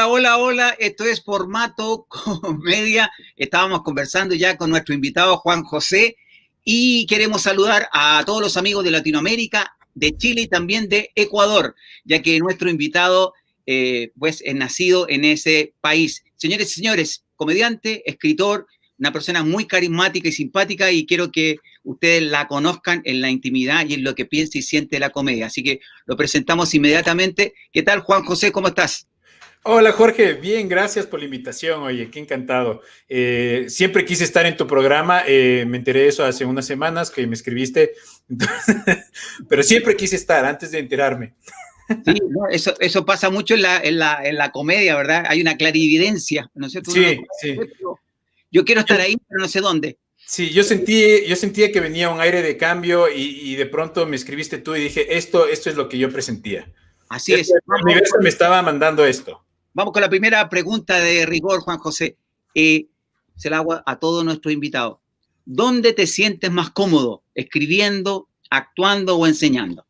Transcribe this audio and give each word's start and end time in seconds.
Hola, 0.00 0.08
hola, 0.08 0.38
hola. 0.38 0.76
Esto 0.78 1.04
es 1.04 1.22
Formato 1.22 2.06
Comedia. 2.08 3.10
Estábamos 3.36 3.82
conversando 3.82 4.34
ya 4.34 4.56
con 4.56 4.70
nuestro 4.70 4.94
invitado 4.94 5.36
Juan 5.36 5.62
José 5.62 6.16
y 6.64 7.04
queremos 7.04 7.42
saludar 7.42 7.86
a 7.92 8.22
todos 8.24 8.40
los 8.40 8.56
amigos 8.56 8.82
de 8.82 8.92
Latinoamérica, 8.92 9.76
de 9.94 10.16
Chile 10.16 10.40
y 10.40 10.46
también 10.48 10.88
de 10.88 11.10
Ecuador, 11.14 11.74
ya 12.04 12.22
que 12.22 12.38
nuestro 12.38 12.70
invitado 12.70 13.34
eh, 13.66 14.12
pues 14.18 14.42
es 14.42 14.54
nacido 14.54 15.06
en 15.06 15.26
ese 15.26 15.74
país. 15.82 16.24
Señores 16.36 16.72
y 16.72 16.74
señores, 16.76 17.24
comediante, 17.36 18.02
escritor, 18.10 18.68
una 18.98 19.12
persona 19.12 19.42
muy 19.42 19.66
carismática 19.66 20.28
y 20.28 20.32
simpática 20.32 20.90
y 20.90 21.04
quiero 21.04 21.30
que 21.30 21.58
ustedes 21.84 22.22
la 22.22 22.48
conozcan 22.48 23.02
en 23.04 23.20
la 23.20 23.28
intimidad 23.28 23.84
y 23.86 23.94
en 23.94 24.04
lo 24.04 24.14
que 24.14 24.24
piensa 24.24 24.56
y 24.56 24.62
siente 24.62 24.98
la 24.98 25.10
comedia. 25.10 25.48
Así 25.48 25.62
que 25.62 25.80
lo 26.06 26.16
presentamos 26.16 26.74
inmediatamente. 26.74 27.52
¿Qué 27.70 27.82
tal, 27.82 28.00
Juan 28.00 28.24
José? 28.24 28.50
¿Cómo 28.50 28.68
estás? 28.68 29.09
Hola 29.62 29.92
Jorge, 29.92 30.34
bien, 30.34 30.70
gracias 30.70 31.06
por 31.06 31.18
la 31.18 31.26
invitación. 31.26 31.82
Oye, 31.82 32.10
qué 32.10 32.18
encantado. 32.18 32.80
Eh, 33.10 33.66
siempre 33.68 34.06
quise 34.06 34.24
estar 34.24 34.46
en 34.46 34.56
tu 34.56 34.66
programa, 34.66 35.22
eh, 35.26 35.66
me 35.68 35.76
enteré 35.76 36.00
de 36.00 36.08
eso 36.08 36.24
hace 36.24 36.46
unas 36.46 36.64
semanas 36.64 37.10
que 37.10 37.26
me 37.26 37.34
escribiste, 37.34 37.92
pero 39.48 39.62
siempre 39.62 39.96
quise 39.96 40.16
estar 40.16 40.46
antes 40.46 40.70
de 40.70 40.78
enterarme. 40.78 41.34
Sí, 41.88 42.14
eso, 42.52 42.74
eso 42.80 43.04
pasa 43.04 43.28
mucho 43.28 43.54
en 43.54 43.62
la, 43.62 43.78
en, 43.80 43.98
la, 43.98 44.20
en 44.24 44.36
la 44.36 44.50
comedia, 44.50 44.96
¿verdad? 44.96 45.24
Hay 45.28 45.42
una 45.42 45.58
clarividencia, 45.58 46.50
¿no 46.54 46.66
es 46.66 46.72
cierto? 46.72 46.92
Sí, 46.92 47.20
sí. 47.42 47.58
Yo 48.50 48.64
quiero 48.64 48.80
estar 48.80 49.00
ahí, 49.00 49.16
pero 49.28 49.40
no 49.40 49.48
sé 49.48 49.60
dónde. 49.60 49.98
Sí, 50.16 50.50
yo 50.50 50.62
sentí, 50.62 51.26
yo 51.26 51.36
sentía 51.36 51.70
que 51.70 51.80
venía 51.80 52.08
un 52.08 52.20
aire 52.20 52.40
de 52.40 52.56
cambio 52.56 53.12
y, 53.12 53.40
y 53.42 53.56
de 53.56 53.66
pronto 53.66 54.06
me 54.06 54.16
escribiste 54.16 54.58
tú 54.58 54.74
y 54.74 54.80
dije, 54.80 55.18
esto, 55.18 55.48
esto 55.48 55.68
es 55.68 55.76
lo 55.76 55.88
que 55.88 55.98
yo 55.98 56.10
presentía. 56.10 56.72
Así 57.10 57.34
es. 57.34 57.50
El 57.50 57.60
universo 57.82 58.16
me 58.22 58.28
estaba 58.28 58.62
mandando 58.62 59.04
esto. 59.04 59.44
Vamos 59.72 59.92
con 59.92 60.02
la 60.02 60.08
primera 60.08 60.48
pregunta 60.48 60.98
de 60.98 61.26
rigor, 61.26 61.60
Juan 61.60 61.78
José. 61.78 62.16
Eh, 62.54 62.86
se 63.36 63.50
la 63.50 63.58
hago 63.58 63.80
a 63.84 63.98
todos 63.98 64.24
nuestros 64.24 64.52
invitados. 64.52 64.98
¿Dónde 65.44 65.92
te 65.92 66.06
sientes 66.06 66.50
más 66.50 66.70
cómodo? 66.70 67.22
¿Escribiendo, 67.34 68.28
actuando 68.50 69.16
o 69.16 69.26
enseñando? 69.26 69.86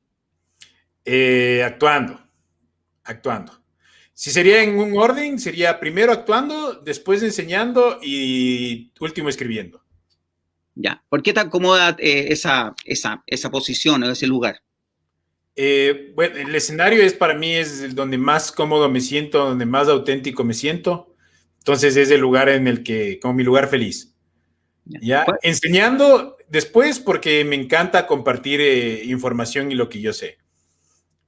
Eh, 1.05 1.63
actuando, 1.65 2.21
actuando. 3.05 3.61
Si 4.13 4.31
sería 4.31 4.63
en 4.63 4.79
un 4.79 4.97
orden, 4.99 5.39
sería 5.39 5.81
primero 5.81 6.13
actuando, 6.13 6.75
después 6.75 7.23
enseñando 7.23 7.99
y 8.03 8.93
último 9.01 9.31
escribiendo. 9.31 9.83
Ya, 10.75 11.03
¿por 11.09 11.23
qué 11.23 11.33
te 11.33 11.41
acomoda 11.41 11.97
eh, 11.99 12.27
esa, 12.29 12.75
esa, 12.85 13.23
esa 13.27 13.51
posición 13.51 14.03
o 14.03 14.11
ese 14.11 14.27
lugar? 14.27 14.61
Eh, 15.57 16.13
bueno, 16.15 16.37
el 16.37 16.55
escenario 16.55 17.03
es 17.03 17.13
para 17.13 17.35
mí 17.35 17.53
es 17.53 17.95
donde 17.95 18.19
más 18.19 18.53
cómodo 18.53 18.89
me 18.89 19.01
siento, 19.01 19.45
donde 19.45 19.67
más 19.67 19.89
auténtico 19.89 20.45
me 20.45 20.55
siento. 20.55 21.15
Entonces 21.59 21.97
es 21.97 22.11
el 22.11 22.21
lugar 22.21 22.49
en 22.49 22.67
el 22.67 22.83
que, 22.83 23.19
como 23.21 23.35
mi 23.35 23.45
lugar 23.45 23.69
feliz. 23.69 24.15
Ya, 24.85 25.27
enseñando 25.43 26.37
después 26.49 26.99
porque 26.99 27.45
me 27.45 27.55
encanta 27.55 28.07
compartir 28.07 28.61
eh, 28.61 29.03
información 29.05 29.71
y 29.71 29.75
lo 29.75 29.89
que 29.89 30.01
yo 30.01 30.13
sé. 30.13 30.39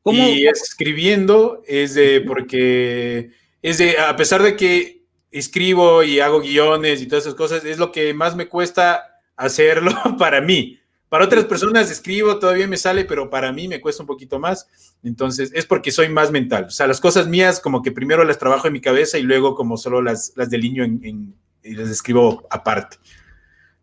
¿Cómo? 0.02 0.26
Y 0.28 0.46
escribiendo 0.46 1.62
es 1.66 1.94
de 1.94 2.22
porque 2.22 3.30
es 3.60 3.78
de, 3.78 3.98
a 3.98 4.16
pesar 4.16 4.42
de 4.42 4.56
que 4.56 5.04
escribo 5.30 6.02
y 6.02 6.20
hago 6.20 6.40
guiones 6.40 7.00
y 7.00 7.06
todas 7.06 7.24
esas 7.24 7.36
cosas, 7.36 7.64
es 7.64 7.78
lo 7.78 7.92
que 7.92 8.12
más 8.12 8.34
me 8.34 8.48
cuesta 8.48 9.20
hacerlo 9.36 9.92
para 10.18 10.40
mí. 10.40 10.78
Para 11.12 11.26
otras 11.26 11.44
personas 11.44 11.90
escribo, 11.90 12.38
todavía 12.38 12.66
me 12.66 12.78
sale, 12.78 13.04
pero 13.04 13.28
para 13.28 13.52
mí 13.52 13.68
me 13.68 13.82
cuesta 13.82 14.02
un 14.02 14.06
poquito 14.06 14.38
más. 14.38 14.66
Entonces, 15.04 15.52
es 15.54 15.66
porque 15.66 15.90
soy 15.90 16.08
más 16.08 16.30
mental. 16.30 16.64
O 16.64 16.70
sea, 16.70 16.86
las 16.86 17.02
cosas 17.02 17.28
mías 17.28 17.60
como 17.60 17.82
que 17.82 17.92
primero 17.92 18.24
las 18.24 18.38
trabajo 18.38 18.66
en 18.66 18.72
mi 18.72 18.80
cabeza 18.80 19.18
y 19.18 19.22
luego 19.22 19.54
como 19.54 19.76
solo 19.76 20.00
las, 20.00 20.32
las 20.36 20.48
delineo 20.48 20.86
en, 20.86 21.34
y 21.62 21.74
las 21.74 21.90
escribo 21.90 22.46
aparte. 22.48 22.96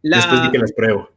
después 0.02 0.42
de 0.42 0.50
que 0.50 0.58
las 0.58 0.74
pruebo. 0.74 1.12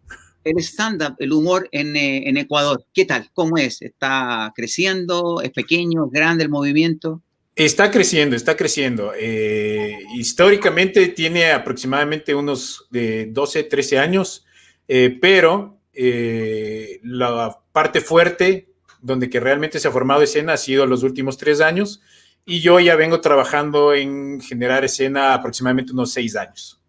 El 0.44 0.58
stand-up, 0.58 1.14
el 1.18 1.32
humor 1.32 1.66
en, 1.72 1.96
eh, 1.96 2.28
en, 2.28 2.36
Ecuador, 2.36 2.84
¿qué 2.92 3.06
tal? 3.06 3.30
¿Cómo 3.32 3.56
es? 3.56 3.80
¿Está 3.80 4.52
creciendo? 4.54 5.40
¿Es 5.40 5.52
pequeño? 5.52 6.04
¿Es 6.04 6.12
grande 6.12 6.44
el 6.44 6.50
movimiento? 6.50 7.22
Está 7.56 7.90
creciendo, 7.90 8.36
está 8.36 8.54
creciendo. 8.54 9.14
Eh, 9.18 9.96
históricamente 10.14 11.08
tiene 11.08 11.52
aproximadamente 11.52 12.34
unos 12.34 12.86
de 12.90 13.28
12, 13.32 13.62
13 13.62 13.98
años, 13.98 14.44
eh, 14.88 15.16
pero 15.18 15.78
eh, 15.92 17.00
la 17.02 17.58
parte 17.72 18.00
fuerte 18.00 18.68
donde 19.00 19.28
que 19.28 19.40
realmente 19.40 19.78
se 19.78 19.88
ha 19.88 19.92
formado 19.92 20.22
escena 20.22 20.54
ha 20.54 20.56
sido 20.56 20.86
los 20.86 21.02
últimos 21.02 21.36
tres 21.36 21.60
años 21.60 22.00
y 22.46 22.60
yo 22.60 22.80
ya 22.80 22.96
vengo 22.96 23.20
trabajando 23.20 23.94
en 23.94 24.40
generar 24.40 24.84
escena 24.84 25.34
aproximadamente 25.34 25.92
unos 25.92 26.12
seis 26.12 26.36
años. 26.36 26.80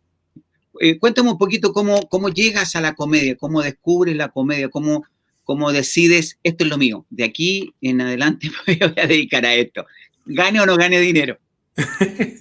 Eh, 0.79 0.97
cuéntame 0.97 1.31
un 1.31 1.37
poquito 1.37 1.73
cómo, 1.73 2.07
cómo 2.09 2.29
llegas 2.29 2.75
a 2.75 2.81
la 2.81 2.95
comedia, 2.95 3.35
cómo 3.35 3.61
descubres 3.61 4.15
la 4.15 4.29
comedia, 4.29 4.69
cómo, 4.69 5.05
cómo 5.43 5.71
decides, 5.71 6.39
esto 6.43 6.63
es 6.63 6.69
lo 6.69 6.77
mío, 6.77 7.05
de 7.09 7.23
aquí 7.23 7.73
en 7.81 8.01
adelante 8.01 8.49
me 8.67 8.77
voy 8.77 8.93
a 8.97 9.07
dedicar 9.07 9.45
a 9.45 9.53
esto, 9.53 9.85
gane 10.25 10.59
o 10.61 10.65
no 10.65 10.75
gane 10.75 10.99
dinero. 10.99 11.37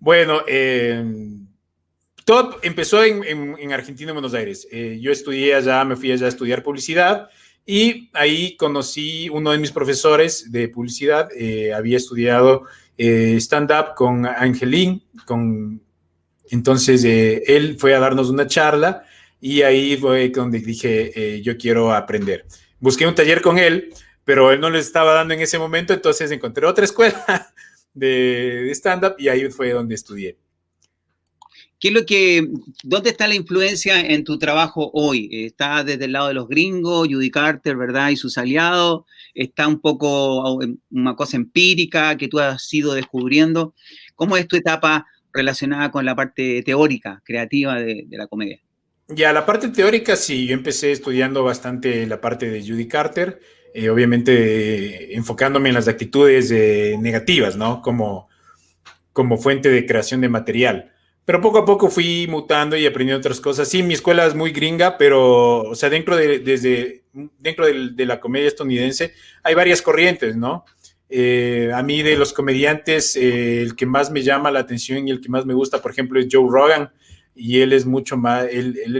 bueno, 0.00 0.42
eh, 0.48 1.04
todo 2.26 2.58
empezó 2.62 3.04
en, 3.04 3.72
Argentina, 3.72 4.10
en 4.10 4.16
Buenos 4.16 4.34
Aires. 4.34 4.66
Eh, 4.72 4.98
yo 5.00 5.12
estudié 5.12 5.54
allá, 5.54 5.84
me 5.84 5.94
fui 5.94 6.10
allá 6.10 6.26
a 6.26 6.28
estudiar 6.28 6.64
publicidad 6.64 7.30
y 7.64 8.10
ahí 8.14 8.56
conocí 8.56 9.28
uno 9.28 9.52
de 9.52 9.58
mis 9.58 9.70
profesores 9.70 10.50
de 10.50 10.68
publicidad. 10.68 11.28
Eh, 11.36 11.72
había 11.72 11.96
estudiado 11.96 12.64
eh, 12.98 13.36
stand-up 13.36 13.94
con 13.94 14.26
Angelín, 14.26 15.04
con... 15.24 15.80
entonces 16.50 17.04
él 17.04 17.76
fue 17.78 17.94
a 17.94 18.00
darnos 18.00 18.28
una 18.28 18.48
charla 18.48 19.04
y 19.40 19.62
ahí 19.62 19.96
fue 19.96 20.28
donde 20.30 20.58
dije, 20.58 21.40
yo 21.44 21.56
quiero 21.56 21.94
aprender. 21.94 22.44
Busqué 22.80 23.06
un 23.06 23.14
taller 23.14 23.40
con 23.40 23.56
él, 23.56 23.94
pero 24.24 24.50
él 24.50 24.58
no 24.58 24.68
le 24.68 24.80
estaba 24.80 25.12
dando 25.12 25.32
en 25.34 25.42
ese 25.42 25.60
momento, 25.60 25.92
entonces 25.94 26.28
encontré 26.32 26.66
otra 26.66 26.86
escuela 26.86 27.54
de 27.94 28.68
stand-up 28.72 29.14
y 29.16 29.28
ahí 29.28 29.48
fue 29.48 29.70
donde 29.70 29.94
estudié. 29.94 30.36
¿Qué 31.78 31.88
es 31.88 31.94
lo 31.94 32.06
que, 32.06 32.48
dónde 32.84 33.10
está 33.10 33.28
la 33.28 33.34
influencia 33.34 34.00
en 34.00 34.24
tu 34.24 34.38
trabajo 34.38 34.90
hoy? 34.94 35.28
¿Está 35.30 35.84
desde 35.84 36.06
el 36.06 36.12
lado 36.12 36.28
de 36.28 36.34
los 36.34 36.48
gringos, 36.48 37.08
Judy 37.08 37.30
Carter, 37.30 37.76
¿verdad? 37.76 38.08
Y 38.08 38.16
sus 38.16 38.38
aliados. 38.38 39.04
¿Está 39.34 39.68
un 39.68 39.80
poco 39.80 40.58
una 40.90 41.14
cosa 41.16 41.36
empírica 41.36 42.16
que 42.16 42.28
tú 42.28 42.38
has 42.40 42.72
ido 42.72 42.94
descubriendo? 42.94 43.74
¿Cómo 44.14 44.38
es 44.38 44.48
tu 44.48 44.56
etapa 44.56 45.06
relacionada 45.34 45.90
con 45.90 46.06
la 46.06 46.16
parte 46.16 46.62
teórica, 46.62 47.20
creativa 47.22 47.74
de, 47.74 48.06
la 48.08 48.26
comedia? 48.26 48.58
Ya, 49.08 49.34
la 49.34 49.44
parte 49.44 49.68
teórica 49.68 50.16
sí, 50.16 50.46
yo 50.46 50.54
empecé 50.54 50.92
estudiando 50.92 51.44
bastante 51.44 52.06
la 52.06 52.22
parte 52.22 52.48
de 52.48 52.66
Judy 52.66 52.88
Carter, 52.88 53.38
eh, 53.74 53.90
obviamente 53.90 55.14
enfocándome 55.14 55.68
en 55.68 55.74
las 55.74 55.88
actitudes 55.88 56.50
eh, 56.50 56.96
negativas, 56.98 57.56
¿no? 57.56 57.82
Como, 57.82 58.28
como 59.12 59.36
fuente 59.36 59.68
de 59.68 59.84
creación 59.84 60.22
de 60.22 60.30
material. 60.30 60.95
Pero 61.26 61.40
poco 61.40 61.58
a 61.58 61.64
poco 61.64 61.90
fui 61.90 62.28
mutando 62.28 62.76
y 62.76 62.86
aprendiendo 62.86 63.18
otras 63.18 63.40
cosas. 63.40 63.68
Sí, 63.68 63.82
mi 63.82 63.94
escuela 63.94 64.24
es 64.26 64.36
muy 64.36 64.52
gringa, 64.52 64.96
pero, 64.96 65.62
o 65.62 65.74
sea, 65.74 65.90
dentro 65.90 66.16
de, 66.16 66.38
desde, 66.38 67.02
dentro 67.40 67.66
de, 67.66 68.06
la 68.06 68.20
comedia 68.20 68.46
estadounidense 68.46 69.12
hay 69.42 69.54
varias 69.56 69.82
corrientes, 69.82 70.36
¿no? 70.36 70.64
Eh, 71.08 71.72
a 71.74 71.82
mí 71.82 72.02
de 72.02 72.16
los 72.16 72.32
comediantes, 72.32 73.16
eh, 73.16 73.60
el 73.60 73.74
que 73.74 73.86
más 73.86 74.12
me 74.12 74.22
llama 74.22 74.52
la 74.52 74.60
atención 74.60 75.06
y 75.06 75.10
el 75.10 75.20
que 75.20 75.28
más 75.28 75.44
me 75.44 75.54
gusta, 75.54 75.82
por 75.82 75.90
ejemplo, 75.90 76.20
es 76.20 76.28
Joe 76.30 76.46
Rogan. 76.48 76.90
Y 77.34 77.60
él 77.60 77.72
es 77.72 77.84
mucho 77.84 78.16
más, 78.16 78.46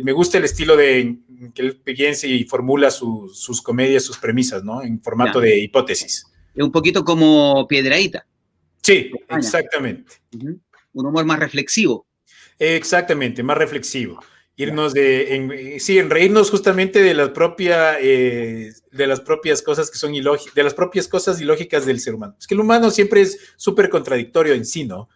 me 0.02 0.12
gusta 0.12 0.36
el 0.36 0.44
estilo 0.44 0.76
de 0.76 1.16
que 1.54 1.62
él 1.62 1.76
piensa 1.76 2.26
y 2.26 2.44
formula 2.44 2.90
sus 2.90 3.62
comedias, 3.62 4.02
sus 4.02 4.18
premisas, 4.18 4.62
¿no? 4.62 4.82
En 4.82 5.00
formato 5.00 5.40
de 5.40 5.58
hipótesis. 5.58 6.26
Es 6.54 6.62
un 6.62 6.72
poquito 6.72 7.04
como 7.04 7.66
Piedraíta. 7.68 8.26
Sí, 8.82 9.10
exactamente. 9.30 10.16
Un 10.92 11.06
humor 11.06 11.24
más 11.24 11.38
reflexivo. 11.38 12.06
Exactamente, 12.58 13.42
más 13.42 13.58
reflexivo. 13.58 14.22
Irnos 14.58 14.94
de, 14.94 15.34
en, 15.34 15.80
sí, 15.80 15.98
en 15.98 16.08
reírnos 16.08 16.50
justamente 16.50 17.02
de 17.02 17.12
la 17.12 17.32
propia, 17.32 18.00
eh, 18.00 18.72
de 18.90 19.06
las 19.06 19.20
propias 19.20 19.60
cosas 19.60 19.90
que 19.90 19.98
son 19.98 20.14
ilógicas, 20.14 20.54
de 20.54 20.62
las 20.62 20.72
propias 20.72 21.08
cosas 21.08 21.38
ilógicas 21.40 21.84
del 21.84 22.00
ser 22.00 22.14
humano. 22.14 22.36
Es 22.38 22.46
que 22.46 22.54
el 22.54 22.60
humano 22.60 22.90
siempre 22.90 23.20
es 23.20 23.38
súper 23.56 23.90
contradictorio 23.90 24.54
en 24.54 24.64
sí, 24.64 24.86
¿no? 24.86 25.10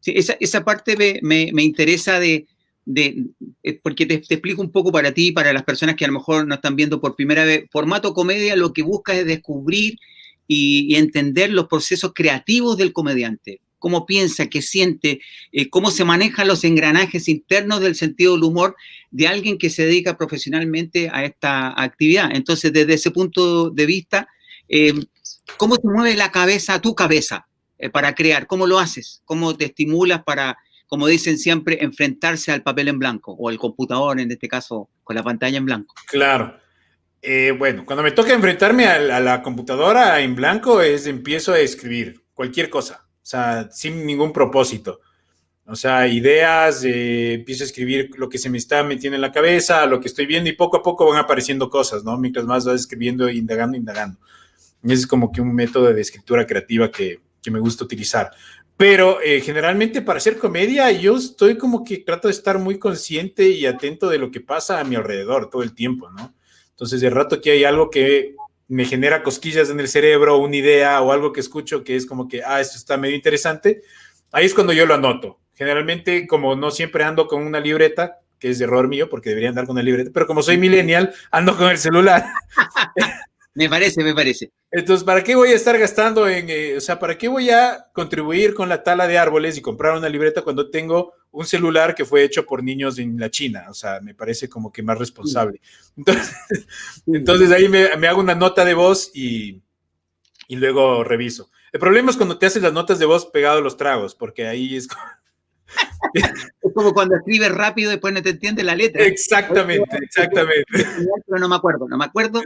Sí, 0.00 0.12
esa, 0.16 0.36
esa 0.40 0.64
parte 0.64 0.96
me, 1.22 1.50
me, 1.52 1.62
interesa 1.62 2.18
de, 2.18 2.48
de, 2.84 3.26
eh, 3.62 3.78
porque 3.80 4.06
te, 4.06 4.14
explico 4.14 4.62
un 4.62 4.72
poco 4.72 4.90
para 4.90 5.12
ti, 5.12 5.30
para 5.30 5.52
las 5.52 5.62
personas 5.62 5.94
que 5.94 6.04
a 6.04 6.08
lo 6.08 6.14
mejor 6.14 6.44
no 6.48 6.56
están 6.56 6.74
viendo 6.74 7.00
por 7.00 7.14
primera 7.14 7.44
vez. 7.44 7.66
Formato 7.70 8.14
comedia 8.14 8.56
lo 8.56 8.72
que 8.72 8.82
busca 8.82 9.14
es 9.14 9.26
descubrir 9.26 9.96
y, 10.48 10.92
y 10.92 10.96
entender 10.96 11.52
los 11.52 11.68
procesos 11.68 12.12
creativos 12.14 12.76
del 12.76 12.92
comediante 12.92 13.60
cómo 13.80 14.06
piensa, 14.06 14.46
qué 14.46 14.62
siente, 14.62 15.20
eh, 15.50 15.68
cómo 15.68 15.90
se 15.90 16.04
manejan 16.04 16.46
los 16.46 16.62
engranajes 16.62 17.28
internos 17.28 17.80
del 17.80 17.96
sentido 17.96 18.34
del 18.34 18.44
humor 18.44 18.76
de 19.10 19.26
alguien 19.26 19.58
que 19.58 19.70
se 19.70 19.84
dedica 19.84 20.16
profesionalmente 20.16 21.10
a 21.12 21.24
esta 21.24 21.74
actividad. 21.82 22.30
Entonces, 22.32 22.72
desde 22.72 22.94
ese 22.94 23.10
punto 23.10 23.70
de 23.70 23.86
vista, 23.86 24.28
eh, 24.68 24.94
¿cómo 25.56 25.74
se 25.74 25.88
mueve 25.88 26.14
la 26.14 26.30
cabeza, 26.30 26.80
tu 26.80 26.94
cabeza? 26.94 27.48
eh, 27.80 27.90
para 27.90 28.14
crear? 28.14 28.46
¿Cómo 28.46 28.66
lo 28.66 28.78
haces? 28.78 29.22
¿Cómo 29.24 29.56
te 29.56 29.64
estimulas 29.64 30.22
para, 30.22 30.58
como 30.86 31.06
dicen 31.06 31.38
siempre, 31.38 31.78
enfrentarse 31.82 32.52
al 32.52 32.62
papel 32.62 32.88
en 32.88 32.98
blanco 32.98 33.32
o 33.32 33.48
al 33.48 33.58
computador, 33.58 34.20
en 34.20 34.30
este 34.30 34.48
caso, 34.48 34.88
con 35.02 35.16
la 35.16 35.22
pantalla 35.22 35.58
en 35.58 35.64
blanco? 35.64 35.94
Claro. 36.06 36.56
Eh, 37.22 37.54
bueno, 37.58 37.84
cuando 37.84 38.02
me 38.02 38.12
toca 38.12 38.32
enfrentarme 38.32 38.86
a 38.86 39.20
la, 39.20 39.42
computadora 39.42 40.20
en 40.20 40.34
blanco, 40.34 40.80
es 40.80 41.06
empiezo 41.06 41.52
a 41.52 41.58
escribir 41.58 42.22
cualquier 42.32 42.70
cosa, 42.70 43.06
o 43.22 43.26
sea, 43.26 43.70
sin 43.70 44.06
ningún 44.06 44.32
propósito. 44.32 45.00
O 45.66 45.76
sea, 45.76 46.08
ideas, 46.08 46.82
eh, 46.84 47.34
empiezo 47.34 47.62
a 47.62 47.66
escribir 47.66 48.10
lo 48.16 48.28
que 48.28 48.38
se 48.38 48.50
me 48.50 48.58
está 48.58 48.82
metiendo 48.82 49.14
en 49.14 49.20
la 49.20 49.30
cabeza, 49.30 49.86
lo 49.86 50.00
que 50.00 50.08
estoy 50.08 50.26
viendo 50.26 50.50
y 50.50 50.54
poco 50.54 50.78
a 50.78 50.82
poco 50.82 51.06
van 51.06 51.18
apareciendo 51.18 51.70
cosas, 51.70 52.02
¿no? 52.02 52.18
Mientras 52.18 52.44
más 52.44 52.64
vas 52.64 52.80
escribiendo, 52.80 53.28
indagando, 53.28 53.76
indagando. 53.76 54.18
Ese 54.82 54.94
es 54.94 55.06
como 55.06 55.30
que 55.30 55.40
un 55.40 55.54
método 55.54 55.92
de 55.92 56.00
escritura 56.00 56.46
creativa 56.46 56.90
que, 56.90 57.20
que 57.40 57.50
me 57.50 57.60
gusta 57.60 57.84
utilizar. 57.84 58.30
Pero 58.76 59.20
eh, 59.20 59.42
generalmente 59.42 60.00
para 60.00 60.16
hacer 60.16 60.38
comedia 60.38 60.90
yo 60.90 61.18
estoy 61.18 61.58
como 61.58 61.84
que 61.84 61.98
trato 61.98 62.28
de 62.28 62.32
estar 62.32 62.58
muy 62.58 62.78
consciente 62.78 63.48
y 63.48 63.66
atento 63.66 64.08
de 64.08 64.18
lo 64.18 64.30
que 64.30 64.40
pasa 64.40 64.80
a 64.80 64.84
mi 64.84 64.96
alrededor 64.96 65.50
todo 65.50 65.62
el 65.62 65.74
tiempo, 65.74 66.10
¿no? 66.10 66.34
Entonces, 66.80 67.02
de 67.02 67.10
rato 67.10 67.42
que 67.42 67.50
hay 67.50 67.64
algo 67.64 67.90
que 67.90 68.36
me 68.70 68.84
genera 68.84 69.24
cosquillas 69.24 69.68
en 69.68 69.80
el 69.80 69.88
cerebro, 69.88 70.38
una 70.38 70.54
idea 70.54 71.02
o 71.02 71.10
algo 71.10 71.32
que 71.32 71.40
escucho 71.40 71.82
que 71.82 71.96
es 71.96 72.06
como 72.06 72.28
que, 72.28 72.42
ah, 72.44 72.60
esto 72.60 72.76
está 72.76 72.96
medio 72.96 73.16
interesante, 73.16 73.82
ahí 74.30 74.46
es 74.46 74.54
cuando 74.54 74.72
yo 74.72 74.86
lo 74.86 74.94
anoto. 74.94 75.40
Generalmente, 75.54 76.26
como 76.28 76.54
no 76.54 76.70
siempre 76.70 77.02
ando 77.02 77.26
con 77.26 77.42
una 77.42 77.58
libreta, 77.58 78.20
que 78.38 78.48
es 78.48 78.58
de 78.58 78.64
error 78.64 78.86
mío 78.86 79.08
porque 79.10 79.30
debería 79.30 79.48
andar 79.48 79.66
con 79.66 79.74
una 79.74 79.82
libreta, 79.82 80.12
pero 80.14 80.26
como 80.26 80.40
soy 80.40 80.56
millennial, 80.56 81.12
ando 81.32 81.56
con 81.56 81.68
el 81.68 81.78
celular. 81.78 82.24
Me 83.52 83.68
parece, 83.68 84.04
me 84.04 84.14
parece. 84.14 84.52
Entonces, 84.70 85.02
¿para 85.04 85.24
qué 85.24 85.34
voy 85.34 85.48
a 85.48 85.56
estar 85.56 85.76
gastando 85.76 86.28
en, 86.28 86.48
eh, 86.48 86.76
o 86.76 86.80
sea, 86.80 87.00
para 87.00 87.18
qué 87.18 87.26
voy 87.26 87.50
a 87.50 87.88
contribuir 87.92 88.54
con 88.54 88.68
la 88.68 88.84
tala 88.84 89.08
de 89.08 89.18
árboles 89.18 89.58
y 89.58 89.60
comprar 89.60 89.96
una 89.96 90.08
libreta 90.08 90.42
cuando 90.42 90.70
tengo 90.70 91.14
un 91.32 91.46
celular 91.46 91.94
que 91.94 92.04
fue 92.04 92.24
hecho 92.24 92.44
por 92.44 92.62
niños 92.62 92.98
en 92.98 93.18
la 93.18 93.30
China? 93.30 93.66
O 93.68 93.74
sea, 93.74 94.00
me 94.00 94.14
parece 94.14 94.48
como 94.48 94.72
que 94.72 94.82
más 94.82 94.98
responsable. 94.98 95.60
Entonces, 95.96 96.34
entonces 97.06 97.50
ahí 97.50 97.68
me, 97.68 97.86
hago 98.06 98.20
una 98.20 98.34
nota 98.34 98.64
de 98.64 98.74
voz 98.74 99.10
y, 99.14 99.62
y, 100.48 100.56
luego 100.56 101.04
reviso. 101.04 101.50
El 101.72 101.80
problema 101.80 102.10
es 102.10 102.16
cuando 102.16 102.38
te 102.38 102.46
haces 102.46 102.62
las 102.62 102.72
notas 102.72 102.98
de 102.98 103.06
voz 103.06 103.26
pegado 103.26 103.58
a 103.58 103.62
los 103.62 103.76
tragos, 103.76 104.14
porque 104.14 104.46
ahí 104.46 104.76
es 104.76 104.88
como... 104.88 105.02
es 106.14 106.72
como 106.74 106.92
cuando 106.92 107.16
escribes 107.16 107.52
rápido 107.52 107.90
y 107.90 107.92
después 107.92 108.12
no 108.12 108.22
te 108.22 108.30
entiende 108.30 108.64
la 108.64 108.74
letra. 108.74 109.04
Exactamente, 109.04 109.98
exactamente. 110.02 110.64
Pero 110.72 111.38
no 111.38 111.48
me 111.48 111.56
acuerdo, 111.56 111.86
no 111.88 111.96
me 111.96 112.04
acuerdo 112.04 112.42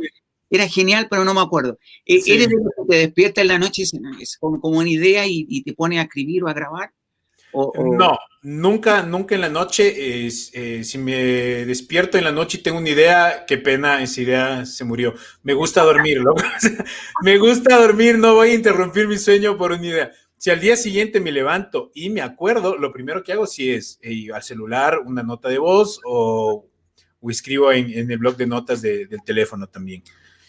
era 0.50 0.69
genial, 0.69 1.08
pero 1.10 1.25
no 1.25 1.34
me 1.34 1.40
acuerdo. 1.40 1.78
E, 2.04 2.20
¿Eres 2.26 2.48
de 2.48 2.56
los 2.56 2.72
que 2.76 2.84
te 2.88 2.96
despierta 2.96 3.40
en 3.40 3.48
la 3.48 3.58
noche 3.58 3.82
y 3.82 4.22
es 4.22 4.36
como, 4.38 4.58
una 4.62 4.88
idea 4.88 5.25
y, 5.26 5.62
te 5.62 5.72
pone 5.75 5.98
a 5.98 6.02
escribir 6.02 6.44
o 6.44 6.48
a 6.48 6.54
grabar? 6.54 6.92
No, 7.54 8.18
nunca, 8.42 9.02
nunca 9.02 9.34
en 9.34 9.40
la 9.40 9.48
noche. 9.48 10.26
Eh, 10.26 10.84
si 10.84 10.98
me 10.98 11.14
despierto 11.64 12.18
en 12.18 12.24
la 12.24 12.32
noche 12.32 12.58
y 12.58 12.62
tengo 12.62 12.78
una 12.78 12.90
idea, 12.90 13.44
qué 13.46 13.58
pena, 13.58 14.02
esa 14.02 14.20
idea 14.20 14.66
se 14.66 14.84
murió. 14.84 15.14
Me 15.42 15.54
gusta 15.54 15.82
dormir, 15.82 16.20
me 17.22 17.38
gusta 17.38 17.78
dormir, 17.78 18.18
no 18.18 18.34
voy 18.34 18.50
a 18.50 18.54
interrumpir 18.54 19.08
mi 19.08 19.18
sueño 19.18 19.56
por 19.56 19.72
una 19.72 19.86
idea. 19.86 20.12
Si 20.36 20.50
al 20.50 20.60
día 20.60 20.76
siguiente 20.76 21.20
me 21.20 21.32
levanto 21.32 21.90
y 21.94 22.10
me 22.10 22.20
acuerdo, 22.20 22.76
lo 22.76 22.92
primero 22.92 23.22
que 23.22 23.32
hago 23.32 23.46
sí 23.46 23.70
es 23.70 23.98
eh, 24.02 24.28
al 24.34 24.42
celular 24.42 24.98
una 24.98 25.22
nota 25.22 25.48
de 25.48 25.58
voz 25.58 26.00
o, 26.04 26.66
escribo 27.26 27.72
en, 27.72 28.10
el 28.10 28.18
blog 28.18 28.36
de 28.36 28.46
notas 28.46 28.82
del 28.82 29.22
teléfono 29.24 29.66
también. 29.66 30.02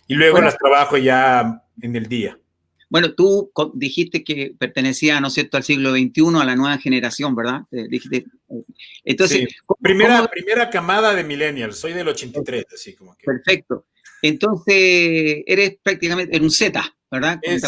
Y 0.08 0.16
luego 0.16 0.42
las 0.42 0.58
trabajo 0.58 0.98
ya 0.98 1.64
en 1.82 1.96
el 1.96 2.08
día. 2.08 2.38
Bueno, 2.90 3.14
tú 3.14 3.52
dijiste 3.74 4.24
que 4.24 4.54
pertenecía, 4.58 5.20
¿no 5.20 5.28
es 5.28 5.34
cierto?, 5.34 5.58
al 5.58 5.64
siglo 5.64 5.92
XXI, 5.92 6.40
a 6.40 6.46
la 6.46 6.56
nueva 6.56 6.78
generación, 6.78 7.36
¿verdad? 7.36 7.62
Eh, 7.72 7.88
dijiste, 7.90 8.26
eh, 8.50 8.64
entonces, 9.04 9.48
primera, 9.82 10.28
primera 10.28 10.70
camada 10.70 11.14
de 11.14 11.24
millennials, 11.24 11.78
soy 11.78 11.94
del 11.94 12.08
83, 12.08 12.66
así 12.74 12.94
como 12.94 13.16
que. 13.16 13.26
Perfecto. 13.26 13.86
Entonces, 14.22 15.44
eres 15.46 15.78
prácticamente 15.82 16.40
un 16.40 16.52
Z, 16.52 16.96
¿verdad? 17.12 17.40
Eh, 17.44 17.60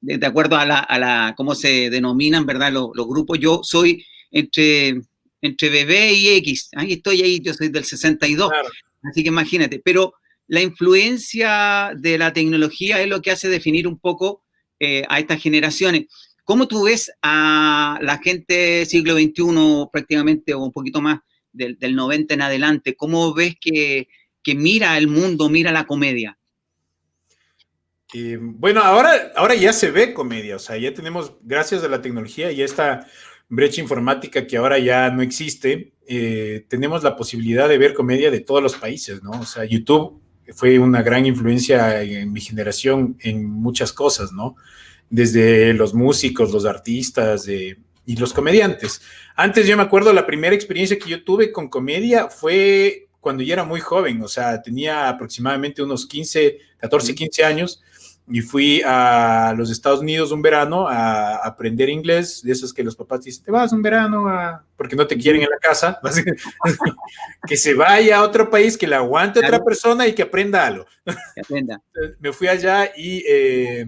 de, 0.00 0.26
acuerdo 0.26 0.56
a, 0.56 0.64
la, 0.64 0.78
a 0.78 0.98
la, 0.98 1.34
cómo 1.36 1.54
se 1.54 1.90
denominan, 1.90 2.46
¿verdad? 2.46 2.72
Los, 2.72 2.92
grupos. 3.08 3.38
Yo 3.38 3.60
soy 3.62 4.04
entre, 4.30 5.00
entre 5.40 5.68
bebé 5.70 6.12
y 6.12 6.28
X. 6.36 6.70
Ahí 6.76 6.94
estoy 6.94 7.22
ahí, 7.22 7.40
yo 7.40 7.52
soy 7.54 7.68
del 7.68 7.84
62. 7.84 8.52
Así 9.02 9.22
que 9.22 9.28
imagínate. 9.28 9.80
Pero 9.84 10.14
la 10.48 10.62
influencia 10.62 11.92
de 11.96 12.18
la 12.18 12.32
tecnología 12.32 13.00
es 13.00 13.08
lo 13.08 13.22
que 13.22 13.30
hace 13.30 13.48
definir 13.48 13.86
un 13.86 13.98
poco 13.98 14.42
eh, 14.80 15.04
a 15.08 15.18
estas 15.20 15.40
generaciones. 15.40 16.06
¿Cómo 16.42 16.66
tú 16.66 16.84
ves 16.84 17.12
a 17.22 17.98
la 18.00 18.18
gente 18.18 18.86
siglo 18.86 19.14
XXI 19.14 19.88
prácticamente 19.92 20.54
o 20.54 20.60
un 20.60 20.72
poquito 20.72 21.02
más 21.02 21.20
del, 21.52 21.76
90 21.94 22.34
en 22.34 22.42
adelante? 22.42 22.96
¿Cómo 22.96 23.34
ves 23.34 23.56
que, 23.60 24.08
mira 24.56 24.96
el 24.96 25.08
mundo, 25.08 25.50
mira 25.50 25.70
la 25.70 25.86
comedia? 25.86 26.34
bueno, 28.40 28.80
ahora, 28.80 29.32
ahora 29.36 29.54
ya 29.54 29.70
se 29.74 29.90
ve 29.90 30.14
comedia, 30.14 30.56
o 30.56 30.58
sea, 30.58 30.78
ya 30.78 30.94
tenemos, 30.94 31.34
gracias 31.42 31.84
a 31.84 31.88
la 31.88 32.00
tecnología 32.00 32.50
y 32.50 32.62
esta 32.62 33.06
brecha 33.50 33.82
informática 33.82 34.46
que 34.46 34.56
ahora 34.56 34.78
ya 34.78 35.10
no 35.10 35.20
existe, 35.20 35.92
eh, 36.06 36.64
tenemos 36.68 37.02
la 37.02 37.16
posibilidad 37.16 37.68
de 37.68 37.76
ver 37.76 37.92
comedia 37.92 38.30
de 38.30 38.40
todos 38.40 38.62
los 38.62 38.76
países, 38.76 39.22
¿no? 39.22 39.32
O 39.32 39.44
sea, 39.44 39.66
YouTube 39.66 40.22
fue 40.54 40.78
una 40.78 41.02
gran 41.02 41.26
influencia 41.26 42.02
en 42.02 42.32
mi 42.32 42.40
generación 42.40 43.16
en 43.20 43.44
muchas 43.44 43.92
cosas, 43.92 44.32
¿no? 44.32 44.56
Desde 45.10 45.72
los 45.74 45.94
músicos, 45.94 46.52
los 46.52 46.64
artistas 46.64 47.48
y 47.48 48.16
los 48.16 48.32
comediantes. 48.32 49.02
Antes 49.36 49.66
yo 49.66 49.76
me 49.76 49.82
acuerdo 49.82 50.12
la 50.12 50.26
primera 50.26 50.54
experiencia 50.54 50.98
que 50.98 51.10
yo 51.10 51.24
tuve 51.24 51.52
con 51.52 51.68
comedia 51.68 52.28
fue 52.28 53.08
cuando 53.20 53.42
yo 53.42 53.52
era 53.52 53.64
muy 53.64 53.80
joven, 53.80 54.22
o 54.22 54.28
sea, 54.28 54.62
tenía 54.62 55.08
aproximadamente 55.08 55.82
unos 55.82 56.06
15, 56.06 56.58
14, 56.78 57.14
15 57.14 57.44
años 57.44 57.82
y 58.30 58.40
fui 58.40 58.82
a 58.84 59.54
los 59.56 59.70
Estados 59.70 60.00
Unidos 60.00 60.32
un 60.32 60.42
verano 60.42 60.86
a 60.88 61.36
aprender 61.36 61.88
inglés, 61.88 62.42
de 62.42 62.52
esos 62.52 62.74
que 62.74 62.84
los 62.84 62.94
papás 62.94 63.24
dicen, 63.24 63.44
te 63.44 63.50
vas 63.50 63.72
un 63.72 63.82
verano 63.82 64.28
a... 64.28 64.64
porque 64.76 64.96
no 64.96 65.06
te 65.06 65.16
quieren 65.16 65.42
en 65.42 65.48
la 65.48 65.58
casa, 65.58 66.00
que 67.46 67.56
se 67.56 67.74
vaya 67.74 68.18
a 68.18 68.22
otro 68.22 68.50
país, 68.50 68.76
que 68.76 68.86
le 68.86 68.96
aguante 68.96 69.40
otra 69.40 69.64
persona 69.64 70.06
y 70.06 70.14
que 70.14 70.22
aprenda 70.22 70.66
algo. 70.66 70.86
aprenda. 71.40 71.82
Me 72.20 72.32
fui 72.32 72.48
allá 72.48 72.90
y 72.96 73.24
eh, 73.26 73.80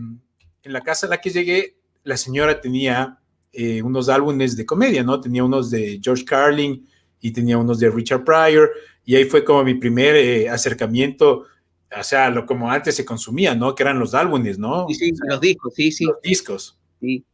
en 0.62 0.73
la 0.73 0.80
casa 0.80 1.06
a 1.06 1.11
la 1.11 1.20
que 1.20 1.30
llegué, 1.30 1.76
la 2.04 2.16
señora 2.16 2.61
tenía 2.61 3.18
eh, 3.52 3.82
unos 3.82 4.09
álbumes 4.09 4.56
de 4.56 4.64
comedia, 4.64 5.02
¿no? 5.02 5.20
Tenía 5.20 5.44
unos 5.44 5.70
de 5.70 6.00
George 6.02 6.25
Carlin 6.25 6.87
y 7.20 7.30
tenía 7.32 7.59
unos 7.59 7.78
de 7.78 7.90
Richard 7.90 8.25
Pryor, 8.25 8.70
y 9.04 9.16
ahí 9.16 9.25
fue 9.25 9.44
como 9.44 9.64
mi 9.64 9.75
primer 9.75 10.16
eh, 10.16 10.49
acercamiento 10.49 11.44
o 11.99 12.02
sea, 12.02 12.30
lo 12.30 12.47
como 12.47 12.70
antes 12.70 12.94
se 12.94 13.04
consumía, 13.04 13.54
¿no? 13.54 13.75
Que 13.75 13.82
eran 13.82 13.99
los 13.99 14.14
álbumes, 14.14 14.59
¿no? 14.59 14.87
Sí, 14.88 14.94
sí, 14.94 15.12
los 15.28 15.40
discos, 15.40 15.75
sí, 15.75 15.90
sí. 15.90 16.04
Los 16.04 16.20
discos. 16.23 16.78
Sí. 17.00 17.25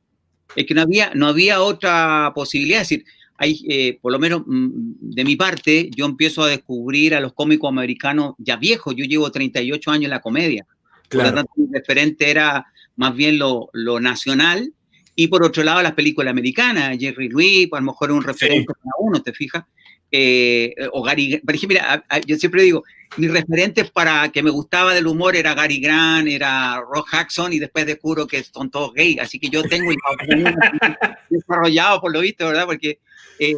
Es 0.54 0.64
que 0.64 0.74
no 0.74 0.82
había, 0.82 1.12
no 1.14 1.26
había 1.26 1.60
otra 1.60 2.32
posibilidad, 2.34 2.82
es 2.82 2.88
decir, 2.88 3.04
hay, 3.38 3.62
eh, 3.68 3.98
por 4.00 4.12
lo 4.12 4.18
menos 4.18 4.42
mm, 4.46 4.68
de 5.00 5.24
mi 5.24 5.36
parte, 5.36 5.90
yo 5.94 6.06
empiezo 6.06 6.42
a 6.42 6.48
descubrir 6.48 7.14
a 7.14 7.20
los 7.20 7.34
cómicos 7.34 7.68
americanos 7.68 8.34
ya 8.38 8.56
viejos, 8.56 8.94
yo 8.96 9.04
llevo 9.04 9.30
38 9.30 9.90
años 9.90 10.04
en 10.04 10.10
la 10.10 10.20
comedia. 10.20 10.66
Claro. 11.08 11.30
Por 11.30 11.34
lo 11.34 11.34
tanto, 11.34 11.52
mi 11.56 11.78
referente 11.78 12.30
era 12.30 12.66
más 12.96 13.14
bien 13.14 13.38
lo, 13.38 13.68
lo, 13.72 14.00
nacional, 14.00 14.72
y 15.14 15.28
por 15.28 15.42
otro 15.44 15.62
lado 15.64 15.82
las 15.82 15.92
películas 15.92 16.30
americanas, 16.30 16.96
Jerry 16.98 17.28
Lee, 17.28 17.68
a 17.70 17.76
lo 17.76 17.86
mejor 17.86 18.10
un 18.12 18.22
referente 18.22 18.72
para 18.72 18.94
uno, 18.98 19.22
¿te 19.22 19.32
fijas? 19.32 19.64
Eh, 20.10 20.74
o 20.92 21.02
Gary, 21.02 21.38
por 21.44 21.54
ejemplo, 21.54 21.78
mira, 21.78 22.04
yo 22.26 22.36
siempre 22.36 22.62
digo, 22.62 22.84
mis 23.16 23.30
referentes 23.30 23.90
para 23.90 24.30
que 24.30 24.42
me 24.42 24.50
gustaba 24.50 24.94
del 24.94 25.06
humor 25.06 25.36
era 25.36 25.54
Gary 25.54 25.80
Grant, 25.80 26.28
era 26.28 26.80
Rock 26.80 27.08
Jackson 27.12 27.52
y 27.52 27.58
después 27.58 27.86
descubro 27.86 28.26
que 28.26 28.42
son 28.44 28.70
todos 28.70 28.92
gays, 28.92 29.18
así 29.20 29.38
que 29.38 29.48
yo 29.48 29.62
tengo 29.62 29.90
desarrollado 31.30 32.00
por 32.00 32.12
lo 32.12 32.20
visto, 32.20 32.46
¿verdad? 32.46 32.66
Porque 32.66 33.00
eh, 33.38 33.56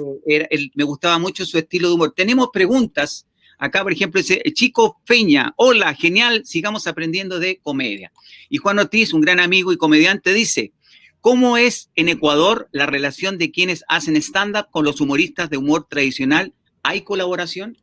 me 0.74 0.84
gustaba 0.84 1.18
mucho 1.18 1.44
su 1.44 1.58
estilo 1.58 1.88
de 1.88 1.94
humor. 1.94 2.12
Tenemos 2.16 2.48
preguntas. 2.52 3.26
Acá, 3.60 3.82
por 3.82 3.92
ejemplo, 3.92 4.20
dice 4.20 4.40
Chico 4.54 5.00
Peña, 5.04 5.52
hola, 5.56 5.92
genial, 5.94 6.42
sigamos 6.46 6.86
aprendiendo 6.86 7.40
de 7.40 7.58
comedia. 7.58 8.12
Y 8.48 8.58
Juan 8.58 8.78
Ortiz, 8.78 9.12
un 9.12 9.20
gran 9.20 9.40
amigo 9.40 9.72
y 9.72 9.76
comediante, 9.76 10.32
dice, 10.32 10.72
¿cómo 11.28 11.58
es 11.58 11.90
en 11.94 12.08
Ecuador 12.08 12.70
la 12.72 12.86
relación 12.86 13.36
de 13.36 13.50
quienes 13.50 13.84
hacen 13.86 14.16
stand-up 14.16 14.68
con 14.70 14.86
los 14.86 14.98
humoristas 14.98 15.50
de 15.50 15.58
humor 15.58 15.86
tradicional? 15.86 16.54
¿Hay 16.82 17.02
colaboración? 17.02 17.76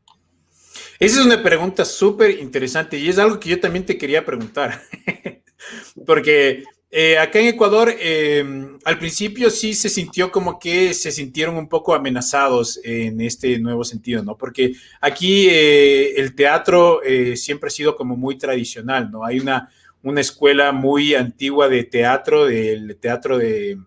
Esa 0.97 1.19
es 1.19 1.25
una 1.27 1.43
pregunta 1.43 1.85
súper 1.85 2.39
interesante 2.39 2.97
y 2.97 3.07
es 3.07 3.19
algo 3.19 3.39
que 3.39 3.49
yo 3.49 3.59
también 3.59 3.85
te 3.85 3.99
quería 3.99 4.25
preguntar. 4.25 4.81
Porque 6.07 6.63
eh, 6.89 7.19
acá 7.19 7.39
en 7.39 7.49
Ecuador, 7.49 7.93
em, 7.99 8.79
al 8.83 8.97
principio 8.97 9.51
sí 9.51 9.75
se 9.75 9.89
sintió 9.89 10.31
como 10.31 10.57
que 10.57 10.95
se 10.95 11.11
sintieron 11.11 11.55
un 11.55 11.69
poco 11.69 11.93
amenazados 11.93 12.79
en 12.83 13.21
este 13.21 13.59
nuevo 13.59 13.83
sentido, 13.83 14.23
¿no? 14.23 14.35
Porque 14.35 14.73
aquí 15.01 15.45
eh, 15.51 16.19
el 16.19 16.33
teatro 16.33 17.03
eh, 17.03 17.37
siempre 17.37 17.67
ha 17.67 17.71
sido 17.71 17.95
como 17.95 18.17
muy 18.17 18.39
tradicional, 18.39 19.11
¿no? 19.11 19.23
Hay 19.23 19.39
una, 19.39 19.69
una 20.05 20.21
escuela 20.21 20.71
muy 20.71 21.15
antigua 21.15 21.67
de 21.67 21.83
teatro, 21.83 22.45
del 22.45 22.95
teatro 23.01 23.39
de, 23.39 23.77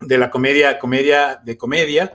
de 0.00 0.18
la 0.18 0.30
comedia, 0.30 0.78
comedia 0.78 1.40
de 1.44 1.56
comedia. 1.58 2.12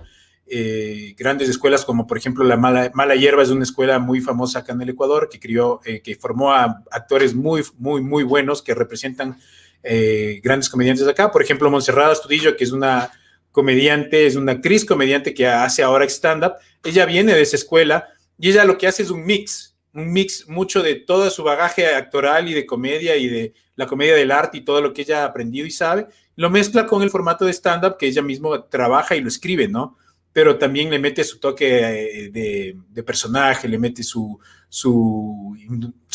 Eh, 0.49 1.13
grandes 1.17 1.49
escuelas 1.49 1.83
como 1.83 2.07
por 2.07 2.17
ejemplo 2.17 2.45
la 2.45 2.55
Mala, 2.55 2.89
Mala, 2.93 3.15
Hierba 3.15 3.43
es 3.43 3.49
una 3.49 3.65
escuela 3.65 3.99
muy 3.99 4.21
famosa 4.21 4.59
acá 4.59 4.71
en 4.71 4.81
el 4.81 4.89
Ecuador 4.89 5.27
que 5.29 5.41
crió, 5.41 5.81
eh, 5.83 6.01
que 6.01 6.15
formó 6.15 6.53
a 6.53 6.83
actores 6.89 7.35
muy, 7.35 7.63
muy, 7.77 8.01
muy 8.01 8.23
buenos 8.23 8.61
que 8.61 8.73
representan 8.73 9.37
eh, 9.83 10.39
grandes 10.41 10.69
comediantes 10.69 11.05
acá. 11.05 11.29
Por 11.29 11.41
ejemplo, 11.41 11.69
Monserrada 11.69 12.13
Astudillo, 12.13 12.55
que 12.55 12.63
es 12.63 12.71
una 12.71 13.11
comediante, 13.51 14.25
es 14.25 14.37
una 14.37 14.53
actriz 14.53 14.85
comediante 14.85 15.33
que 15.33 15.47
hace 15.47 15.83
ahora 15.83 16.05
stand-up. 16.05 16.53
Ella 16.81 17.05
viene 17.05 17.33
de 17.33 17.41
esa 17.41 17.57
escuela 17.57 18.07
y 18.39 18.51
ella 18.51 18.63
lo 18.63 18.77
que 18.77 18.87
hace 18.87 19.03
es 19.03 19.09
un 19.09 19.25
mix, 19.25 19.76
un 19.97 20.13
mix 20.13 20.47
mucho 20.47 20.81
de 20.81 20.95
todo 20.95 21.29
su 21.29 21.43
bagaje 21.43 21.87
actoral 21.87 22.47
y 22.47 22.53
de 22.53 22.65
comedia 22.65 23.17
y 23.17 23.27
de 23.27 23.53
la 23.75 23.85
comedia 23.85 24.15
del 24.15 24.31
arte 24.31 24.57
y 24.57 24.61
todo 24.61 24.81
lo 24.81 24.93
que 24.93 25.01
ella 25.01 25.23
ha 25.23 25.25
aprendido 25.25 25.67
y 25.67 25.71
sabe, 25.71 26.07
lo 26.35 26.49
mezcla 26.49 26.87
con 26.87 27.03
el 27.03 27.09
formato 27.09 27.45
de 27.45 27.51
stand-up 27.51 27.97
que 27.97 28.07
ella 28.07 28.21
misma 28.21 28.67
trabaja 28.69 29.15
y 29.15 29.21
lo 29.21 29.27
escribe, 29.27 29.67
¿no? 29.67 29.97
pero 30.37 30.59
también 30.59 30.91
le 30.91 30.99
mete 30.99 31.23
su 31.23 31.39
toque 31.39 31.79
eh, 31.81 32.29
de, 32.29 33.03
personaje, 33.03 33.67
le 33.67 33.79
mete 33.79 34.03
su, 34.03 34.39
su, 34.69 35.57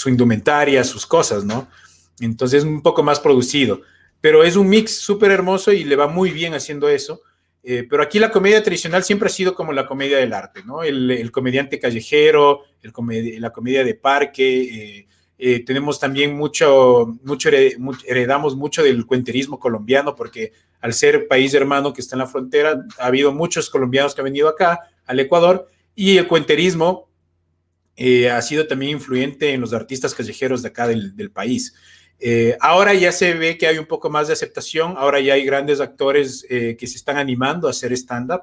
indumentaria, 0.07 0.85
sus 0.85 1.05
cosas, 1.05 1.45
¿no? 1.45 1.67
Entonces 2.21 2.59
es 2.59 2.65
un 2.65 2.83
poco 2.83 3.03
más 3.03 3.19
producido, 3.19 3.81
pero 4.21 4.45
es 4.45 4.55
un 4.55 4.69
mix 4.69 4.97
súper 4.97 5.33
hermoso 5.33 5.73
y 5.73 5.83
le 5.83 5.97
va 5.97 6.07
muy 6.07 6.31
bien 6.31 6.55
haciendo 6.55 6.89
eso. 6.89 7.23
Eh, 7.65 7.87
pero 7.89 8.03
aquí 8.03 8.19
la 8.19 8.33
comedia 8.33 8.63
tradicional 8.63 9.05
siempre 9.05 9.27
ha 9.27 9.31
sido 9.31 9.55
como 9.55 9.73
la 9.73 9.87
comedia 9.87 10.19
del 10.19 10.33
arte, 10.33 10.65
¿no? 10.65 10.83
El, 10.83 11.31
comediante 11.31 11.79
callejero, 11.79 12.63
la 12.83 13.53
comedia 13.53 13.85
de 13.85 13.95
parque, 13.95 14.63
eh, 14.63 15.07
eh, 15.39 15.65
tenemos 15.65 16.01
también 16.01 16.35
mucho, 16.35 17.19
mucho, 17.23 17.51
heredamos 17.51 18.57
mucho 18.57 18.83
del 18.83 19.07
cuenterismo 19.07 19.61
colombiano, 19.61 20.17
porque 20.17 20.53
al 20.81 20.93
ser 20.93 21.29
país 21.29 21.55
hermano 21.55 21.93
que 21.93 22.01
está 22.01 22.17
en 22.17 22.21
la 22.21 22.27
frontera, 22.27 22.85
ha 22.99 23.07
habido 23.07 23.33
muchos 23.33 23.71
colombianos 23.71 24.15
que 24.15 24.21
han 24.23 24.27
venido 24.27 24.49
acá, 24.49 24.81
al 25.07 25.21
Ecuador, 25.21 25.69
y 25.95 26.17
el 26.17 26.27
cuenterismo 26.27 27.09
ha 28.33 28.43
sido 28.43 28.67
también 28.67 28.93
influyente 28.93 29.53
en 29.53 29.61
los 29.61 29.73
artistas 29.73 30.15
callejeros 30.15 30.63
de 30.63 30.69
acá 30.69 30.89
del, 30.89 31.31
país. 31.31 31.75
Eh, 32.19 32.57
ahora 32.61 32.95
ya 32.95 33.13
se 33.13 33.35
ve 33.35 33.59
que 33.59 33.67
hay 33.67 33.79
un 33.79 33.87
poco 33.87 34.11
más 34.11 34.29
de 34.29 34.35
aceptación, 34.35 34.95
ahora 34.97 35.21
ya 35.21 35.35
hay 35.35 35.45
grandes 35.45 35.81
actores 35.81 36.47
que 36.49 36.87
se 36.87 36.97
están 36.97 37.17
animando 37.17 37.67
a 37.67 37.71
hacer 37.71 37.93
stand-up. 37.93 38.43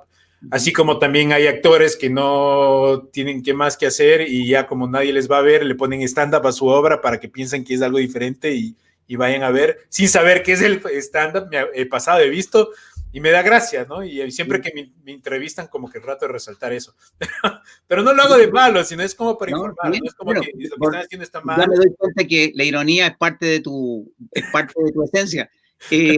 Así 0.51 0.71
como 0.71 0.99
también 0.99 1.33
hay 1.33 1.47
actores 1.47 1.97
que 1.97 2.09
no 2.09 3.09
tienen 3.11 3.43
qué 3.43 3.53
más 3.53 3.75
que 3.75 3.85
hacer 3.85 4.21
y 4.21 4.47
ya 4.47 4.67
como 4.67 4.87
nadie 4.87 5.11
les 5.11 5.29
va 5.29 5.39
a 5.39 5.41
ver, 5.41 5.65
le 5.65 5.75
ponen 5.75 6.01
stand-up 6.03 6.47
a 6.47 6.53
su 6.53 6.67
obra 6.67 7.01
para 7.01 7.19
que 7.19 7.27
piensen 7.27 7.63
que 7.65 7.73
es 7.73 7.81
algo 7.81 7.97
diferente 7.97 8.53
y, 8.53 8.75
vayan 9.17 9.41
a 9.41 9.49
ver 9.49 9.79
sin 9.89 10.07
saber 10.07 10.43
qué 10.43 10.53
es 10.53 10.61
el 10.61 10.81
stand-up. 11.01 11.49
He 11.73 11.85
pasado, 11.87 12.19
he 12.19 12.29
visto 12.29 12.69
y 13.11 13.19
me 13.19 13.31
da 13.31 13.41
gracia, 13.41 13.85
¿no? 13.89 14.03
Y 14.03 14.31
siempre 14.31 14.61
que 14.61 14.71
me, 15.03 15.11
entrevistan, 15.11 15.67
como 15.67 15.89
que 15.89 15.99
trato 15.99 16.27
de 16.27 16.33
resaltar 16.33 16.73
eso. 16.73 16.95
Pero 17.87 18.03
no 18.03 18.13
lo 18.13 18.21
hago 18.21 18.37
de 18.37 18.51
malo, 18.51 18.83
sino 18.83 19.03
es 19.03 19.15
como 19.15 19.37
para 19.37 19.51
informar, 19.51 19.89
no 19.89 20.05
es 20.05 20.13
como 20.13 20.31
que 20.33 20.39
lo 20.39 20.43
que 20.43 20.63
están 20.63 20.95
haciendo 20.95 21.23
está 21.23 21.41
mal. 21.41 21.59
Ya 21.59 21.67
me 21.67 21.75
doy 21.75 21.93
cuenta 21.97 22.23
que 22.25 22.51
la 22.55 22.63
ironía 22.63 23.07
es 23.07 23.17
parte 23.17 23.45
de 23.45 23.59
tu, 23.61 24.13
es 24.31 24.45
parte 24.51 24.73
de 24.83 24.91
tu 24.91 25.03
esencia. 25.03 25.49
Eh, 25.91 26.17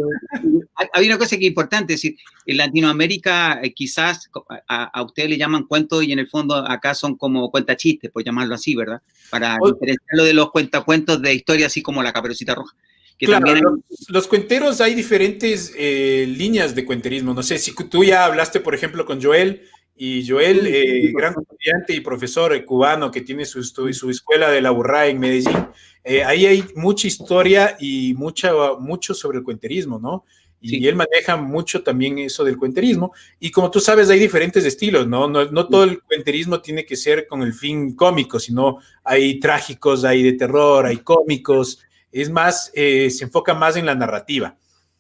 hay 0.92 1.06
una 1.06 1.20
cosa 1.20 1.38
que 1.38 1.46
es 1.46 1.50
importante, 1.50 1.94
es 1.94 2.02
decir, 2.02 2.18
en 2.48 2.58
Latinoamérica 2.58 3.62
eh, 3.62 3.74
quizás 3.74 4.30
a, 4.68 4.86
a, 4.86 5.04
ustedes 5.04 5.30
le 5.30 5.38
llaman 5.38 5.68
cuentos 5.68 6.04
y 6.04 6.12
en 6.12 6.18
el 6.18 6.28
fondo 6.28 6.56
acá 6.56 6.96
son 6.96 7.16
como 7.16 7.52
cuentachistes, 7.52 8.10
por 8.10 8.24
llamarlo 8.24 8.56
así, 8.56 8.76
¿verdad? 8.76 9.02
Para 9.30 9.58
diferenciarlo 9.64 10.24
de 10.24 10.34
los 10.34 10.50
cuentacuentos 10.50 11.22
de 11.22 11.36
historia 11.36 11.68
así 11.68 11.84
como 11.84 12.02
La 12.02 12.12
Caperucita 12.12 12.56
Roja. 12.56 12.76
Que 13.22 13.32
también 13.32 13.62
los, 14.08 14.28
cuenteros 14.28 14.82
hay 14.82 14.96
diferentes 14.96 15.74
eh, 15.78 16.26
líneas 16.28 16.74
de 16.74 16.86
cuenterismo. 16.86 17.36
No 17.36 17.44
sé 17.44 17.60
si 17.60 17.74
tú 17.76 18.04
ya 18.04 18.26
hablaste, 18.26 18.60
por 18.60 18.74
ejemplo, 18.74 19.06
con 19.06 19.22
Joel, 19.22 19.62
y 20.04 20.28
Joel, 20.28 20.66
eh, 20.66 21.12
gran 21.14 21.36
estudiante 21.40 21.94
y 21.94 22.00
profesor 22.00 22.56
eh, 22.56 22.66
cubano 22.66 23.12
que 23.12 23.22
tiene 23.22 23.46
su, 23.46 23.64
su 23.64 24.10
escuela 24.10 24.50
de 24.50 24.60
la 24.60 24.72
burra 24.72 25.06
en 25.06 25.20
Medellín, 25.20 25.68
eh, 26.04 26.24
ahí 26.24 26.48
hay 26.48 26.64
mucha 26.76 27.06
historia 27.06 27.78
y 27.80 28.16
mucha, 28.16 28.52
mucho 28.80 29.14
sobre 29.14 29.38
el 29.38 29.44
cuenterismo, 29.44 30.00
¿no? 30.00 30.26
Y 30.64 30.88
él 30.88 30.96
maneja 30.96 31.38
mucho 31.38 31.84
también 31.84 32.18
eso 32.18 32.44
del 32.44 32.58
cuenterismo. 32.58 33.14
Y 33.40 33.50
como 33.50 33.70
tú 33.70 33.80
sabes, 33.80 34.10
hay 34.10 34.20
diferentes 34.20 34.66
estilos, 34.66 35.08
¿no? 35.08 35.28
¿no? 35.28 35.46
No, 35.46 35.68
todo 35.68 35.84
el 35.84 36.02
cuenterismo 36.02 36.62
tiene 36.62 36.84
que 36.84 36.96
ser 36.96 37.28
con 37.28 37.42
el 37.42 37.54
fin 37.54 37.96
cómico, 37.96 38.40
sino 38.40 38.78
hay 39.04 39.40
trágicos, 39.40 40.04
hay 40.04 40.22
de 40.22 40.34
terror, 40.34 40.86
hay 40.86 40.98
cómicos. 40.98 41.80
Es 42.12 42.30
más, 42.30 42.72
se 42.74 43.24
enfoca 43.24 43.54
más 43.54 43.76
en 43.76 43.86
la 43.86 43.96
narrativa. 43.96 44.58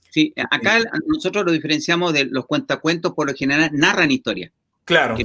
Sí, 0.10 0.34
acá 0.50 0.80
nosotros 1.08 1.46
lo 1.46 1.52
diferenciamos 1.54 2.14
de 2.14 2.26
los 2.26 2.46
cuentacuentos, 2.46 3.14
por 3.14 3.28
lo 3.28 3.34
general 3.34 3.70
narran 3.74 4.12
historia. 4.12 4.52
Claro. 4.84 5.16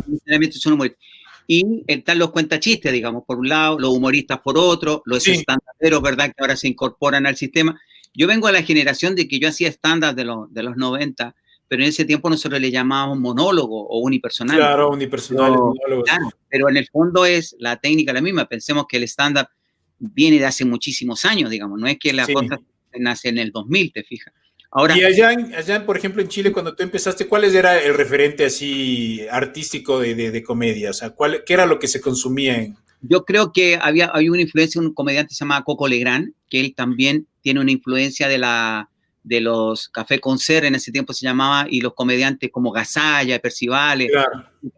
Y 1.49 1.85
están 1.87 2.19
los 2.19 2.31
cuentachistes, 2.31 2.93
digamos, 2.93 3.25
por 3.25 3.38
un 3.38 3.49
lado, 3.49 3.78
los 3.78 3.90
humoristas 3.90 4.40
por 4.40 4.59
otro, 4.59 5.02
los 5.05 5.23
sí. 5.23 5.43
¿verdad? 6.02 6.26
Que 6.26 6.35
ahora 6.38 6.57
se 6.57 6.69
incorporan 6.69 7.26
al 7.26 7.37
sistema. 7.37 7.81
Yo 8.14 8.26
vengo 8.26 8.47
a 8.47 8.52
la 8.52 8.62
generación 8.62 9.14
de 9.14 9.28
que 9.28 9.38
yo 9.38 9.49
hacía 9.49 9.69
estándar 9.69 10.14
de, 10.14 10.25
los, 10.25 10.52
de 10.52 10.62
los 10.62 10.76
90, 10.76 11.35
pero 11.69 11.83
en 11.83 11.88
ese 11.88 12.05
tiempo 12.05 12.31
nosotros 12.31 12.61
le 12.61 12.71
llamábamos 12.71 13.19
monólogo 13.19 13.88
o 13.88 13.99
unipersonal. 13.99 14.57
Claro, 14.57 14.90
unipersonal. 14.90 15.52
Pero, 15.85 16.02
claro, 16.02 16.31
pero 16.49 16.69
en 16.69 16.76
el 16.76 16.88
fondo 16.88 17.26
es 17.26 17.57
la 17.59 17.76
técnica 17.76 18.12
la 18.12 18.21
misma. 18.21 18.47
Pensemos 18.47 18.87
que 18.88 18.97
el 18.97 19.02
estándar 19.02 19.49
viene 19.99 20.38
de 20.38 20.47
hace 20.47 20.65
muchísimos 20.65 21.25
años, 21.25 21.50
digamos, 21.50 21.79
no 21.79 21.87
es 21.87 21.99
que 21.99 22.12
la 22.12 22.26
cosa 22.26 22.61
nace 22.99 23.29
en 23.29 23.38
el 23.38 23.50
2000, 23.50 23.93
te 23.93 24.03
fijas 24.05 24.33
y 24.95 25.05
allá, 25.05 25.31
allá, 25.57 25.87
por 25.87 25.97
ejemplo, 25.97 26.21
en 26.21 26.29
Chile, 26.29 26.53
cuando 26.53 26.75
tú 26.75 26.83
empezaste, 26.83 27.26
¿cuál 27.26 27.45
era 27.45 27.81
el 27.81 27.95
referente 27.95 28.45
así 28.45 29.21
artístico 29.31 30.00
de, 30.00 30.15
de, 30.15 30.43
comedia? 30.43 30.91
O 30.91 30.93
sea, 30.93 31.11
¿cuál, 31.11 31.45
¿qué 31.47 31.55
era 31.55 31.67
lo 31.67 31.79
que 31.79 31.88
se 31.88 32.00
consumía 32.00 32.57
en...? 32.57 32.76
Yo 33.00 33.25
creo 33.25 33.53
que 33.53 33.79
había, 33.81 34.07
había 34.07 34.33
una 34.33 34.43
influencia, 34.43 34.81
un 34.81 34.93
comediante 34.93 35.35
se 35.35 35.45
llama 35.45 35.62
Coco 35.65 35.88
Legrand, 35.88 36.33
que 36.50 36.61
él 36.61 36.75
también 36.75 37.26
tiene 37.41 37.61
una 37.61 37.71
influencia 37.71 38.29
de 38.29 38.38
la 38.38 38.91
de 39.23 39.41
los 39.41 39.88
Café 39.88 40.21
Concert, 40.21 40.65
en 40.67 40.76
ese 40.76 40.93
tiempo 40.93 41.12
se 41.12 41.26
llamaba, 41.26 41.67
y 41.69 41.81
los 41.81 41.95
comediantes 41.95 42.49
como 42.53 42.71
Gasalla, 42.71 43.41
Percivales, 43.41 44.09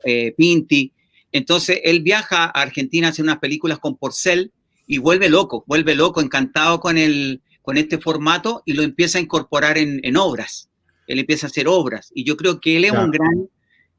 eh, 0.05 0.33
Pinti. 0.39 0.93
Entonces, 1.33 1.81
él 1.85 2.01
viaja 2.01 2.45
a 2.45 2.63
Argentina 2.63 3.09
a 3.09 3.11
hacer 3.11 3.25
unas 3.25 3.41
películas 3.41 3.79
con 3.79 3.99
Porcel 3.99 4.53
y 4.89 4.99
vuelve 4.99 5.29
loco, 5.29 5.63
vuelve 5.67 5.95
loco, 5.95 6.21
encantado 6.21 6.81
con 6.81 6.97
el, 6.99 7.43
con 7.61 7.77
este 7.77 7.99
formato 7.99 8.63
y 8.65 8.73
lo 8.73 8.83
empieza 8.83 9.19
a 9.19 9.21
incorporar 9.21 9.77
en, 9.77 10.17
obras. 10.17 10.71
Él 11.07 11.21
empieza 11.21 11.47
a 11.47 11.51
hacer 11.51 11.69
obras 11.69 12.11
y 12.15 12.25
yo 12.25 12.37
creo 12.37 12.59
que 12.59 12.79
él 12.79 12.87
es 12.87 12.93
un 12.93 13.11
gran 13.11 13.49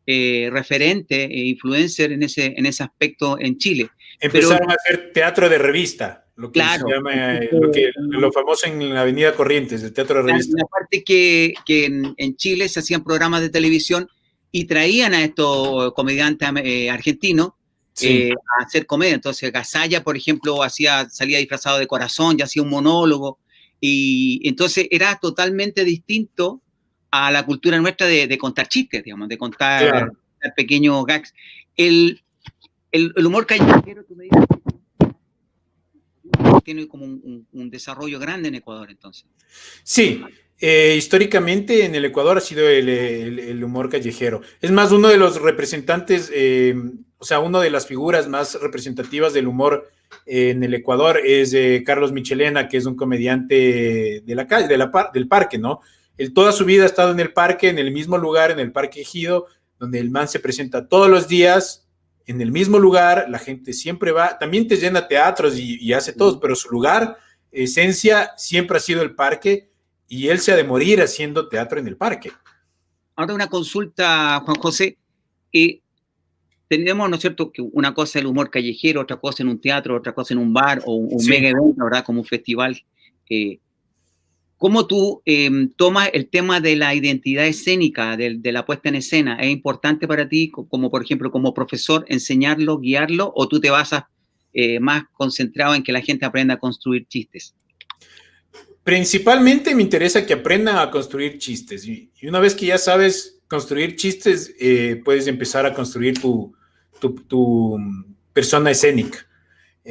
eh, 0.07 0.49
referente 0.51 1.25
e 1.25 1.45
influencer 1.45 2.11
en 2.11 2.23
ese, 2.23 2.55
en 2.57 2.65
ese 2.65 2.83
aspecto 2.83 3.39
en 3.39 3.57
Chile. 3.59 3.89
Empezaron 4.19 4.71
a 4.71 4.73
hacer 4.73 5.11
teatro 5.13 5.47
de 5.47 5.59
revista, 5.59 6.25
lo 6.35 6.51
que 6.51 6.59
se 6.59 6.89
llama, 6.89 7.35
eh, 7.35 7.49
lo, 7.51 8.31
famoso 8.31 8.65
en 8.65 8.91
la 8.91 9.01
Avenida 9.01 9.35
Corrientes, 9.35 9.83
el 9.83 9.93
teatro 9.93 10.23
de 10.23 10.31
revista. 10.31 10.57
Aparte 10.63 11.03
que, 11.03 11.53
que 11.65 11.85
en, 11.85 12.35
Chile 12.35 12.67
se 12.67 12.79
hacían 12.79 13.03
programas 13.03 13.41
de 13.41 13.49
televisión 13.49 14.07
y 14.51 14.65
traían 14.65 15.13
a 15.13 15.23
estos 15.23 15.93
comediantes 15.93 16.49
eh, 16.63 16.89
argentinos 16.89 17.51
a 18.03 18.63
hacer 18.63 18.85
comedia. 18.85 19.15
Entonces, 19.15 19.51
Gasalla, 19.51 20.03
por 20.03 20.17
ejemplo, 20.17 20.63
hacía, 20.63 21.09
salía 21.09 21.39
disfrazado 21.39 21.79
de 21.79 21.87
corazón 21.87 22.35
y 22.37 22.41
hacía 22.41 22.61
un 22.61 22.69
monólogo. 22.69 23.39
Y 23.81 24.41
entonces 24.47 24.87
era 24.91 25.17
totalmente 25.21 25.83
distinto 25.83 26.61
a 27.11 27.31
la 27.31 27.45
cultura 27.45 27.79
nuestra 27.79 28.07
de, 28.07 28.37
contar 28.37 28.67
chistes, 28.67 29.03
digamos, 29.03 29.29
de 29.29 29.37
contar, 29.37 30.11
pequeños 30.55 31.05
gags. 31.05 31.33
El, 31.75 32.21
el, 32.91 33.25
humor 33.25 33.45
callejero, 33.45 34.03
tú 34.05 34.15
me 34.15 34.25
dices, 34.25 34.45
tiene 36.63 36.87
como 36.87 37.05
un, 37.05 37.69
desarrollo 37.69 38.19
grande 38.19 38.49
en 38.49 38.55
Ecuador, 38.55 38.89
entonces. 38.89 39.25
Sí, 39.83 40.21
eh, 40.59 40.95
históricamente 40.97 41.85
en 41.85 41.95
el 41.95 42.05
Ecuador 42.05 42.37
ha 42.37 42.41
sido 42.41 42.67
el, 42.67 42.89
el, 42.89 43.63
humor 43.63 43.89
callejero. 43.89 44.41
Es 44.61 44.71
más, 44.71 44.91
uno 44.91 45.07
de 45.07 45.17
los 45.17 45.41
representantes, 45.41 46.31
eh, 46.33 46.75
o 47.19 47.25
sea, 47.25 47.39
una 47.39 47.59
de 47.59 47.69
las 47.69 47.85
figuras 47.85 48.27
más 48.27 48.59
representativas 48.59 49.33
del 49.33 49.47
humor 49.47 49.91
en 50.25 50.63
el 50.63 50.73
Ecuador 50.73 51.19
es 51.23 51.55
Carlos 51.85 52.11
Michelena, 52.11 52.67
que 52.67 52.77
es 52.77 52.85
un 52.85 52.95
comediante 52.95 54.23
de 54.25 54.35
la 54.35 54.47
calle, 54.47 54.67
de 54.67 54.77
la 54.77 54.91
del 55.13 55.27
parque, 55.27 55.57
¿no? 55.57 55.81
Él 56.17 56.33
toda 56.33 56.51
su 56.51 56.65
vida 56.65 56.83
ha 56.83 56.85
estado 56.85 57.11
en 57.11 57.19
el 57.19 57.31
parque, 57.31 57.69
en 57.69 57.79
el 57.79 57.91
mismo 57.91 58.17
lugar, 58.17 58.51
en 58.51 58.59
el 58.59 58.71
Parque 58.71 59.01
Ejido, 59.01 59.47
donde 59.79 59.99
el 59.99 60.11
man 60.11 60.27
se 60.27 60.39
presenta 60.39 60.87
todos 60.87 61.09
los 61.09 61.27
días, 61.27 61.87
en 62.25 62.41
el 62.41 62.51
mismo 62.51 62.77
lugar, 62.77 63.25
la 63.29 63.39
gente 63.39 63.73
siempre 63.73 64.11
va, 64.11 64.37
también 64.37 64.67
te 64.67 64.75
llena 64.75 65.07
teatros 65.07 65.57
y, 65.57 65.91
hace 65.93 66.13
todo, 66.13 66.39
pero 66.39 66.55
su 66.55 66.69
lugar, 66.69 67.17
esencia, 67.51 68.33
siempre 68.37 68.77
ha 68.77 68.79
sido 68.79 69.01
el 69.01 69.15
parque 69.15 69.71
y 70.07 70.27
él 70.27 70.39
se 70.39 70.51
ha 70.51 70.55
de 70.55 70.63
morir 70.63 71.01
haciendo 71.01 71.47
teatro 71.47 71.79
en 71.79 71.87
el 71.87 71.97
parque. 71.97 72.31
Ahora 73.15 73.33
una 73.33 73.47
consulta, 73.47 74.41
Juan 74.41 74.57
José. 74.57 74.97
Eh, 75.51 75.81
tenemos, 76.69 77.09
¿no 77.09 77.15
es 77.15 77.21
cierto?, 77.21 77.51
que 77.51 77.61
una 77.61 77.93
cosa 77.93 78.19
es 78.19 78.23
el 78.23 78.27
humor 78.27 78.49
callejero, 78.49 79.01
otra 79.01 79.17
cosa 79.17 79.43
en 79.43 79.49
un 79.49 79.59
teatro, 79.59 79.97
otra 79.97 80.13
cosa 80.13 80.33
en 80.33 80.37
un 80.37 80.53
bar 80.53 80.81
o 80.85 80.95
un 80.95 81.25
mega 81.25 81.49
evento, 81.49 81.83
¿verdad?, 81.83 82.05
como 82.05 82.21
un 82.21 82.25
festival. 82.25 82.81
¿Cómo 84.59 84.87
tú 84.87 85.21
em, 85.25 85.71
tomas 85.71 86.09
el 86.13 86.29
tema 86.29 86.59
de 86.59 86.75
la 86.75 86.93
identidad 86.93 87.47
escénica, 87.47 88.17
de, 88.17 88.51
la 88.51 88.65
puesta 88.65 88.89
en 88.89 88.95
escena? 88.95 89.37
¿Es 89.39 89.49
importante 89.49 90.05
para 90.05 90.27
ti, 90.27 90.51
como 90.51 90.91
por 90.91 91.01
ejemplo, 91.01 91.31
como 91.31 91.53
profesor, 91.53 92.05
enseñarlo, 92.09 92.77
guiarlo, 92.77 93.31
o 93.35 93.47
tú 93.47 93.59
te 93.61 93.69
basas 93.69 94.03
eh, 94.51 94.81
más 94.81 95.05
concentrado 95.13 95.75
en 95.75 95.81
que 95.81 95.93
la 95.93 96.01
gente 96.01 96.25
aprenda 96.25 96.55
a 96.55 96.59
construir 96.59 97.07
chistes? 97.07 97.55
Principalmente 98.83 99.73
me 99.73 99.81
interesa 99.81 100.25
que 100.25 100.33
aprendan 100.33 100.77
a 100.77 100.91
construir 100.91 101.37
chistes. 101.37 101.87
Y, 101.87 102.11
una 102.23 102.39
vez 102.39 102.53
que 102.53 102.65
ya 102.65 102.77
sabes 102.77 103.39
construir 103.47 103.95
chistes, 103.95 104.53
eh, 104.59 105.01
puedes 105.05 105.27
empezar 105.27 105.65
a 105.65 105.73
construir 105.73 106.19
tu, 106.19 106.53
tu 106.99 107.77
persona 108.33 108.71
escénica. 108.71 109.25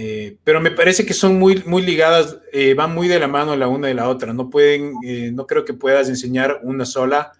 Eh, 0.01 0.37
pero 0.45 0.61
me 0.61 0.71
parece 0.71 1.05
que 1.05 1.13
son 1.13 1.41
muy, 1.41 1.63
muy 1.67 1.83
ligadas, 1.83 2.39
eh, 2.53 2.75
van 2.75 2.95
muy 2.95 3.09
de 3.09 3.19
la 3.19 3.27
mano 3.27 3.57
la 3.57 3.67
una 3.67 3.89
de 3.89 3.95
la 3.95 4.09
otra. 4.09 4.33
No 4.33 4.49
pueden, 4.49 4.93
eh, 5.05 5.33
no 5.33 5.45
creo 5.45 5.65
que 5.65 5.75
puedas 5.75 6.09
enseñar 6.09 6.61
una 6.63 6.85
sola 6.85 7.33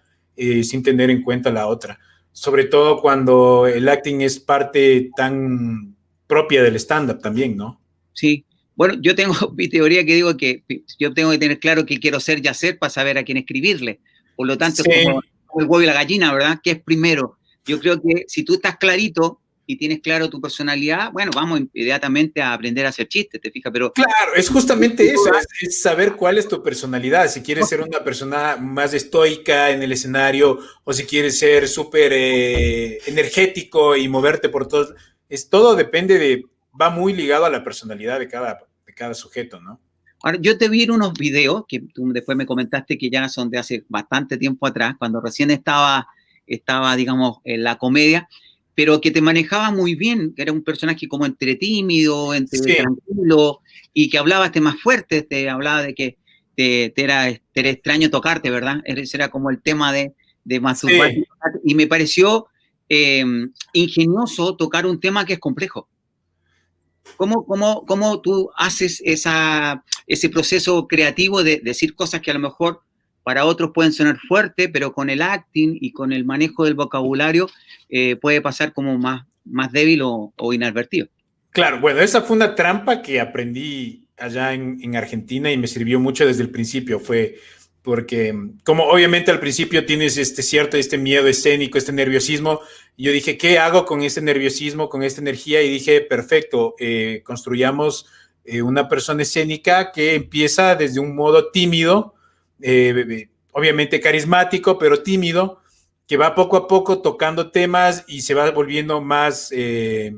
sin 0.63 0.83
tener 0.83 1.09
en 1.09 1.21
cuenta 1.21 1.51
la 1.51 1.67
otra. 1.67 1.99
Sobre 2.31 2.63
todo 2.63 3.01
cuando 3.01 3.67
el 3.67 3.89
acting 3.89 4.21
es 4.21 4.39
parte 4.39 5.09
tan 5.13 5.97
propia 6.27 6.63
del 6.63 6.77
stand-up 6.77 7.19
también, 7.19 7.57
¿no? 7.57 7.81
Sí. 8.13 8.45
Bueno, 8.73 8.95
yo 9.01 9.15
tengo 9.15 9.33
mi 9.57 9.67
teoría 9.67 10.05
que 10.05 10.15
digo 10.15 10.37
que 10.37 10.63
yo 10.97 11.13
tengo 11.13 11.31
que 11.31 11.39
tener 11.39 11.59
claro 11.59 11.85
que 11.85 11.99
quiero 11.99 12.21
ser 12.21 12.41
Yacer 12.41 12.79
para 12.79 12.89
saber 12.89 13.17
a 13.17 13.23
quién 13.23 13.37
escribirle. 13.37 13.99
Por 14.37 14.47
lo 14.47 14.57
tanto, 14.57 14.81
es 14.85 15.05
como 15.05 15.21
el 15.59 15.65
huevo 15.65 15.81
y 15.81 15.85
la 15.85 15.93
gallina, 15.93 16.33
¿verdad? 16.33 16.59
¿Qué 16.63 16.71
es 16.71 16.81
primero? 16.81 17.37
Yo 17.65 17.79
creo 17.81 18.01
que 18.01 18.23
si 18.27 18.43
tú 18.43 18.53
estás 18.53 18.77
clarito 18.77 19.41
y 19.71 19.77
tienes 19.77 19.99
claro 19.99 20.31
tu 20.31 20.41
personalidad, 20.41 21.11
bueno, 21.11 21.29
vamos 21.35 21.59
inmediatamente 21.59 22.41
a 22.41 22.53
aprender 22.53 22.87
a 22.87 22.89
hacer 22.89 23.07
chistes, 23.07 23.39
¿te 23.39 23.51
fijas? 23.51 23.71
Pero 23.71 23.93
claro, 23.93 24.33
es 24.35 24.49
justamente 24.49 25.07
eso, 25.07 25.29
es, 25.61 25.79
saber 25.79 26.13
cuál 26.13 26.39
es 26.39 26.47
tu 26.47 26.63
personalidad, 26.63 27.29
si 27.29 27.43
quieres 27.43 27.69
ser 27.69 27.81
una 27.81 28.03
persona 28.03 28.55
más 28.55 28.95
estoica 28.95 29.69
en 29.69 29.83
el 29.83 29.91
escenario 29.91 30.57
o 30.83 30.91
si 30.91 31.03
quieres 31.03 31.37
ser 31.37 31.67
súper 31.67 32.11
eh, 32.15 32.97
energético 33.05 33.95
y 33.95 34.07
moverte 34.07 34.49
por 34.49 34.67
todos, 34.67 34.95
es 35.29 35.51
todo 35.51 35.75
depende 35.75 36.17
de, 36.17 36.45
va 36.69 36.89
muy 36.89 37.13
ligado 37.13 37.45
a 37.45 37.51
la 37.51 37.63
personalidad 37.63 38.17
de 38.17 38.27
cada, 38.27 38.57
de 38.87 38.93
cada 38.95 39.13
sujeto, 39.13 39.61
¿no? 39.61 39.79
Ahora, 40.23 40.39
yo 40.41 40.57
te 40.57 40.67
vi 40.67 40.81
en 40.81 40.89
unos 40.89 41.13
videos 41.13 41.65
que 41.67 41.81
tú 41.93 42.11
después 42.11 42.35
me 42.35 42.47
comentaste 42.47 42.97
que 42.97 43.11
ya 43.11 43.29
son 43.29 43.51
de 43.51 43.59
hace 43.59 43.85
bastante 43.87 44.35
tiempo 44.35 44.65
atrás, 44.65 44.95
cuando 44.97 45.21
recién 45.21 45.51
estaba, 45.51 46.07
estaba 46.47 46.95
digamos, 46.95 47.37
en 47.43 47.63
la 47.63 47.77
comedia, 47.77 48.27
pero 48.79 49.01
que 49.01 49.11
te 49.11 49.19
manejaba 49.19 49.71
muy 49.71 49.93
bien, 49.93 50.33
que 50.33 50.41
era 50.41 50.53
un 50.53 50.63
personaje 50.63 51.05
como 51.09 51.25
entre 51.25 51.55
tímido, 51.55 52.33
entre 52.33 52.61
tranquilo, 52.61 53.59
y 53.93 54.09
que 54.09 54.17
hablaba 54.17 54.45
este 54.45 54.61
más 54.61 54.79
fuerte, 54.79 55.21
te 55.21 55.49
hablaba 55.49 55.83
de 55.83 55.93
que 55.93 56.17
te, 56.55 56.93
era, 56.95 57.27
extraño 57.27 58.09
tocarte, 58.09 58.49
¿verdad? 58.49 58.77
Ese 58.85 59.17
era 59.17 59.27
como 59.27 59.49
el 59.49 59.61
tema 59.61 59.91
de, 59.91 60.13
de 60.45 60.61
Y 61.65 61.75
me 61.75 61.87
pareció 61.87 62.47
em, 62.87 63.51
ingenioso 63.73 64.55
tocar 64.55 64.85
un 64.85 65.01
tema 65.01 65.25
que 65.25 65.33
es 65.33 65.39
complejo. 65.39 65.89
¿Cómo, 67.17 67.45
cómo, 67.45 67.85
cómo 67.85 68.21
tú 68.21 68.49
haces 68.55 69.01
esa, 69.03 69.83
ese 70.07 70.29
proceso 70.29 70.87
creativo 70.87 71.43
de 71.43 71.59
decir 71.61 71.95
cosas 71.95 72.21
que 72.21 72.31
a 72.31 72.35
lo 72.35 72.39
mejor 72.39 72.79
para 73.23 73.45
otros 73.45 73.71
pueden 73.73 73.93
sonar 73.93 74.17
fuertes, 74.27 74.69
pero 74.71 74.93
con 74.93 75.09
el 75.09 75.21
acting 75.21 75.77
y 75.79 75.91
con 75.91 76.13
el 76.13 76.25
manejo 76.25 76.65
del 76.65 76.73
vocabulario 76.73 77.49
eh, 77.89 78.15
puede 78.15 78.41
pasar 78.41 78.73
como 78.73 78.97
más, 78.97 79.25
más 79.45 79.71
débil 79.71 80.01
o, 80.03 80.33
inadvertido. 80.53 81.07
Claro, 81.51 81.79
bueno, 81.79 81.99
esa 81.99 82.21
fue 82.21 82.35
una 82.35 82.55
trampa 82.55 83.01
que 83.01 83.19
aprendí 83.19 84.05
allá 84.17 84.53
en, 84.53 84.95
Argentina 84.95 85.51
y 85.51 85.57
me 85.57 85.67
sirvió 85.67 85.99
mucho 85.99 86.25
desde 86.25 86.43
el 86.43 86.49
principio. 86.49 86.99
Fue 86.99 87.35
porque, 87.81 88.35
como 88.63 88.83
obviamente 88.83 89.31
al 89.31 89.39
principio 89.39 89.85
tienes 89.85 90.17
este 90.17 90.43
cierto, 90.43 90.77
este 90.77 90.97
miedo 90.97 91.27
escénico, 91.27 91.77
este 91.77 91.93
nerviosismo, 91.93 92.59
yo 92.97 93.11
dije, 93.11 93.37
¿qué 93.37 93.57
hago 93.57 93.85
con 93.85 94.01
este 94.01 94.21
nerviosismo, 94.21 94.89
con 94.89 95.03
esta 95.03 95.21
energía? 95.21 95.61
Y 95.61 95.69
dije, 95.69 96.01
perfecto, 96.01 96.75
eh, 96.79 97.21
construyamos 97.23 98.05
eh, 98.43 98.61
una 98.61 98.89
persona 98.89 99.21
escénica 99.21 99.91
que 99.91 100.15
empieza 100.15 100.75
desde 100.75 100.99
un 100.99 101.15
modo 101.15 101.51
tímido, 101.51 102.15
eh, 102.61 103.29
obviamente 103.51 103.99
carismático, 103.99 104.77
pero 104.77 105.03
tímido, 105.03 105.61
que 106.07 106.17
va 106.17 106.35
poco 106.35 106.57
a 106.57 106.67
poco 106.67 107.01
tocando 107.01 107.51
temas 107.51 108.03
y 108.07 108.21
se 108.21 108.33
va 108.33 108.49
volviendo 108.51 109.01
más, 109.01 109.49
eh, 109.51 110.17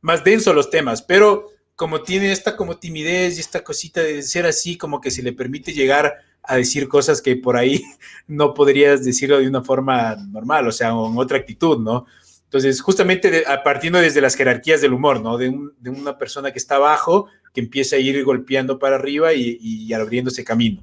más 0.00 0.24
denso 0.24 0.52
los 0.52 0.68
temas, 0.68 1.00
pero 1.02 1.46
como 1.74 2.02
tiene 2.02 2.32
esta 2.32 2.56
como 2.56 2.78
timidez 2.78 3.36
y 3.36 3.40
esta 3.40 3.64
cosita 3.64 4.02
de 4.02 4.22
ser 4.22 4.46
así, 4.46 4.76
como 4.76 5.00
que 5.00 5.10
se 5.10 5.22
le 5.22 5.32
permite 5.32 5.72
llegar 5.72 6.16
a 6.42 6.56
decir 6.56 6.88
cosas 6.88 7.22
que 7.22 7.36
por 7.36 7.56
ahí 7.56 7.82
no 8.26 8.52
podrías 8.52 9.04
decirlo 9.04 9.38
de 9.38 9.48
una 9.48 9.62
forma 9.62 10.16
normal, 10.16 10.68
o 10.68 10.72
sea, 10.72 10.90
con 10.90 11.16
otra 11.16 11.38
actitud, 11.38 11.78
¿no? 11.78 12.06
Entonces, 12.44 12.82
justamente 12.82 13.44
a 13.46 13.62
partiendo 13.62 13.98
desde 13.98 14.20
las 14.20 14.34
jerarquías 14.34 14.82
del 14.82 14.92
humor, 14.92 15.22
¿no? 15.22 15.38
De, 15.38 15.48
una 15.48 16.18
persona 16.18 16.52
que 16.52 16.58
está 16.58 16.74
abajo, 16.74 17.28
que 17.54 17.62
empieza 17.62 17.96
a 17.96 17.98
ir 17.98 18.22
golpeando 18.22 18.78
para 18.78 18.96
arriba 18.96 19.32
y, 19.32 19.56
y 19.58 19.90
abriéndose 19.94 20.44
camino. 20.44 20.82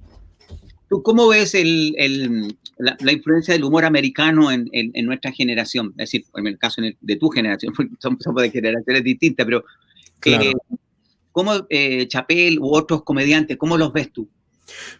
¿Tú 0.89 1.03
cómo 1.03 1.27
ves 1.27 1.53
la, 1.53 3.11
influencia 3.11 3.53
del 3.53 3.63
humor 3.63 3.85
americano 3.85 4.51
en, 4.51 5.05
nuestra 5.05 5.31
generación? 5.31 5.89
Es 5.91 6.11
decir, 6.11 6.25
en 6.35 6.47
el 6.47 6.57
caso 6.57 6.81
de 6.81 7.15
tu 7.15 7.29
generación, 7.29 7.73
somos 7.99 8.41
de 8.41 8.49
generaciones 8.49 9.03
distintas, 9.03 9.45
pero 9.45 9.63
eh, 10.25 10.51
¿cómo 11.31 11.67
eh, 11.69 12.07
Chapel 12.07 12.57
u 12.59 12.75
otros 12.75 13.03
comediantes, 13.03 13.55
cómo 13.57 13.77
los 13.77 13.93
ves 13.93 14.11
tú? 14.11 14.27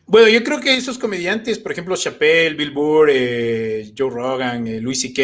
Bueno, 0.06 0.28
yo 0.30 0.44
creo 0.44 0.60
que 0.60 0.76
esos 0.76 1.00
comediantes, 1.00 1.58
por 1.58 1.72
ejemplo, 1.72 1.96
Chappelle, 1.96 2.56
Bill 2.56 2.72
Burr, 2.72 3.10
eh, 3.12 3.92
Joe 3.98 4.12
Rogan, 4.12 4.84
Louis 4.84 5.02
C.K., 5.02 5.24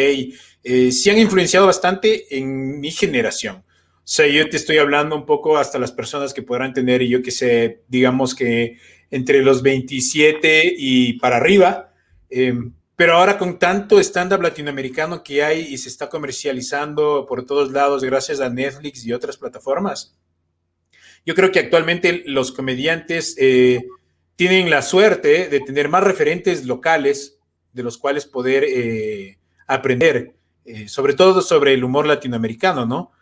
sí 0.90 1.10
han 1.10 1.18
influenciado 1.18 1.66
bastante 1.66 2.36
en 2.36 2.80
mi 2.80 2.90
generación. 2.90 3.56
O 3.58 4.08
sea, 4.08 4.26
yo 4.28 4.48
te 4.48 4.56
estoy 4.56 4.78
hablando 4.78 5.16
un 5.16 5.26
poco 5.26 5.58
hasta 5.58 5.78
las 5.78 5.92
personas 5.92 6.34
que 6.34 6.42
podrán 6.42 6.72
tener, 6.72 7.02
y 7.02 7.08
yo 7.08 7.22
que 7.22 7.30
sé, 7.30 7.82
digamos 7.88 8.34
que 8.34 8.78
entre 9.10 9.42
los 9.42 9.62
27 9.62 10.74
y 10.76 11.14
para 11.14 11.36
arriba. 11.36 11.92
Eh, 12.30 12.54
pero 12.96 13.14
ahora 13.14 13.36
con 13.36 13.58
tanto 13.58 14.00
stand-up 14.00 14.40
latinoamericano 14.40 15.22
que 15.22 15.42
hay 15.42 15.60
y 15.60 15.78
se 15.78 15.88
está 15.88 16.08
comercializando 16.08 17.26
por 17.28 17.44
todos 17.44 17.70
lados 17.70 18.02
gracias 18.02 18.40
a 18.40 18.48
Netflix 18.48 19.04
y 19.04 19.12
otras 19.12 19.36
plataformas, 19.36 20.16
yo 21.24 21.34
creo 21.34 21.52
que 21.52 21.58
actualmente 21.58 22.22
los 22.26 22.52
comediantes 22.52 23.36
eh, 23.38 23.84
tienen 24.36 24.70
la 24.70 24.80
suerte 24.80 25.48
de 25.48 25.60
tener 25.60 25.88
más 25.88 26.04
referentes 26.04 26.64
locales 26.64 27.38
de 27.72 27.82
los 27.82 27.98
cuales 27.98 28.24
poder 28.24 28.64
eh, 28.64 29.38
aprender, 29.66 30.34
sobre 30.86 31.14
todo 31.14 31.42
sobre 31.42 31.74
el 31.74 31.84
humor 31.84 32.06
latinoamericano, 32.06 32.86
¿no? 32.86 33.12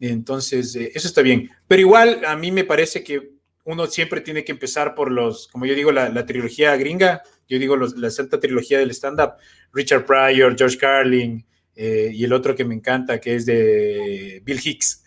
Entonces, 0.00 0.74
eso 0.76 1.08
está 1.08 1.22
bien. 1.22 1.50
Pero 1.66 1.80
igual 1.80 2.24
a 2.24 2.36
mí 2.36 2.50
me 2.50 2.64
parece 2.64 3.02
que 3.02 3.33
uno 3.64 3.86
siempre 3.86 4.20
tiene 4.20 4.44
que 4.44 4.52
empezar 4.52 4.94
por 4.94 5.10
los, 5.10 5.48
como 5.48 5.66
yo 5.66 5.74
digo, 5.74 5.90
la, 5.90 6.26
trilogía 6.26 6.76
gringa, 6.76 7.22
yo 7.48 7.58
digo 7.58 7.76
la 7.76 8.10
santa 8.10 8.38
trilogía 8.38 8.78
del 8.78 8.90
stand-up, 8.90 9.34
Richard 9.72 10.06
Pryor, 10.06 10.56
George 10.56 10.78
Carlin, 10.78 11.44
eh, 11.74 12.10
y 12.14 12.24
el 12.24 12.32
otro 12.32 12.54
que 12.54 12.64
me 12.64 12.74
encanta, 12.74 13.20
que 13.20 13.34
es 13.34 13.46
de 13.46 14.42
Bill 14.44 14.60
Hicks. 14.62 15.02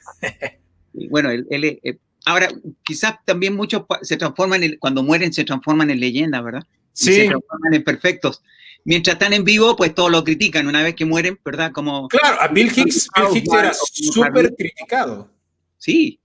bueno, 1.09 1.29
él, 1.29 1.45
eh, 1.83 1.97
ahora 2.25 2.49
quizás 2.83 3.15
también 3.25 3.55
muchos 3.55 3.83
se 4.01 4.17
transforman, 4.17 4.63
en, 4.63 4.77
cuando 4.77 5.03
mueren 5.03 5.31
se 5.31 5.45
transforman 5.45 5.89
en 5.89 5.99
leyendas, 5.99 6.43
¿verdad? 6.43 6.63
Sí. 6.93 7.13
se 7.13 7.27
transforman 7.27 7.73
en 7.73 7.83
perfectos. 7.83 8.43
Mientras 8.83 9.15
están 9.15 9.33
en 9.33 9.43
vivo, 9.43 9.75
pues 9.75 9.93
todos 9.93 10.09
lo 10.09 10.23
critican 10.23 10.67
una 10.67 10.81
vez 10.81 10.95
que 10.95 11.05
mueren, 11.05 11.37
¿verdad? 11.43 11.71
Como, 11.71 12.07
claro, 12.07 12.41
a 12.41 12.47
Bill 12.47 12.67
Hicks, 12.67 13.09
Bill 13.15 13.37
Hicks 13.37 13.53
era 13.53 13.73
súper 13.73 14.55
criticado. 14.55 15.29
Sí, 15.77 16.19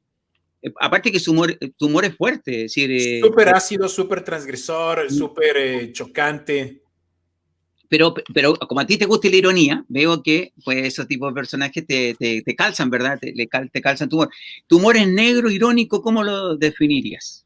aparte 0.81 1.11
que 1.11 1.21
su 1.21 1.33
humor, 1.33 1.59
tu 1.77 1.87
humor 1.87 2.05
es 2.05 2.17
fuerte, 2.17 2.65
es 2.65 2.75
decir... 2.75 2.91
Eh, 2.91 3.21
súper 3.21 3.49
ácido, 3.49 3.89
súper 3.89 4.23
transgresor, 4.23 5.11
súper 5.11 5.57
eh, 5.57 5.93
chocante. 5.93 6.83
Pero, 7.89 8.15
pero 8.33 8.55
como 8.55 8.81
a 8.81 8.87
ti 8.87 8.97
te 8.97 9.05
gusta 9.05 9.29
la 9.29 9.37
ironía, 9.37 9.85
veo 9.89 10.23
que 10.23 10.53
pues 10.65 10.87
esos 10.87 11.07
tipos 11.07 11.31
de 11.31 11.35
personajes 11.35 11.87
te, 11.87 12.15
te, 12.15 12.57
calzan, 12.57 12.89
¿verdad? 12.89 13.19
Te, 13.21 13.35
te, 13.35 13.83
calzan 13.83 14.09
tu 14.09 14.17
humor. 14.17 14.31
¿Tu 14.67 14.79
humor 14.79 14.97
es 14.97 15.07
negro, 15.07 15.51
irónico? 15.51 16.01
¿Cómo 16.01 16.23
lo 16.23 16.57
definirías? 16.57 17.45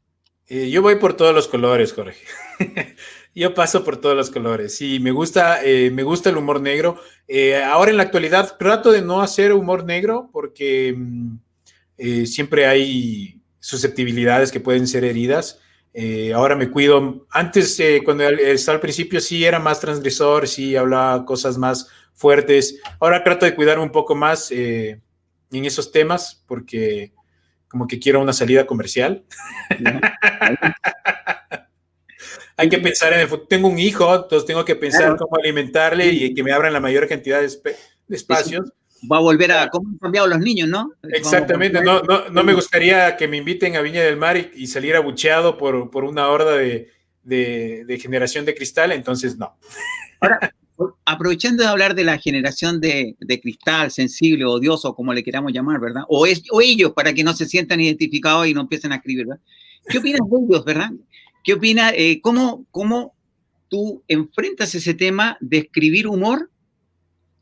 yo 0.49 0.81
voy 0.81 0.95
por 0.95 1.13
todos 1.13 1.35
los 1.35 1.49
colores, 1.49 1.91
Jorge. 1.91 2.23
yo 3.35 3.53
paso 3.53 3.83
por 3.83 3.97
todos 3.97 4.15
los 4.15 4.29
colores. 4.29 4.77
Sí, 4.77 5.01
me 5.01 5.11
gusta, 5.11 5.59
me 5.65 6.03
gusta 6.03 6.29
el 6.29 6.37
humor 6.37 6.61
negro. 6.61 6.97
ahora 7.65 7.91
en 7.91 7.97
la 7.97 8.03
actualidad 8.03 8.55
trato 8.57 8.93
de 8.93 9.01
no 9.01 9.21
hacer 9.21 9.51
humor 9.51 9.83
negro 9.83 10.29
porque... 10.31 10.93
Mm, 10.95 11.46
eh, 11.97 12.25
siempre 12.25 12.67
hay 12.67 13.41
susceptibilidades 13.59 14.51
que 14.51 14.59
pueden 14.59 14.87
ser 14.87 15.03
heridas. 15.03 15.59
Eh, 15.93 16.33
ahora 16.33 16.55
me 16.55 16.69
cuido. 16.69 17.25
Antes, 17.29 17.79
eh, 17.79 18.01
cuando 18.03 18.23
estaba 18.23 18.75
al 18.75 18.81
principio, 18.81 19.19
sí 19.19 19.45
era 19.45 19.59
más 19.59 19.79
transgresor, 19.79 20.47
sí 20.47 20.75
hablaba 20.75 21.25
cosas 21.25 21.57
más 21.57 21.89
fuertes. 22.13 22.79
Ahora 22.99 23.23
trato 23.23 23.45
de 23.45 23.55
cuidarme 23.55 23.83
un 23.83 23.91
poco 23.91 24.15
más 24.15 24.51
en 24.51 25.01
esos 25.51 25.91
temas 25.91 26.43
porque 26.47 27.13
como 27.67 27.87
que 27.87 27.99
quiero 27.99 28.21
una 28.21 28.33
salida 28.33 28.65
comercial. 28.65 29.25
hay 32.57 32.69
que 32.69 32.79
pensar 32.79 33.13
en 33.13 33.19
el 33.21 33.27
futuro. 33.27 33.47
Tengo 33.47 33.67
un 33.67 33.79
hijo, 33.79 34.13
entonces 34.13 34.45
tengo 34.45 34.65
que 34.65 34.75
pensar 34.75 35.15
cómo 35.15 35.37
alimentarle 35.37 36.07
y 36.07 36.33
que 36.33 36.43
me 36.43 36.51
abran 36.51 36.73
la 36.73 36.79
mayor 36.79 37.07
cantidad 37.07 37.39
de, 37.39 37.49
espacios. 38.09 38.71
Va 39.11 39.17
a 39.17 39.21
volver 39.21 39.51
a 39.51 39.69
cómo 39.69 39.89
han 39.89 39.97
cambiado 39.97 40.27
los 40.27 40.39
niños, 40.39 40.67
¿no? 40.67 40.91
Exactamente, 41.03 41.81
no, 41.81 42.01
no, 42.01 42.29
no, 42.29 42.43
me 42.43 42.53
gustaría 42.53 43.15
que 43.15 43.27
me 43.27 43.37
inviten 43.37 43.75
a 43.75 43.81
Viña 43.81 44.01
del 44.01 44.17
Mar 44.17 44.37
y, 44.37 44.67
salir 44.67 44.95
abucheado 44.95 45.57
por, 45.57 45.91
por 45.91 46.03
una 46.03 46.27
horda 46.29 46.55
de, 46.55 46.89
de, 47.23 47.99
generación 48.01 48.45
de 48.45 48.55
cristal, 48.55 48.91
entonces 48.91 49.37
no. 49.37 49.55
Ahora, 50.19 50.39
aprovechando 51.05 51.63
de 51.63 51.69
hablar 51.69 51.95
de 51.95 52.03
la 52.03 52.17
generación 52.17 52.79
de, 52.79 53.15
de, 53.19 53.39
cristal, 53.39 53.91
sensible, 53.91 54.45
odioso, 54.45 54.95
como 54.95 55.13
le 55.13 55.23
queramos 55.23 55.51
llamar, 55.51 55.79
¿verdad? 55.79 56.03
O, 56.07 56.25
es, 56.25 56.43
o 56.51 56.61
ellos, 56.61 56.93
para 56.93 57.13
que 57.13 57.23
no 57.23 57.33
se 57.33 57.45
sientan 57.45 57.81
identificados 57.81 58.47
y 58.47 58.53
no 58.53 58.61
empiecen 58.61 58.91
a 58.91 58.95
escribir, 58.95 59.27
¿verdad? 59.27 59.41
¿Qué 59.87 59.99
opinas 59.99 60.21
de 60.29 60.37
ellos, 60.37 60.65
verdad? 60.65 60.89
¿Qué 61.43 61.53
opinas? 61.53 61.93
Eh, 61.95 62.19
cómo, 62.21 62.65
¿Cómo 62.71 63.15
tú 63.69 64.03
enfrentas 64.07 64.73
ese 64.75 64.93
tema 64.93 65.37
de 65.39 65.59
escribir 65.59 66.07
humor 66.07 66.49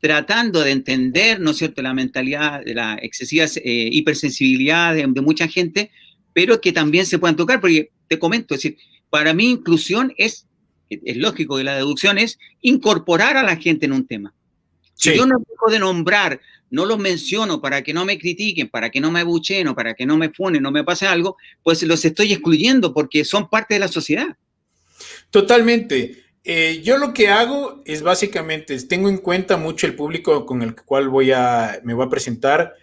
tratando 0.06 0.62
de 0.62 0.70
entender, 0.70 1.40
¿no 1.40 1.50
es 1.50 1.56
cierto?, 1.56 1.82
la 1.82 1.92
mentalidad, 1.92 2.64
de 2.64 2.74
la 2.74 2.96
excesiva 3.02 3.44
eh, 3.56 3.88
hipersensibilidad 3.90 4.94
de, 4.94 5.06
mucha 5.20 5.48
gente, 5.48 5.90
pero 6.32 6.60
que 6.60 6.72
también 6.72 7.06
se 7.06 7.18
puedan 7.18 7.34
tocar, 7.34 7.60
porque 7.60 7.90
te 8.06 8.16
comento, 8.16 8.54
es 8.54 8.62
decir, 8.62 8.78
para 9.10 9.34
mí 9.34 9.50
inclusión 9.50 10.14
es, 10.16 10.46
es 10.88 11.16
lógico 11.16 11.56
que 11.56 11.64
la 11.64 11.74
deducción 11.74 12.18
es 12.18 12.38
incorporar 12.60 13.36
a 13.36 13.42
la 13.42 13.56
gente 13.56 13.86
en 13.86 13.94
un 13.94 14.06
tema. 14.06 14.32
Si 14.94 15.12
yo 15.16 15.26
no 15.26 15.38
dejo 15.38 15.72
de 15.72 15.80
nombrar, 15.80 16.40
no 16.70 16.84
los 16.84 17.00
menciono 17.00 17.60
para 17.60 17.82
que 17.82 17.92
no 17.92 18.04
me 18.04 18.16
critiquen, 18.16 18.68
para 18.68 18.90
que 18.90 19.00
no 19.00 19.10
me 19.10 19.20
abuchen 19.20 19.66
o 19.66 19.74
para 19.74 19.94
que 19.94 20.06
no 20.06 20.16
me 20.16 20.30
funen, 20.30 20.62
no 20.62 20.70
me 20.70 20.84
pase 20.84 21.08
algo, 21.08 21.36
pues 21.64 21.82
los 21.82 22.04
estoy 22.04 22.32
excluyendo 22.32 22.94
porque 22.94 23.24
son 23.24 23.50
parte 23.50 23.74
de 23.74 23.80
la 23.80 23.88
sociedad. 23.88 24.36
Totalmente. 25.30 26.25
Eh, 26.48 26.80
yo 26.84 26.96
lo 26.96 27.12
que 27.12 27.26
hago 27.26 27.82
es 27.84 28.02
básicamente, 28.02 28.80
tengo 28.82 29.08
en 29.08 29.18
cuenta 29.18 29.56
mucho 29.56 29.84
el 29.84 29.96
público 29.96 30.46
con 30.46 30.62
el 30.62 30.76
cual 30.76 31.08
voy 31.08 31.32
a, 31.32 31.80
me 31.82 31.92
voy 31.92 32.06
a 32.06 32.08
presentar 32.08 32.74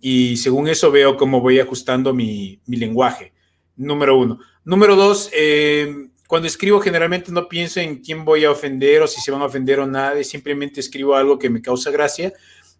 y 0.00 0.38
según 0.38 0.68
eso 0.68 0.90
veo 0.90 1.18
cómo 1.18 1.42
voy 1.42 1.60
ajustando 1.60 2.14
mi, 2.14 2.62
mi 2.64 2.78
lenguaje, 2.78 3.34
número 3.76 4.16
uno. 4.16 4.38
Número 4.64 4.96
dos, 4.96 5.28
eh, 5.34 6.08
cuando 6.28 6.48
escribo 6.48 6.80
generalmente 6.80 7.30
no 7.30 7.46
pienso 7.46 7.78
en 7.78 7.96
quién 7.98 8.24
voy 8.24 8.46
a 8.46 8.52
ofender 8.52 9.02
o 9.02 9.06
si 9.06 9.20
se 9.20 9.30
van 9.30 9.42
a 9.42 9.46
ofender 9.46 9.80
o 9.80 9.86
nada, 9.86 10.24
simplemente 10.24 10.80
escribo 10.80 11.14
algo 11.14 11.38
que 11.38 11.50
me 11.50 11.60
causa 11.60 11.90
gracia 11.90 12.32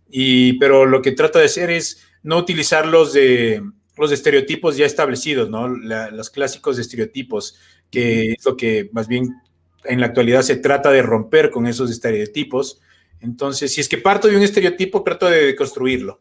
y, 0.09 0.55
pero 0.55 0.87
lo 0.87 1.03
que 1.03 1.12
trato 1.12 1.38
de 1.38 1.44
hacer 1.44 1.68
es 1.68 2.03
no 2.22 2.38
utilizar 2.38 2.87
los 2.87 3.12
de 3.12 3.62
los 3.94 4.11
estereotipos 4.11 4.79
ya 4.79 4.87
establecidos, 4.87 5.50
¿no? 5.50 5.68
los 5.68 6.31
clásicos 6.31 6.79
estereotipos, 6.79 7.59
que 7.90 8.33
es 8.33 8.44
lo 8.46 8.57
que 8.57 8.88
más 8.94 9.07
bien 9.07 9.35
en 9.84 10.00
la 10.00 10.06
actualidad 10.06 10.42
se 10.42 10.56
trata 10.56 10.90
de 10.90 11.02
romper 11.02 11.50
con 11.50 11.66
esos 11.66 11.90
estereotipos. 11.90 12.80
Entonces, 13.20 13.72
si 13.72 13.80
es 13.80 13.88
que 13.88 13.98
parto 13.98 14.28
de 14.28 14.36
un 14.36 14.42
estereotipo, 14.42 15.02
trato 15.02 15.28
de 15.28 15.54
construirlo. 15.56 16.20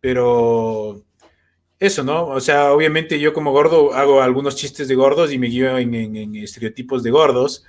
Pero 0.00 1.04
eso, 1.78 2.04
¿no? 2.04 2.26
O 2.26 2.40
sea, 2.40 2.72
obviamente 2.72 3.18
yo 3.18 3.32
como 3.32 3.52
gordo 3.52 3.94
hago 3.94 4.22
algunos 4.22 4.56
chistes 4.56 4.88
de 4.88 4.94
gordos 4.94 5.32
y 5.32 5.38
me 5.38 5.48
guío 5.48 5.78
en 5.78 6.36
estereotipos 6.36 7.02
de 7.02 7.10
gordos, 7.10 7.64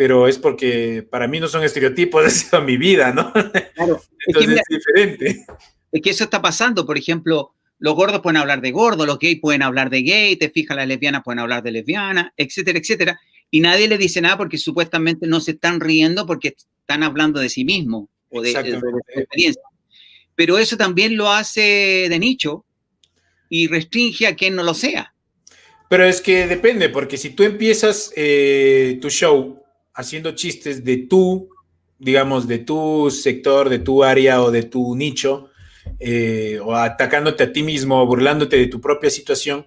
pero 0.00 0.26
es 0.26 0.38
porque 0.38 1.06
para 1.10 1.28
mí 1.28 1.40
no 1.40 1.46
son 1.46 1.62
estereotipos, 1.62 2.24
es 2.24 2.62
mi 2.64 2.78
vida, 2.78 3.12
¿no? 3.12 3.30
Claro. 3.74 4.00
Entonces 4.26 4.56
es, 4.56 4.78
diferente. 4.78 5.44
Es 5.92 6.00
que 6.00 6.08
eso 6.08 6.24
está 6.24 6.40
pasando, 6.40 6.86
por 6.86 6.96
ejemplo, 6.96 7.52
los 7.78 7.94
gordos 7.94 8.22
pueden 8.22 8.38
hablar 8.38 8.62
de 8.62 8.70
gordo, 8.70 9.04
los 9.04 9.18
gays 9.18 9.40
pueden 9.40 9.62
hablar 9.62 9.90
de 9.90 10.00
gay, 10.00 10.36
te 10.36 10.48
fijas, 10.48 10.74
las 10.74 10.86
lesbianas 10.86 11.22
pueden 11.22 11.40
hablar 11.40 11.62
de 11.62 11.72
lesbiana, 11.72 12.32
etcétera, 12.34 12.78
etcétera, 12.78 13.20
y 13.50 13.60
nadie 13.60 13.88
le 13.88 13.98
dice 13.98 14.20
nada 14.20 14.36
porque 14.36 14.58
supuestamente 14.58 15.26
no 15.26 15.40
se 15.40 15.52
están 15.52 15.80
riendo 15.80 16.26
porque 16.26 16.54
están 16.80 17.02
hablando 17.02 17.40
de 17.40 17.48
sí 17.48 17.64
mismo 17.64 18.08
o 18.30 18.40
de, 18.40 18.52
de 18.52 18.78
su 18.78 18.86
experiencia. 19.16 19.62
Pero 20.34 20.58
eso 20.58 20.76
también 20.76 21.16
lo 21.16 21.30
hace 21.30 22.06
de 22.08 22.18
nicho 22.18 22.64
y 23.48 23.66
restringe 23.66 24.26
a 24.26 24.34
quien 24.34 24.54
no 24.54 24.62
lo 24.62 24.74
sea. 24.74 25.12
Pero 25.90 26.04
es 26.04 26.20
que 26.20 26.46
depende, 26.46 26.88
porque 26.88 27.16
si 27.16 27.30
tú 27.30 27.42
empiezas 27.42 28.12
eh, 28.14 28.98
tu 29.02 29.10
show 29.10 29.60
haciendo 29.92 30.30
chistes 30.36 30.84
de 30.84 30.98
tu, 30.98 31.50
digamos, 31.98 32.46
de 32.46 32.60
tu 32.60 33.10
sector, 33.10 33.68
de 33.68 33.80
tu 33.80 34.04
área 34.04 34.40
o 34.40 34.52
de 34.52 34.62
tu 34.62 34.94
nicho, 34.94 35.50
eh, 35.98 36.60
o 36.62 36.76
atacándote 36.76 37.42
a 37.42 37.52
ti 37.52 37.64
mismo, 37.64 38.00
o 38.00 38.06
burlándote 38.06 38.56
de 38.56 38.68
tu 38.68 38.80
propia 38.80 39.10
situación, 39.10 39.66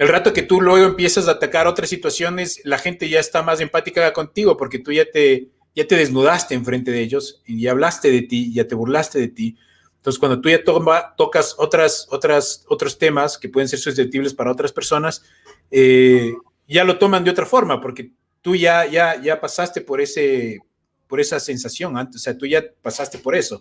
el 0.00 0.08
rato 0.08 0.32
que 0.32 0.42
tú 0.42 0.62
luego 0.62 0.86
empiezas 0.86 1.28
a 1.28 1.32
atacar 1.32 1.66
otras 1.66 1.90
situaciones, 1.90 2.62
la 2.64 2.78
gente 2.78 3.10
ya 3.10 3.20
está 3.20 3.42
más 3.42 3.60
empática 3.60 4.10
contigo 4.14 4.56
porque 4.56 4.78
tú 4.78 4.92
ya 4.92 5.04
te, 5.04 5.50
ya 5.74 5.86
te 5.86 5.94
desnudaste 5.94 6.54
enfrente 6.54 6.90
de 6.90 7.02
ellos 7.02 7.42
y 7.46 7.60
ya 7.60 7.72
hablaste 7.72 8.10
de 8.10 8.22
ti, 8.22 8.50
ya 8.50 8.66
te 8.66 8.74
burlaste 8.74 9.18
de 9.18 9.28
ti. 9.28 9.58
Entonces, 9.96 10.18
cuando 10.18 10.40
tú 10.40 10.48
ya 10.48 10.64
tocas 10.64 11.54
otras, 11.58 12.06
otras, 12.08 12.64
otros 12.70 12.96
temas 12.96 13.36
que 13.36 13.50
pueden 13.50 13.68
ser 13.68 13.78
susceptibles 13.78 14.32
para 14.32 14.50
otras 14.50 14.72
personas, 14.72 15.22
eh, 15.70 16.32
ya 16.66 16.84
lo 16.84 16.96
toman 16.98 17.22
de 17.22 17.32
otra 17.32 17.44
forma, 17.44 17.78
porque 17.78 18.10
tú 18.40 18.56
ya, 18.56 18.86
ya, 18.86 19.20
ya 19.20 19.38
pasaste 19.38 19.82
por, 19.82 20.00
ese, 20.00 20.60
por 21.08 21.20
esa 21.20 21.38
sensación 21.38 21.98
antes, 21.98 22.16
o 22.16 22.18
sea, 22.20 22.38
tú 22.38 22.46
ya 22.46 22.64
pasaste 22.80 23.18
por 23.18 23.34
eso. 23.36 23.60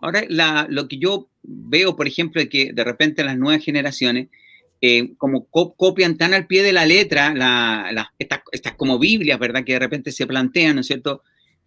Ahora, 0.00 0.24
lo 0.70 0.88
que 0.88 0.96
yo 0.96 1.28
veo, 1.42 1.96
por 1.96 2.08
ejemplo, 2.08 2.40
es 2.40 2.48
que 2.48 2.72
de 2.72 2.82
repente 2.82 3.22
las 3.22 3.36
nuevas 3.36 3.62
generaciones, 3.62 4.30
eh, 4.84 5.14
como 5.16 5.46
copian 5.46 6.16
tan 6.16 6.34
al 6.34 6.48
pie 6.48 6.64
de 6.64 6.72
la 6.72 6.84
letra 6.84 7.32
la, 7.32 8.12
estas, 8.18 8.40
como 8.76 8.98
Biblias, 8.98 9.38
¿verdad? 9.38 9.62
Que 9.64 9.74
de 9.74 9.78
repente 9.78 10.10
se 10.10 10.26
plantean, 10.26 10.74
¿no 10.74 10.80
es 10.80 10.88
cierto? 10.88 11.22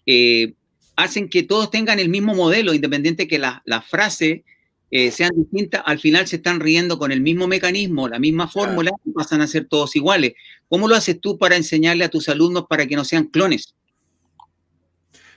Eh, 0.06 0.54
hacen 0.97 1.30
que 1.30 1.43
todos 1.43 1.71
tengan 1.71 1.99
el 1.99 2.10
mismo 2.10 2.36
modelo, 2.36 2.73
independiente 2.73 3.25
que 3.25 3.39
las 3.39 3.62
la 3.63 3.82
frases 3.82 4.41
eh, 4.91 5.12
sean 5.12 5.32
distintas, 5.34 5.82
al 5.86 5.99
final 5.99 6.28
se 6.28 6.36
están 6.36 6.60
riendo 6.60 6.99
con 6.99 7.13
el 7.13 7.21
mismo 7.21 7.47
mecanismo, 7.47 8.10
la 8.10 8.19
misma 8.19 8.49
fórmula, 8.49 8.91
y 9.06 9.12
pasan 9.12 9.39
a 9.39 9.47
ser 9.47 9.65
todos 9.65 9.95
iguales. 9.95 10.34
¿Cómo 10.67 10.89
lo 10.89 10.95
haces 10.95 11.21
tú 11.21 11.38
para 11.38 11.56
enseñarle 11.56 12.04
a 12.04 12.10
tus 12.10 12.28
alumnos 12.28 12.65
para 12.69 12.86
que 12.86 12.97
no 12.97 13.06
sean 13.06 13.28
clones? 13.28 13.75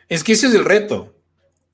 Es 0.09 0.25
que 0.25 0.33
ese 0.33 0.49
es 0.49 0.55
el 0.55 0.65
reto. 0.65 1.15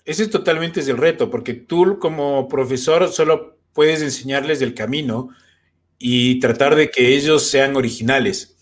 Ese 0.04 0.24
es 0.24 0.30
totalmente 0.30 0.80
el 0.80 0.98
reto, 0.98 1.30
porque 1.30 1.54
tú 1.54 1.98
como 1.98 2.46
profesor 2.46 3.10
solo 3.10 3.56
puedes 3.72 4.02
enseñarles 4.02 4.60
el 4.60 4.74
camino 4.74 5.30
y 5.98 6.40
tratar 6.40 6.74
de 6.74 6.90
que 6.90 7.14
ellos 7.16 7.48
sean 7.48 7.76
originales. 7.76 8.54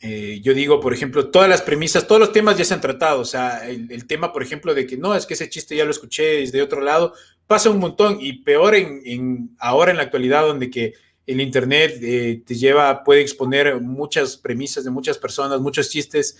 Eh, 0.00 0.40
yo 0.42 0.52
digo, 0.52 0.80
por 0.80 0.92
ejemplo, 0.92 1.30
todas 1.30 1.48
las 1.48 1.62
premisas, 1.62 2.08
todos 2.08 2.20
los 2.20 2.32
temas 2.32 2.58
ya 2.58 2.64
se 2.64 2.74
han 2.74 2.80
tratado. 2.80 3.20
O 3.20 3.24
sea, 3.24 3.68
el, 3.68 4.06
tema, 4.06 4.32
por 4.32 4.42
ejemplo, 4.42 4.74
de 4.74 4.86
que 4.86 4.96
no, 4.96 5.14
es 5.14 5.26
que 5.26 5.34
ese 5.34 5.48
chiste 5.48 5.76
ya 5.76 5.84
lo 5.84 5.92
escuché 5.92 6.40
desde 6.40 6.60
otro 6.60 6.80
lado, 6.80 7.14
pasa 7.46 7.70
un 7.70 7.78
montón 7.78 8.18
y 8.20 8.42
peor 8.42 8.74
en, 8.74 9.54
ahora 9.58 9.92
en 9.92 9.98
la 9.98 10.02
actualidad 10.02 10.42
donde 10.42 10.70
que 10.70 10.94
el 11.24 11.40
Internet 11.40 11.98
eh, 12.02 12.42
te 12.44 12.56
lleva, 12.56 13.04
puede 13.04 13.20
exponer 13.20 13.80
muchas 13.80 14.36
premisas 14.36 14.82
de 14.82 14.90
muchas 14.90 15.18
personas, 15.18 15.60
muchos 15.60 15.88
chistes, 15.88 16.36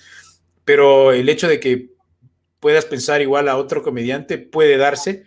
pero 0.64 1.12
el 1.12 1.28
hecho 1.28 1.46
de 1.46 1.61
que 1.61 1.90
puedas 2.59 2.85
pensar 2.85 3.20
igual 3.22 3.48
a 3.48 3.57
otro 3.57 3.83
comediante 3.83 4.38
puede 4.38 4.76
darse. 4.76 5.24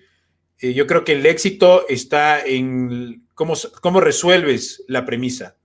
Eh, 0.59 0.73
yo 0.73 0.87
creo 0.87 1.05
que 1.05 1.13
el 1.13 1.25
éxito 1.25 1.85
está 1.87 2.45
en 2.45 3.24
cómo, 3.35 3.53
cómo 3.81 4.01
resuelves 4.01 4.83
la 4.87 5.05
premisa. 5.05 5.55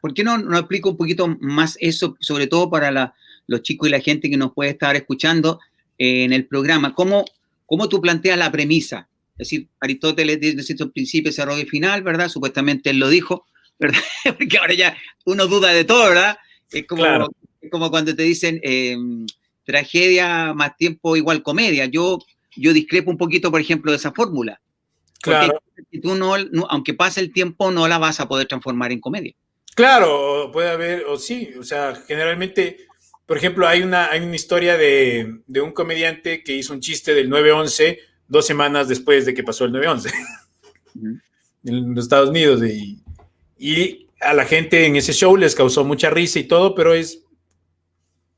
¿Por 0.00 0.14
qué 0.14 0.22
no, 0.22 0.38
no 0.38 0.58
explico 0.58 0.90
un 0.90 0.96
poquito 0.96 1.26
más 1.40 1.76
eso, 1.80 2.16
sobre 2.20 2.46
todo 2.46 2.70
para 2.70 3.14
los 3.46 3.62
chicos 3.62 3.88
y 3.88 3.92
la 3.92 4.00
gente 4.00 4.30
que 4.30 4.36
nos 4.36 4.52
puede 4.52 4.70
estar 4.70 4.94
escuchando 4.94 5.60
eh, 5.98 6.24
en 6.24 6.32
el 6.32 6.46
programa? 6.46 6.94
¿Cómo, 6.94 7.24
¿Cómo 7.66 7.88
tú 7.88 8.00
planteas 8.00 8.38
la 8.38 8.52
premisa? 8.52 9.08
Es 9.32 9.48
decir, 9.48 9.68
Aristóteles 9.80 10.38
dice 10.40 10.76
un 10.84 10.92
principio, 10.92 11.30
desarrollo 11.30 11.62
y 11.62 11.66
final, 11.66 12.02
¿verdad? 12.02 12.28
Supuestamente 12.28 12.90
él 12.90 12.98
lo 12.98 13.08
dijo, 13.08 13.46
¿verdad? 13.78 13.98
Porque 14.38 14.58
ahora 14.58 14.74
ya 14.74 14.96
uno 15.24 15.46
duda 15.46 15.72
de 15.72 15.84
todo, 15.84 16.10
¿verdad? 16.10 16.36
Es 16.70 16.86
como, 16.86 17.04
como 17.70 17.90
cuando 17.90 18.14
te 18.14 18.22
dicen 18.22 18.60
em, 18.62 19.26
tragedia 19.64 20.54
más 20.54 20.76
tiempo 20.76 21.16
igual 21.16 21.42
comedia. 21.42 21.86
Yo, 21.86 22.18
yo 22.56 22.72
discrepo 22.72 23.10
un 23.10 23.18
poquito, 23.18 23.50
por 23.50 23.60
ejemplo, 23.60 23.90
de 23.90 23.96
esa 23.96 24.12
fórmula. 24.12 24.60
Claro. 25.22 25.62
Porque 25.74 25.98
tú 26.00 26.14
no, 26.14 26.34
aunque 26.68 26.94
pase 26.94 27.20
el 27.20 27.32
tiempo, 27.32 27.70
no 27.70 27.88
la 27.88 27.98
vas 27.98 28.20
a 28.20 28.28
poder 28.28 28.46
transformar 28.48 28.92
en 28.92 29.00
comedia. 29.00 29.34
Claro, 29.74 30.50
puede 30.52 30.70
haber, 30.70 31.04
o 31.06 31.16
sí, 31.16 31.50
o 31.58 31.62
sea, 31.62 31.94
generalmente, 32.06 32.86
por 33.24 33.38
ejemplo, 33.38 33.66
hay 33.66 33.82
una, 33.82 34.10
hay 34.10 34.20
una 34.20 34.36
historia 34.36 34.76
de, 34.76 35.40
un 35.48 35.72
comediante 35.72 36.42
que 36.42 36.52
hizo 36.52 36.74
un 36.74 36.80
chiste 36.80 37.14
del 37.14 37.30
9-11 37.30 37.98
dos 38.28 38.46
semanas 38.46 38.88
después 38.88 39.24
de 39.24 39.32
que 39.32 39.44
pasó 39.44 39.64
el 39.64 39.72
9-11 39.72 40.12
en 41.64 41.94
los 41.94 42.04
Estados 42.04 42.30
Unidos. 42.30 42.62
Y, 42.64 42.98
y, 43.58 44.08
a 44.20 44.34
la 44.34 44.44
gente 44.44 44.86
en 44.86 44.94
ese 44.94 45.12
show 45.12 45.36
les 45.36 45.54
causó 45.54 45.84
mucha 45.84 46.08
risa 46.08 46.38
y 46.38 46.44
todo, 46.44 46.76
pero 46.76 46.94
es, 46.94 47.24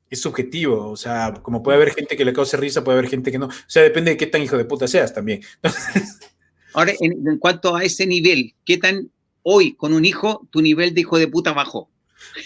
es 0.09 0.23
subjetivo. 0.23 0.89
O 0.89 0.97
sea, 0.97 1.35
como 1.43 1.63
puede 1.63 1.77
haber 1.77 1.93
gente 1.93 2.17
que 2.17 2.25
le 2.25 2.33
cause 2.33 2.57
risa, 2.57 2.83
puede 2.83 2.99
haber 2.99 3.11
gente 3.11 3.31
que 3.31 3.39
no. 3.39 3.47
O 3.47 3.53
sea, 3.67 3.83
depende 3.83 4.13
de 4.13 4.17
qué 4.17 4.27
tan 4.27 4.43
hijo 4.43 4.57
de 4.57 4.65
puta 4.65 4.89
seas 4.89 5.13
también. 5.13 5.43
Ahora, 6.75 6.93
en 7.01 7.39
cuanto 7.39 7.75
a 7.75 7.85
ese 7.85 8.07
nivel, 8.07 8.55
¿qué 8.65 8.79
tan 8.79 9.11
hoy 9.45 9.77
con 9.77 9.93
un 9.93 10.05
hijo, 10.05 10.49
tu 10.51 10.61
nivel 10.61 10.93
de 10.93 11.03
hijo 11.03 11.19
de 11.19 11.29
puta 11.29 11.53
bajó. 11.53 11.89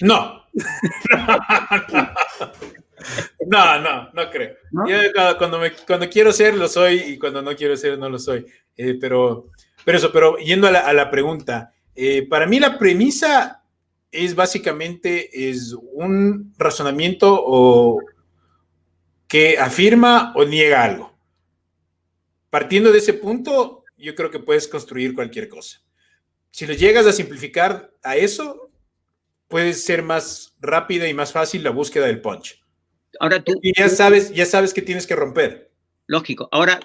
No. 0.03 0.45
no, 3.47 3.81
no, 3.81 4.11
no 4.12 4.31
creo. 4.31 4.57
cuando, 5.38 5.61
cuando 5.87 6.11
quiero 6.11 6.31
ser, 6.33 6.55
lo 6.55 6.69
soy 6.69 6.97
y 6.97 7.19
cuando 7.19 7.41
no 7.41 7.57
quiero 7.57 7.75
ser, 7.77 7.99
no 7.99 8.11
lo 8.11 8.19
soy. 8.19 8.45
Eh, 8.77 8.99
pero, 9.01 9.47
pero 9.85 9.97
eso, 9.97 10.12
pero 10.12 10.37
yendo 10.38 10.67
a 10.67 10.93
la, 10.93 11.11
pregunta, 11.11 11.73
eh, 11.95 12.27
para 12.29 12.47
mí 12.47 12.61
la 12.61 12.79
premisa 12.79 13.62
es 14.11 14.35
básicamente 14.35 15.51
es 15.51 15.75
un 15.93 16.53
razonamiento 16.59 17.41
o 17.47 18.01
que 19.27 19.59
afirma 19.59 20.33
o 20.35 20.45
niega 20.45 20.83
algo. 20.83 21.17
Partiendo 22.51 22.91
de 22.91 22.99
ese 22.99 23.12
punto, 23.12 23.78
yo 23.98 24.14
creo 24.14 24.30
que 24.30 24.38
puedes 24.38 24.68
construir 24.68 25.14
cualquier 25.14 25.48
cosa. 25.48 25.80
Si 26.50 26.66
lo 26.66 26.74
llegas 26.74 27.06
a 27.06 27.12
simplificar 27.12 27.92
a 28.02 28.16
eso, 28.16 28.70
puede 29.48 29.74
ser 29.74 30.02
más 30.02 30.54
rápida 30.61 31.08
y 31.08 31.14
más 31.14 31.32
fácil 31.32 31.62
la 31.62 31.70
búsqueda 31.70 32.06
del 32.06 32.20
punch. 32.20 32.62
Ahora 33.20 33.42
tú. 33.42 33.58
Y 33.62 33.72
ya 33.78 33.88
sabes, 33.88 34.32
ya 34.32 34.46
sabes 34.46 34.72
que 34.72 34.82
tienes 34.82 35.06
que 35.06 35.16
romper. 35.16 35.70
Lógico. 36.06 36.48
Ahora, 36.52 36.80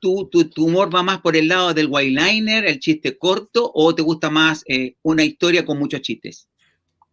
¿tú, 0.00 0.28
tu, 0.28 0.64
humor 0.64 0.94
va 0.94 1.02
más 1.02 1.20
por 1.20 1.36
el 1.36 1.48
lado 1.48 1.74
del 1.74 1.90
liner, 1.90 2.66
el 2.66 2.78
chiste 2.78 3.18
corto, 3.18 3.70
o 3.74 3.94
te 3.94 4.02
gusta 4.02 4.30
más 4.30 4.62
eh, 4.66 4.96
una 5.02 5.24
historia 5.24 5.64
con 5.64 5.78
muchos 5.78 6.02
chistes? 6.02 6.48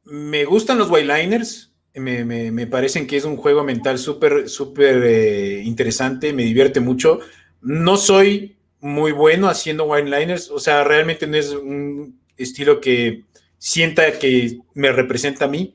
Me 0.03 0.45
gustan 0.45 0.77
los 0.77 0.89
whiteliners. 0.89 1.71
Me, 1.95 2.25
me, 2.25 2.51
me 2.51 2.65
parecen 2.65 3.05
que 3.05 3.17
es 3.17 3.23
un 3.23 3.37
juego 3.37 3.63
mental 3.63 3.99
súper, 3.99 4.49
súper 4.49 5.03
eh, 5.03 5.61
interesante. 5.63 6.33
Me 6.33 6.43
divierte 6.43 6.79
mucho. 6.79 7.19
No 7.61 7.97
soy 7.97 8.57
muy 8.83 9.13
bueno 9.13 9.47
haciendo 9.47 9.85
wineliners. 9.85 10.51
O 10.51 10.59
sea, 10.59 10.83
realmente 10.83 11.25
no 11.25 11.37
es 11.37 11.51
un 11.51 12.19
estilo 12.35 12.81
que 12.81 13.23
sienta 13.57 14.19
que 14.19 14.59
me 14.73 14.91
representa 14.91 15.45
a 15.45 15.47
mí. 15.47 15.73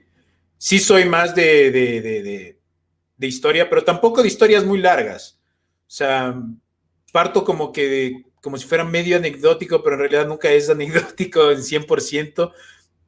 Sí 0.58 0.78
soy 0.78 1.06
más 1.06 1.34
de, 1.34 1.70
de, 1.70 3.26
historia, 3.26 3.70
pero 3.70 3.82
tampoco 3.82 4.20
de 4.22 4.28
historias 4.28 4.64
muy 4.64 4.78
largas. 4.78 5.40
O 5.86 5.90
sea, 5.90 6.40
parto 7.10 7.44
como 7.44 7.72
que 7.72 8.24
como 8.42 8.56
si 8.58 8.66
fuera 8.66 8.84
medio 8.84 9.16
anecdótico, 9.16 9.82
pero 9.82 9.94
en 9.94 10.00
realidad 10.00 10.26
nunca 10.26 10.50
es 10.50 10.68
anecdótico 10.70 11.50
en 11.50 11.58
100%, 11.58 12.52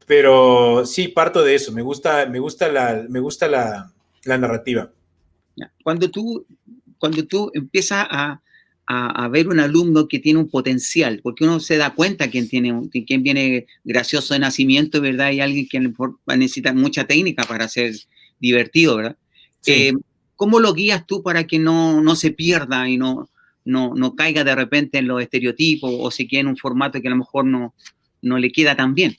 pero 0.06 0.84
sí 0.86 1.08
parto 1.08 1.44
de 1.44 1.54
eso, 1.54 1.72
me 1.72 1.82
gusta, 1.82 2.26
me 2.26 2.40
gusta 2.40 2.68
la, 2.68 3.06
me 3.08 3.20
gusta 3.20 3.48
la, 3.48 3.92
la 4.24 4.38
narrativa. 4.38 4.90
Cuando 5.84 6.10
tú, 6.10 6.46
cuando 6.98 7.24
tú 7.26 7.50
empiezas 7.54 8.06
a, 8.10 8.42
a, 8.92 9.28
ver 9.28 9.46
un 9.46 9.60
alumno 9.60 10.08
que 10.08 10.18
tiene 10.18 10.40
un 10.40 10.50
potencial, 10.50 11.20
porque 11.22 11.44
uno 11.44 11.60
se 11.60 11.76
da 11.76 11.94
cuenta 11.94 12.28
quién, 12.28 12.48
tiene, 12.48 12.74
quién 13.06 13.22
viene 13.22 13.66
gracioso 13.84 14.34
de 14.34 14.40
nacimiento, 14.40 15.00
¿verdad? 15.00 15.30
Y 15.30 15.40
alguien 15.40 15.68
que 15.68 15.92
necesita 16.36 16.72
mucha 16.72 17.04
técnica 17.04 17.44
para 17.44 17.68
ser 17.68 17.94
divertido, 18.40 18.96
¿verdad? 18.96 19.16
Eh, 19.66 19.92
¿Cómo 20.34 20.58
lo 20.58 20.74
guías 20.74 21.06
tú 21.06 21.22
para 21.22 21.46
que 21.46 21.60
no, 21.60 22.02
no 22.02 22.16
se 22.16 22.32
pierda 22.32 22.88
y 22.88 22.96
no, 22.96 23.30
no, 23.64 23.94
no, 23.94 24.16
caiga 24.16 24.42
de 24.42 24.56
repente 24.56 24.98
en 24.98 25.06
los 25.06 25.22
estereotipos 25.22 25.92
o 25.96 26.10
se 26.10 26.26
quede 26.26 26.40
en 26.40 26.48
un 26.48 26.56
formato 26.56 27.00
que 27.00 27.06
a 27.06 27.12
lo 27.12 27.16
mejor 27.16 27.44
no, 27.44 27.76
no 28.22 28.38
le 28.38 28.50
queda 28.50 28.74
tan 28.74 28.94
bien? 28.94 29.16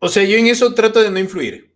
O 0.00 0.08
sea, 0.08 0.22
yo 0.22 0.36
en 0.36 0.48
eso 0.48 0.74
trato 0.74 1.02
de 1.02 1.10
no 1.10 1.18
influir. 1.18 1.72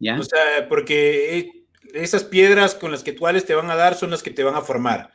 ¿Ya? 0.00 0.18
O 0.18 0.24
sea, 0.24 0.68
porque 0.68 1.38
eh, 1.38 1.64
esas 1.94 2.24
piedras 2.24 2.74
con 2.74 2.90
las 2.90 3.04
que 3.04 3.12
tú 3.12 3.24
te 3.46 3.54
van 3.54 3.70
a 3.70 3.76
dar 3.76 3.94
son 3.94 4.10
las 4.10 4.24
que 4.24 4.32
te 4.32 4.42
van 4.42 4.56
a 4.56 4.62
formar. 4.62 5.14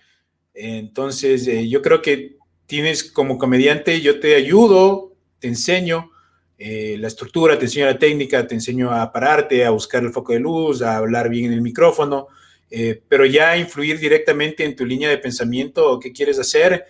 Entonces, 0.53 1.47
eh, 1.47 1.67
yo 1.69 1.81
creo 1.81 2.01
que 2.01 2.37
tienes 2.65 3.03
como 3.03 3.37
comediante, 3.37 4.01
yo 4.01 4.19
te 4.19 4.35
ayudo, 4.35 5.13
te 5.39 5.47
enseño 5.47 6.11
eh, 6.57 6.95
la 6.99 7.07
estructura, 7.07 7.57
te 7.57 7.65
enseño 7.65 7.85
la 7.85 7.97
técnica, 7.99 8.45
te 8.47 8.55
enseño 8.55 8.91
a 8.91 9.11
pararte, 9.11 9.65
a 9.65 9.71
buscar 9.71 10.03
el 10.03 10.11
foco 10.11 10.33
de 10.33 10.39
luz, 10.39 10.81
a 10.81 10.97
hablar 10.97 11.29
bien 11.29 11.45
en 11.45 11.53
el 11.53 11.61
micrófono, 11.61 12.27
eh, 12.69 13.01
pero 13.07 13.25
ya 13.25 13.57
influir 13.57 13.99
directamente 13.99 14.63
en 14.63 14.75
tu 14.75 14.85
línea 14.85 15.09
de 15.09 15.17
pensamiento 15.17 15.89
o 15.89 15.99
qué 15.99 16.11
quieres 16.11 16.39
hacer, 16.39 16.85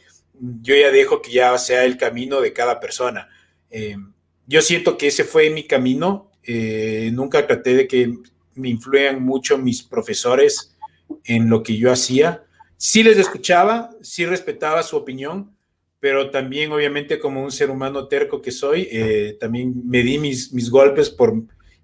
yo 0.62 0.76
ya 0.76 0.92
dejo 0.92 1.22
que 1.22 1.32
ya 1.32 1.58
sea 1.58 1.86
el 1.86 1.98
camino 1.98 2.42
de 2.42 2.54
cada 2.54 2.80
persona. 2.80 3.30
yo 4.48 4.62
siento 4.62 4.98
que 4.98 5.08
ese 5.08 5.24
fue 5.24 5.50
mi 5.50 5.66
camino, 5.66 6.32
nunca 7.14 7.46
traté 7.48 7.76
de 7.76 7.88
que 7.88 8.14
me 8.56 8.70
influyan 8.70 9.24
mucho 9.24 9.58
mis 9.58 9.84
profesores 9.84 10.76
en 11.24 11.50
lo 11.50 11.64
que 11.64 11.78
yo 11.78 11.92
hacía 11.92 12.44
sí 12.82 13.04
les 13.04 13.20
escuchaba, 13.20 13.92
sí 14.02 14.26
respetaba 14.26 14.82
su 14.82 14.98
opinión, 14.98 15.56
pero 16.00 16.32
también 16.32 16.72
obviamente 16.72 17.20
como 17.20 17.44
un 17.44 17.52
ser 17.52 17.70
humano 17.70 18.08
terco 18.08 18.42
que 18.42 18.50
soy, 18.50 18.88
eh, 18.92 19.38
también 19.40 19.88
me 19.88 20.02
di 20.02 20.18
mis, 20.18 20.52
mis 20.52 20.72
golpes 20.72 21.12
por... 21.12 21.32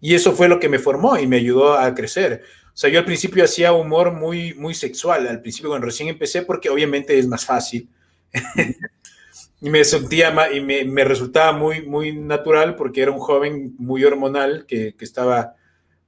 Y 0.02 0.16
eso 0.16 0.34
fue 0.34 0.48
lo 0.48 0.60
que 0.60 0.70
me 0.70 0.80
formó 0.80 1.16
y 1.20 1.28
me 1.28 1.38
ayudó 1.38 1.78
a 1.78 1.94
crecer. 1.94 2.42
O 2.74 2.78
sea, 2.78 2.90
yo 2.90 2.98
al 2.98 3.06
principio 3.06 3.44
hacía 3.44 3.74
humor 3.74 4.12
muy, 4.12 4.56
muy 4.56 4.74
sexual, 4.74 5.28
al 5.28 5.42
principio 5.42 5.70
cuando 5.70 5.86
recién 5.86 6.10
empecé, 6.10 6.42
porque 6.42 6.72
obviamente 6.72 7.20
es 7.20 7.28
más 7.28 7.46
fácil. 7.46 7.88
y 9.62 9.70
me 9.70 9.86
sentía 9.86 10.34
y 10.52 10.62
me, 10.62 10.84
me, 10.84 11.04
resultaba 11.04 11.52
muy, 11.52 11.84
muy 11.84 12.12
natural 12.12 12.76
porque 12.76 13.04
era 13.04 13.12
un 13.12 13.20
joven 13.20 13.76
muy 13.78 14.04
hormonal 14.04 14.66
que, 14.68 14.96
que 14.98 15.06
estaba 15.06 15.54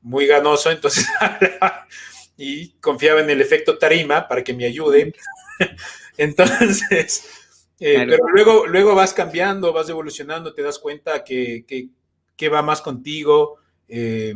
muy 0.01 0.25
ganoso, 0.25 0.71
entonces 0.71 1.05
y 2.41 2.69
confiaba 2.79 3.19
en 3.19 3.29
el 3.29 3.41
efecto 3.41 3.77
tarima 3.77 4.25
para 4.25 4.43
que 4.45 4.53
me 4.53 4.65
ayude. 4.65 5.13
Entonces, 6.17 7.27
eh, 7.81 8.05
pero 8.07 8.29
luego, 8.33 8.65
luego 8.65 8.95
vas 8.95 9.13
cambiando, 9.13 9.73
vas 9.73 9.89
evolucionando, 9.89 10.53
te 10.53 10.61
das 10.61 10.79
cuenta 10.79 11.25
que, 11.25 11.65
que, 12.37 12.49
va 12.49 12.61
más 12.61 12.81
contigo, 12.81 13.57
eh, 13.89 14.35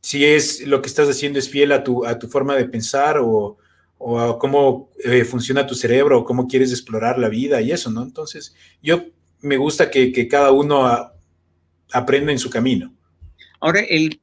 si 0.00 0.24
es 0.24 0.64
lo 0.68 0.80
que 0.80 0.86
estás 0.86 1.08
haciendo 1.08 1.40
es 1.40 1.50
fiel 1.50 1.72
a 1.72 1.82
tu, 1.82 2.06
a 2.06 2.16
tu 2.16 2.28
forma 2.28 2.54
de 2.54 2.66
pensar 2.66 3.18
o, 3.18 3.58
o 3.98 4.20
a 4.20 4.38
cómo 4.38 4.92
eh, 5.02 5.24
funciona 5.24 5.66
tu 5.66 5.74
cerebro 5.74 6.20
o 6.20 6.24
cómo 6.24 6.46
quieres 6.46 6.70
explorar 6.70 7.18
la 7.18 7.28
vida 7.28 7.60
y 7.60 7.72
eso, 7.72 7.90
¿no? 7.90 8.04
Entonces, 8.04 8.54
yo 8.80 9.04
me 9.40 9.56
gusta 9.56 9.90
que, 9.90 10.12
que 10.12 10.28
cada 10.28 10.52
uno 10.52 11.10
aprenda 11.90 12.30
en 12.30 12.38
su 12.38 12.50
camino. 12.50 12.94
Ahora, 13.58 13.80
el, 13.80 14.20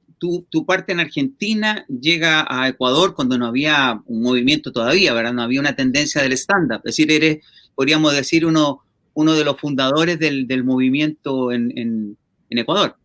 tu, 0.50 0.66
parte 0.66 0.94
en 0.94 1.00
Argentina 1.00 1.86
llega 1.88 2.46
a 2.48 2.70
Ecuador 2.70 3.14
cuando 3.14 3.38
no 3.38 3.48
había 3.48 4.02
un 4.06 4.22
movimiento 4.22 4.72
todavía, 4.72 5.14
¿verdad? 5.14 5.34
No 5.34 5.42
había 5.42 5.60
una 5.60 5.76
tendencia 5.76 6.22
del 6.22 6.34
stand-up. 6.34 6.82
Es 6.86 6.96
decir, 6.96 7.12
eres, 7.12 7.46
podríamos 7.76 8.14
decir, 8.14 8.46
uno, 8.46 8.84
uno 9.14 9.34
de 9.34 9.44
los 9.44 9.60
fundadores 9.60 10.20
del, 10.20 10.64
movimiento 10.64 11.52
en, 11.52 12.18
Ecuador. 12.50 12.96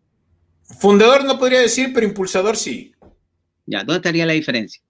Fundador 0.79 1.25
no 1.25 1.39
podría 1.39 1.59
decir, 1.59 1.91
pero 1.91 2.05
impulsador 2.05 2.55
sí. 2.55 2.93
Ya, 3.65 3.79
¿dónde 3.79 3.95
estaría 3.95 4.27
la 4.27 4.33
diferencia? 4.33 4.81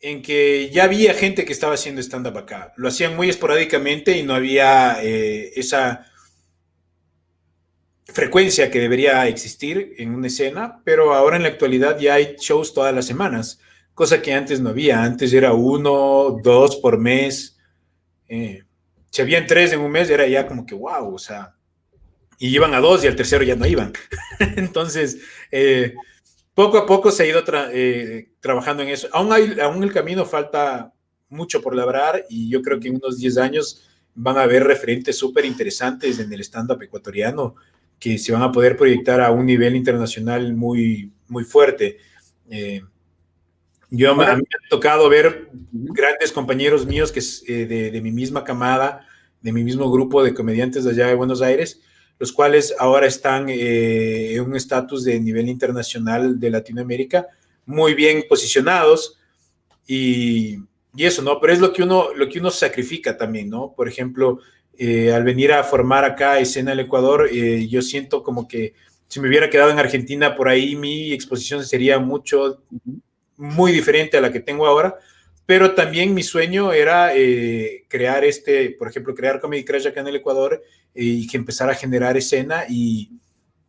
En 0.00 0.22
que 0.22 0.70
ya 0.72 0.84
había 0.84 1.12
gente 1.12 1.44
que 1.44 1.52
estaba 1.52 1.74
haciendo 1.74 2.00
stand-up 2.00 2.38
acá. 2.38 2.72
Lo 2.76 2.88
hacían 2.88 3.14
muy 3.14 3.28
esporádicamente 3.28 4.16
y 4.16 4.22
no 4.22 4.34
había 4.34 5.02
eh, 5.02 5.52
esa 5.54 6.06
frecuencia 8.06 8.70
que 8.70 8.80
debería 8.80 9.26
existir 9.26 9.94
en 9.98 10.14
una 10.14 10.26
escena, 10.26 10.82
pero 10.84 11.14
ahora 11.14 11.36
en 11.36 11.42
la 11.42 11.48
actualidad 11.48 11.98
ya 11.98 12.14
hay 12.14 12.36
shows 12.38 12.74
todas 12.74 12.94
las 12.94 13.06
semanas, 13.06 13.60
cosa 13.94 14.20
que 14.20 14.34
antes 14.34 14.60
no 14.60 14.70
había. 14.70 15.02
Antes 15.02 15.32
era 15.32 15.52
uno, 15.52 16.38
dos 16.42 16.76
por 16.76 16.98
mes. 16.98 17.56
Eh, 18.28 18.62
si 19.10 19.22
habían 19.22 19.46
tres 19.46 19.72
en 19.72 19.80
un 19.80 19.90
mes, 19.90 20.10
era 20.10 20.26
ya 20.26 20.46
como 20.46 20.66
que 20.66 20.74
wow, 20.74 21.14
o 21.14 21.18
sea, 21.18 21.54
y 22.38 22.48
iban 22.48 22.74
a 22.74 22.80
dos 22.80 23.04
y 23.04 23.06
al 23.06 23.16
tercero 23.16 23.44
ya 23.44 23.56
no 23.56 23.66
iban. 23.66 23.92
Entonces, 24.56 25.18
eh, 25.50 25.94
poco 26.54 26.78
a 26.78 26.86
poco 26.86 27.10
se 27.10 27.22
ha 27.22 27.26
ido 27.26 27.42
eh, 27.72 28.32
trabajando 28.40 28.82
en 28.82 28.90
eso. 28.90 29.08
Aún, 29.12 29.32
hay, 29.32 29.58
aún 29.60 29.82
el 29.82 29.92
camino 29.92 30.24
falta 30.24 30.92
mucho 31.28 31.62
por 31.62 31.74
labrar 31.74 32.24
y 32.28 32.48
yo 32.48 32.62
creo 32.62 32.78
que 32.78 32.88
en 32.88 32.96
unos 32.96 33.18
10 33.18 33.38
años 33.38 33.82
van 34.14 34.38
a 34.38 34.42
haber 34.42 34.64
referentes 34.64 35.18
súper 35.18 35.44
interesantes 35.44 36.18
en 36.20 36.32
el 36.32 36.40
stand-up 36.40 36.82
ecuatoriano 36.82 37.56
que 37.98 38.18
se 38.18 38.32
van 38.32 38.42
a 38.42 38.52
poder 38.52 38.76
proyectar 38.76 39.20
a 39.20 39.30
un 39.30 39.46
nivel 39.46 39.76
internacional 39.76 40.54
muy, 40.54 41.12
muy 41.28 41.44
fuerte. 41.44 41.98
Eh, 42.50 42.82
yo 43.90 44.10
a 44.10 44.14
mí 44.14 44.24
me 44.24 44.26
ha 44.32 44.68
tocado 44.68 45.08
ver 45.08 45.48
grandes 45.72 46.32
compañeros 46.32 46.86
míos 46.86 47.12
que 47.12 47.20
eh, 47.20 47.66
de, 47.66 47.90
de, 47.90 48.00
mi 48.00 48.10
misma 48.10 48.42
camada, 48.42 49.06
de 49.40 49.52
mi 49.52 49.62
mismo 49.62 49.90
grupo 49.90 50.22
de 50.22 50.34
comediantes 50.34 50.84
de 50.84 50.90
allá 50.90 51.06
de 51.06 51.14
Buenos 51.14 51.42
Aires, 51.42 51.80
los 52.18 52.32
cuales 52.32 52.74
ahora 52.78 53.06
están 53.06 53.48
eh, 53.48 54.34
en 54.34 54.42
un 54.42 54.56
estatus 54.56 55.04
de 55.04 55.20
nivel 55.20 55.48
internacional 55.48 56.38
de 56.38 56.50
Latinoamérica, 56.50 57.26
muy 57.66 57.94
bien 57.94 58.24
posicionados 58.28 59.18
y, 59.86 60.58
y, 60.94 61.04
eso, 61.04 61.22
¿no? 61.22 61.40
Pero 61.40 61.52
es 61.52 61.60
lo 61.60 61.72
que 61.72 61.82
uno, 61.82 62.14
lo 62.14 62.28
que 62.28 62.38
uno 62.38 62.50
sacrifica 62.50 63.16
también, 63.16 63.50
¿no? 63.50 63.74
Por 63.76 63.88
ejemplo, 63.88 64.40
eh, 64.78 65.12
al 65.12 65.24
venir 65.24 65.52
a 65.52 65.62
formar 65.62 66.04
acá 66.04 66.38
escena 66.38 66.72
el 66.72 66.80
Ecuador, 66.80 67.28
eh, 67.30 67.66
yo 67.68 67.82
siento 67.82 68.22
como 68.22 68.48
que 68.48 68.74
si 69.08 69.20
me 69.20 69.28
hubiera 69.28 69.50
quedado 69.50 69.70
en 69.70 69.78
Argentina 69.78 70.34
por 70.34 70.48
ahí, 70.48 70.74
mi 70.74 71.12
exposición 71.12 71.64
sería 71.64 71.98
mucho, 71.98 72.62
muy 73.36 73.72
diferente 73.72 74.16
a 74.16 74.20
la 74.20 74.32
que 74.32 74.40
tengo 74.40 74.66
ahora, 74.66 74.96
pero 75.46 75.74
también 75.74 76.14
mi 76.14 76.22
sueño 76.22 76.72
era 76.72 77.14
eh, 77.14 77.84
crear 77.88 78.24
este, 78.24 78.70
por 78.70 78.88
ejemplo, 78.88 79.14
crear 79.14 79.40
Comedy 79.40 79.64
Crash 79.64 79.86
acá 79.86 80.00
en 80.00 80.08
el 80.08 80.16
Ecuador 80.16 80.62
y 80.94 81.26
que 81.26 81.36
empezara 81.36 81.72
a 81.72 81.76
generar 81.76 82.16
escena 82.16 82.64
y, 82.68 83.10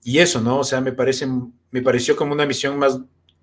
y 0.04 0.20
eso, 0.20 0.41
¿no? 0.41 0.60
O 0.60 0.63
sea, 0.63 0.82
me, 0.82 0.94
parece, 0.94 1.28
me 1.72 1.82
pareció 1.82 2.15
como 2.15 2.34
una 2.34 2.46
misión 2.46 2.78
más 2.78 3.00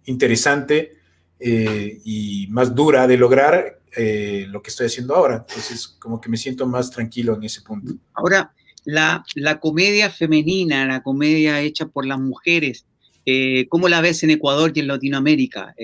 interesante 0.07 0.97
y 1.39 2.47
más 2.51 2.75
dura 2.75 3.07
de 3.07 3.17
lograr 3.17 3.82
eh, 3.97 4.47
lo 4.49 4.63
que 4.63 4.71
estoy 4.71 4.87
haciendo 4.87 5.15
ahora. 5.15 5.45
Entonces, 5.49 5.87
como 5.87 6.21
que 6.21 6.29
me 6.29 6.37
siento 6.37 6.67
más 6.67 6.91
tranquilo 6.91 7.35
en 7.35 7.45
ese 7.45 7.63
punto. 7.63 7.95
Ahora, 8.15 8.53
la, 8.85 9.25
la 9.35 9.61
comedia 9.61 10.11
femenina, 10.11 10.87
la 10.87 11.03
comedia 11.03 11.61
hecha 11.61 11.87
por 11.87 12.07
las 12.07 12.19
mujeres, 12.19 12.87
eh, 13.25 13.67
¿cómo 13.69 13.89
la 13.89 14.01
ves 14.01 14.23
en 14.23 14.31
Ecuador 14.31 14.73
y 14.75 14.81
en 14.81 14.89
Latinoamérica? 14.89 15.75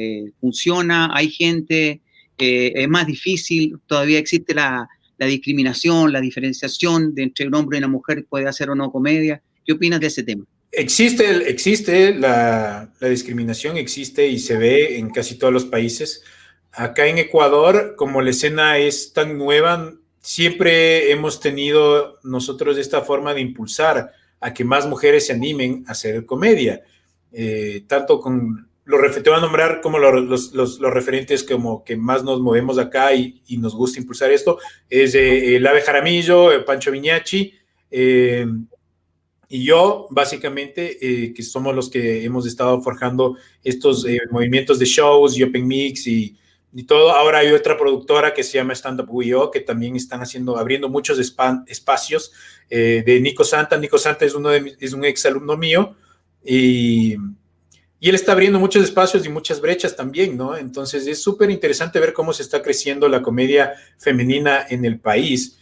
¿Funciona? 0.40 1.10
¿Hay 1.14 1.30
gente? 1.30 2.00
¿Es 2.36 2.88
más 2.88 3.06
difícil? 3.06 3.78
¿Todavía 3.86 4.18
existe 4.18 4.54
la, 4.54 4.88
la 5.18 5.26
discriminación, 5.26 6.12
la 6.12 6.20
diferenciación 6.20 7.14
de 7.14 7.24
entre 7.24 7.46
un 7.46 7.54
hombre 7.54 7.76
y 7.76 7.80
una 7.80 7.88
mujer 7.88 8.24
puede 8.28 8.48
hacer 8.48 8.70
o 8.70 8.74
no 8.74 8.90
comedia? 8.90 9.42
¿Qué 9.64 9.72
opinas 9.72 10.00
de 10.00 10.06
ese 10.06 10.22
tema? 10.22 10.44
Existe, 10.70 11.50
existe 11.50 12.14
la, 12.14 12.92
discriminación, 13.00 13.76
existe 13.76 14.28
y 14.28 14.38
se 14.38 14.56
ve 14.56 14.98
en 14.98 15.10
casi 15.10 15.36
todos 15.36 15.52
los 15.52 15.64
países. 15.64 16.22
Acá 16.72 17.06
en 17.06 17.18
Ecuador, 17.18 17.94
como 17.96 18.20
la 18.22 18.30
escena 18.30 18.78
es 18.78 19.12
tan 19.12 19.36
nueva, 19.38 19.94
siempre 20.20 21.10
hemos 21.10 21.40
tenido 21.40 22.18
nosotros 22.22 22.78
esta 22.78 23.02
forma 23.02 23.34
de 23.34 23.40
impulsar 23.40 24.12
a 24.40 24.54
que 24.54 24.64
más 24.64 24.86
mujeres 24.86 25.26
se 25.26 25.32
animen 25.32 25.84
a 25.88 25.92
hacer 25.92 26.24
comedia. 26.26 26.82
Eh, 27.32 27.84
tanto 27.86 28.20
con 28.20 28.68
los, 28.84 29.22
te 29.22 29.30
a 29.30 29.40
nombrar 29.40 29.80
como 29.80 29.98
los, 29.98 30.80
referentes 30.80 31.44
como 31.44 31.84
que 31.84 31.96
más 31.96 32.24
nos 32.24 32.40
movemos 32.40 32.78
acá 32.78 33.12
y, 33.14 33.42
nos 33.58 33.74
gusta 33.74 34.00
impulsar 34.00 34.30
esto, 34.30 34.58
es 34.88 35.14
eh, 35.14 35.56
el 35.56 35.66
Ave 35.66 35.82
Jaramillo, 35.82 36.64
Pancho 36.64 36.90
Viñachi, 36.90 37.54
eh, 37.90 38.46
y 39.50 39.64
yo, 39.64 40.06
básicamente, 40.10 40.98
eh, 41.00 41.32
que 41.32 41.42
somos 41.42 41.74
los 41.74 41.88
que 41.88 42.22
hemos 42.22 42.46
estado 42.46 42.82
forjando 42.82 43.36
estos 43.64 44.06
eh, 44.06 44.18
movimientos 44.30 44.78
de 44.78 44.84
shows 44.84 45.38
y 45.38 45.42
Open 45.42 45.66
Mix 45.66 46.06
y, 46.06 46.36
y, 46.72 46.84
todo. 46.84 47.12
Ahora 47.12 47.38
hay 47.38 47.52
otra 47.52 47.76
productora 47.76 48.34
que 48.34 48.42
se 48.42 48.58
llama 48.58 48.74
Stand 48.74 49.00
Up 49.00 49.08
Wio, 49.10 49.50
que 49.50 49.60
también 49.60 49.96
están 49.96 50.20
haciendo, 50.20 50.58
abriendo 50.58 50.88
muchos 50.88 51.18
espacios 51.18 52.32
eh, 52.70 53.02
de 53.04 53.20
Nico 53.20 53.44
Santa. 53.44 53.76
Nico 53.76 53.98
Santa 53.98 54.24
es, 54.24 54.34
uno 54.34 54.50
de, 54.50 54.76
es 54.78 54.92
un 54.92 55.04
ex 55.04 55.26
alumno 55.26 55.56
mío 55.56 55.96
y, 56.44 57.16
y 58.00 58.08
él 58.08 58.14
está 58.14 58.32
abriendo 58.32 58.58
muchos 58.58 58.84
espacios 58.84 59.24
y 59.26 59.28
muchas 59.28 59.60
brechas 59.60 59.96
también, 59.96 60.36
¿no? 60.36 60.56
Entonces 60.56 61.06
es 61.06 61.22
súper 61.22 61.50
interesante 61.50 62.00
ver 62.00 62.12
cómo 62.12 62.32
se 62.32 62.42
está 62.42 62.62
creciendo 62.62 63.08
la 63.08 63.22
comedia 63.22 63.74
femenina 63.98 64.66
en 64.68 64.84
el 64.84 65.00
país 65.00 65.58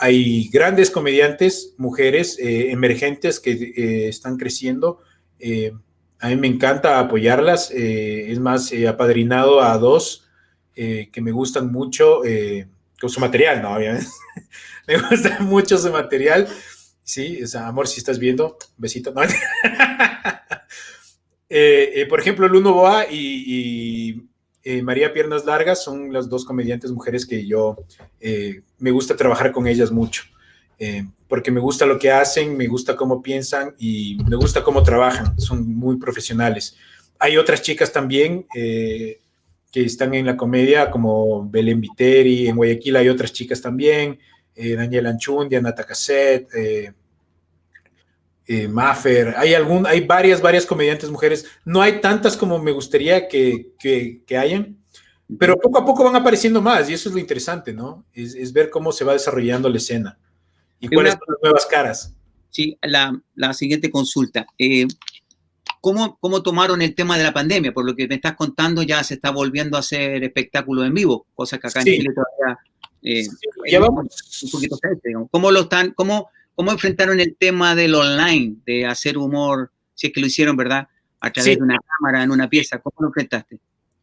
hay 0.00 0.48
grandes 0.48 0.90
comediantes, 0.90 1.74
mujeres 1.76 2.38
eh, 2.38 2.70
emergentes 2.70 3.38
que 3.38 3.50
eh, 3.52 4.08
están 4.08 4.38
creciendo. 4.38 5.00
Eh, 5.38 5.72
a 6.18 6.28
mí 6.28 6.36
me 6.36 6.46
encanta 6.46 6.98
apoyarlas. 6.98 7.70
es 7.70 8.38
más, 8.38 8.72
he 8.72 8.88
apadrinado 8.88 9.60
a 9.60 9.76
dos 9.76 10.26
que 10.74 11.20
me 11.20 11.32
gustan 11.32 11.70
mucho 11.70 12.22
con 13.00 13.10
su 13.10 13.20
material, 13.20 13.62
¿no? 13.62 13.74
Obviamente. 13.74 14.06
me 14.86 14.98
gusta 14.98 15.38
mucho 15.40 15.78
su 15.78 15.90
material. 15.90 16.48
Sí, 17.02 17.40
o 17.42 17.58
amor, 17.58 17.88
si 17.88 17.98
estás 17.98 18.18
viendo, 18.18 18.56
besito. 18.76 19.12
¿no? 19.12 19.22
por 22.08 22.20
ejemplo, 22.20 22.48
Luno 22.48 22.72
Boa 22.72 23.06
y 23.10 24.30
eh, 24.62 24.82
María 24.82 25.12
Piernas 25.12 25.46
Largas 25.46 25.82
son 25.82 26.12
las 26.12 26.28
dos 26.28 26.44
comediantes 26.44 26.90
mujeres 26.90 27.24
que 27.24 27.46
yo 27.46 27.78
eh, 28.20 28.60
me 28.78 28.90
gusta 28.90 29.16
trabajar 29.16 29.52
con 29.52 29.66
ellas 29.66 29.90
mucho, 29.90 30.24
eh, 30.78 31.06
porque 31.28 31.50
me 31.50 31.60
gusta 31.60 31.86
lo 31.86 31.98
que 31.98 32.10
hacen, 32.10 32.58
me 32.58 32.66
gusta 32.66 32.94
cómo 32.94 33.22
piensan 33.22 33.74
y 33.78 34.18
me 34.28 34.36
gusta 34.36 34.62
cómo 34.62 34.82
trabajan, 34.82 35.40
son 35.40 35.66
muy 35.66 35.96
profesionales. 35.96 36.76
Hay 37.18 37.38
otras 37.38 37.62
chicas 37.62 37.90
también 37.90 38.46
que 39.70 39.82
están 39.82 40.14
en 40.14 40.26
la 40.26 40.36
comedia, 40.36 40.90
como 40.90 41.48
Belén 41.48 41.80
Viteri, 41.80 42.48
en 42.48 42.56
Guayaquil 42.56 42.96
hay 42.96 43.08
otras 43.08 43.32
chicas 43.32 43.60
también, 43.60 44.18
Daniela 44.54 45.10
Anchundia, 45.10 45.60
Nata 45.60 45.84
Cassette, 45.84 46.48
eh, 48.52 48.66
Maffer, 48.66 49.34
hay, 49.36 49.54
algún, 49.54 49.86
hay 49.86 50.00
varias, 50.00 50.42
varias 50.42 50.66
comediantes 50.66 51.08
mujeres. 51.08 51.46
No 51.64 51.80
hay 51.80 52.00
tantas 52.00 52.36
como 52.36 52.58
me 52.58 52.72
gustaría 52.72 53.28
que, 53.28 53.68
que, 53.78 54.36
hayan, 54.36 54.76
pero 55.38 55.56
poco 55.56 55.78
a 55.78 55.84
poco 55.86 56.02
van 56.02 56.16
apareciendo 56.16 56.60
más 56.60 56.90
y 56.90 56.94
eso 56.94 57.08
es 57.08 57.14
lo 57.14 57.20
interesante, 57.20 57.72
¿no? 57.72 58.04
Es, 58.12 58.52
ver 58.52 58.68
cómo 58.68 58.90
se 58.90 59.04
va 59.04 59.12
desarrollando 59.12 59.68
la 59.68 59.76
escena 59.76 60.18
y 60.80 60.88
cuáles 60.88 61.12
son 61.12 61.22
las 61.28 61.38
nuevas 61.40 61.66
caras. 61.66 62.12
Sí, 62.48 62.76
la, 62.82 63.22
la 63.36 63.54
siguiente 63.54 63.88
consulta. 63.88 64.44
¿Cómo, 65.80 66.18
¿Cómo 66.20 66.42
tomaron 66.42 66.82
el 66.82 66.94
tema 66.94 67.16
de 67.18 67.24
la 67.24 67.32
pandemia? 67.32 67.72
Por 67.72 67.84
lo 67.84 67.94
que 67.94 68.06
me 68.08 68.16
estás 68.16 68.34
contando, 68.34 68.82
ya 68.82 69.02
se 69.04 69.14
está 69.14 69.30
volviendo 69.30 69.76
a 69.76 69.80
hacer 69.80 70.22
espectáculo 70.22 70.84
en 70.84 70.94
vivo, 70.94 71.26
cosa 71.34 71.58
que 71.58 71.66
acá 71.66 71.80
en 71.80 71.86
Chile 71.86 72.10
todavía 72.14 72.58
eh, 73.02 73.26
ya 73.66 73.80
vamos. 73.80 74.06
un 74.42 74.50
poquito 74.50 74.78
¿Cómo 75.30 75.50
lo 75.50 75.60
están, 75.60 75.92
cómo 75.92 76.28
¿Cómo 76.60 76.72
enfrentaron 76.72 77.18
el 77.20 77.36
tema 77.36 77.74
del 77.74 77.94
online, 77.94 78.56
de 78.66 78.84
hacer 78.84 79.16
humor, 79.16 79.70
si 79.94 80.08
es 80.08 80.12
que 80.12 80.20
lo 80.20 80.26
hicieron, 80.26 80.58
¿verdad? 80.58 80.88
A 81.18 81.32
través 81.32 81.56
de 81.56 81.62
una 81.62 81.78
cámara, 81.78 82.22
en 82.22 82.30
una 82.30 82.50
pieza. 82.50 82.78
¿Cómo 82.80 82.96
lo 82.98 83.06
enfrentaste? 83.06 83.58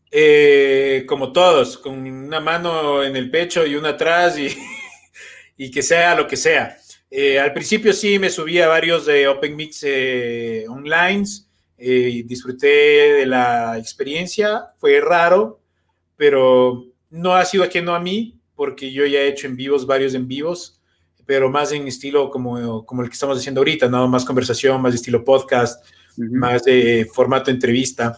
Eh, 0.10 1.06
como 1.08 1.32
todos, 1.32 1.78
con 1.78 2.00
una 2.00 2.40
mano 2.40 3.04
en 3.04 3.16
el 3.16 3.30
pecho 3.30 3.64
y 3.64 3.76
una 3.76 3.90
atrás 3.90 4.40
y, 4.40 4.48
y 5.58 5.70
que 5.70 5.84
sea 5.84 6.16
lo 6.16 6.28
que 6.28 6.36
sea. 6.36 6.80
Eh, 7.12 7.40
al 7.40 7.54
principio 7.54 7.94
sí 7.94 8.18
me 8.18 8.32
subí 8.32 8.60
a 8.60 8.68
varios 8.68 9.06
de 9.06 9.28
Open 9.28 9.56
Mix 9.56 9.84
eh, 9.84 10.66
online 10.68 11.26
y 11.78 12.24
disfruté 12.24 12.68
de 12.68 13.26
la 13.26 13.78
experiencia. 13.78 14.74
Fue 14.78 15.00
raro, 15.02 15.60
pero 16.16 16.86
no 17.10 17.36
ha 17.36 17.46
sido 17.46 17.64
ajeno 17.64 17.94
a 17.94 18.00
mí 18.00 18.40
porque 18.56 18.92
yo 18.92 19.06
ya 19.06 19.20
he 19.20 19.28
hecho 19.28 19.48
en 19.48 19.56
vivos, 19.56 19.86
varios 19.86 20.14
en 20.14 20.28
vivos 20.28 20.78
pero 21.28 21.50
más 21.50 21.72
en 21.74 21.88
estilo 21.88 22.32
como, 22.32 22.86
como 22.86 23.04
el 23.04 23.10
que 23.10 23.14
estamos 23.14 23.38
haciendo 23.38 23.60
ahorita, 23.60 23.90
¿no? 23.90 24.08
Más 24.08 24.26
conversación, 24.26 24.82
más 24.82 24.96
estilo 24.96 25.24
podcast, 25.24 25.86
más 26.16 26.64
de 26.64 27.08
formato 27.14 27.52
entrevista. 27.52 28.18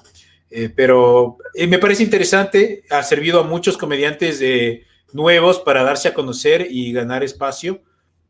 Eh, 0.50 0.70
pero 0.74 1.38
eh, 1.56 1.68
me 1.68 1.80
parece 1.80 2.04
interesante, 2.04 2.84
ha 2.90 3.04
servido 3.04 3.40
a 3.40 3.44
muchos 3.44 3.78
comediantes 3.78 4.40
eh, 4.42 4.84
nuevos 5.12 5.60
para 5.60 5.84
darse 5.84 6.08
a 6.08 6.14
conocer 6.14 6.68
y 6.70 6.94
ganar 6.94 7.24
espacio, 7.24 7.82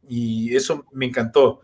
y 0.07 0.55
eso 0.55 0.85
me 0.91 1.05
encantó. 1.05 1.61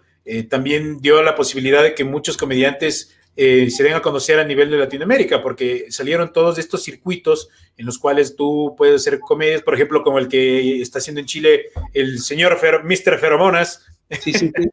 también 0.50 1.00
dio 1.00 1.24
la 1.24 1.36
posibilidad 1.36 1.84
de 1.84 1.96
que 1.96 2.04
muchos 2.04 2.36
comediantes 2.38 3.16
eh, 3.38 3.70
se 3.70 3.84
den 3.84 3.94
a 3.94 4.02
conocer 4.02 4.40
a 4.40 4.46
nivel 4.46 4.70
de 4.70 4.78
Latinoamérica, 4.78 5.42
porque 5.42 5.88
salieron 5.90 6.32
todos 6.32 6.58
estos 6.58 6.84
circuitos 6.84 7.50
en 7.76 7.86
los 7.86 8.00
cuales 8.00 8.36
tú 8.36 8.76
puedes 8.78 9.02
hacer 9.02 9.20
comedias, 9.20 9.62
por 9.62 9.74
ejemplo, 9.74 10.04
como 10.04 10.20
el 10.20 10.30
que 10.30 10.82
está 10.82 11.00
haciendo 11.00 11.20
en 11.20 11.28
Chile 11.28 11.66
el 11.94 12.20
señor 12.20 12.58
Mr. 12.84 13.20
Feromonas, 13.20 13.86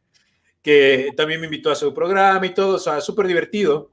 que 0.61 1.11
también 1.17 1.41
me 1.41 1.47
invitó 1.47 1.71
a 1.71 1.75
su 1.75 1.93
programa 1.93 2.45
y 2.45 2.53
todo, 2.53 2.75
o 2.75 2.79
sea, 2.79 3.01
súper 3.01 3.27
divertido. 3.27 3.89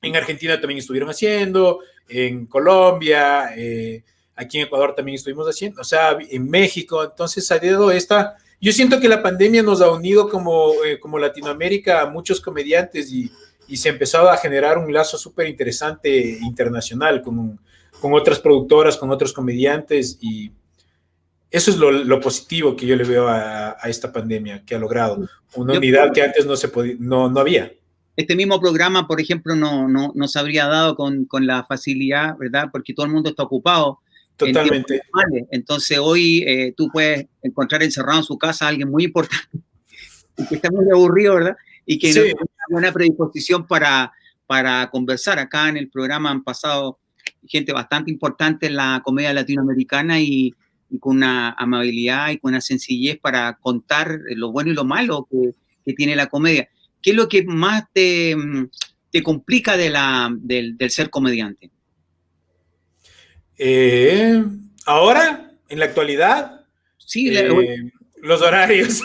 En 0.00 0.14
Argentina 0.14 0.60
también 0.60 0.78
estuvieron 0.78 1.10
haciendo, 1.10 1.80
en 2.08 2.46
Colombia, 2.46 3.54
eh, 3.56 4.04
aquí 4.36 4.58
en 4.58 4.66
Ecuador 4.66 4.94
también 4.94 5.16
estuvimos 5.16 5.48
haciendo, 5.48 5.80
o 5.80 5.84
sea, 5.84 6.16
en 6.20 6.48
México, 6.48 7.02
entonces 7.02 7.50
ha 7.50 7.64
ido 7.64 7.90
esta... 7.90 8.36
Yo 8.60 8.72
siento 8.72 9.00
que 9.00 9.08
la 9.08 9.22
pandemia 9.22 9.62
nos 9.62 9.80
ha 9.82 9.90
unido 9.90 10.28
como, 10.28 10.72
eh, 10.84 10.98
como 11.00 11.18
Latinoamérica 11.18 12.02
a 12.02 12.06
muchos 12.06 12.40
comediantes 12.40 13.12
y, 13.12 13.30
y 13.68 13.76
se 13.76 13.88
empezó 13.88 14.28
a 14.28 14.36
generar 14.36 14.78
un 14.78 14.92
lazo 14.92 15.18
súper 15.18 15.48
interesante 15.48 16.38
internacional 16.42 17.22
con, 17.22 17.60
con, 18.00 18.14
otras 18.14 18.38
productoras, 18.38 18.96
con 18.96 19.10
otros 19.10 19.32
comediantes 19.32 20.18
y 20.20 20.52
eso 21.50 21.70
es 21.70 21.76
lo, 21.76 22.20
positivo 22.20 22.76
que 22.76 22.86
yo 22.86 22.96
le 22.96 23.04
veo 23.04 23.28
a, 23.28 23.76
esta 23.84 24.12
pandemia 24.12 24.64
que 24.64 24.74
ha 24.74 24.78
logrado, 24.78 25.28
una 25.54 25.74
unidad 25.74 26.12
que 26.12 26.22
antes 26.22 26.44
no, 26.44 26.56
se 26.56 26.68
podía, 26.68 26.96
no, 26.98 27.30
no 27.30 27.40
había. 27.40 27.72
Este 28.16 28.34
mismo 28.34 28.60
programa, 28.60 29.06
por 29.06 29.20
ejemplo, 29.20 29.54
no, 29.54 29.88
no, 29.88 30.12
no 30.14 30.28
se 30.28 30.38
habría 30.38 30.66
dado 30.66 30.96
con, 30.96 31.26
con 31.26 31.46
la 31.46 31.64
facilidad, 31.64 32.36
¿verdad? 32.38 32.68
Porque 32.72 32.94
todo 32.94 33.06
el 33.06 33.12
mundo 33.12 33.30
está 33.30 33.42
ocupado. 33.42 34.00
Totalmente. 34.36 35.02
Entonces 35.50 35.98
hoy 35.98 36.44
eh, 36.46 36.74
tú 36.76 36.90
puedes 36.92 37.26
encontrar 37.42 37.82
encerrado 37.82 38.18
en 38.18 38.24
su 38.24 38.36
casa 38.36 38.66
a 38.66 38.68
alguien 38.68 38.90
muy 38.90 39.04
importante 39.04 39.58
que 40.48 40.56
está 40.56 40.70
muy 40.70 40.86
aburrido, 40.92 41.34
¿verdad? 41.34 41.56
Y 41.86 41.98
que 41.98 42.08
no 42.08 42.22
tiene 42.22 42.34
buena 42.68 42.92
predisposición 42.92 43.66
para, 43.66 44.12
para 44.46 44.90
conversar. 44.90 45.38
Acá 45.38 45.68
en 45.68 45.76
el 45.76 45.88
programa 45.88 46.30
han 46.30 46.42
pasado 46.42 46.98
gente 47.46 47.72
bastante 47.72 48.10
importante 48.10 48.66
en 48.66 48.76
la 48.76 49.00
comedia 49.04 49.32
latinoamericana 49.32 50.20
y, 50.20 50.54
con 51.00 51.16
una 51.16 51.50
amabilidad 51.52 52.30
y 52.30 52.38
con 52.38 52.50
una 52.50 52.60
sencillez 52.60 53.18
para 53.18 53.56
contar 53.60 54.20
lo 54.30 54.52
bueno 54.52 54.70
y 54.70 54.74
lo 54.74 54.84
malo 54.84 55.26
que, 55.30 55.50
que 55.84 55.92
tiene 55.94 56.14
la 56.14 56.28
comedia. 56.28 56.68
¿Qué 57.02 57.10
es 57.10 57.16
lo 57.16 57.28
que 57.28 57.44
más 57.44 57.84
te, 57.92 58.36
te 59.10 59.22
complica 59.22 59.76
de 59.76 59.90
la, 59.90 60.30
del, 60.32 60.76
del 60.76 60.90
ser 60.90 61.10
comediante? 61.10 61.70
Eh, 63.58 64.44
ahora, 64.84 65.52
en 65.68 65.78
la 65.78 65.86
actualidad, 65.86 66.64
sí, 66.98 67.36
eh, 67.36 67.92
los 68.22 68.42
horarios. 68.42 69.02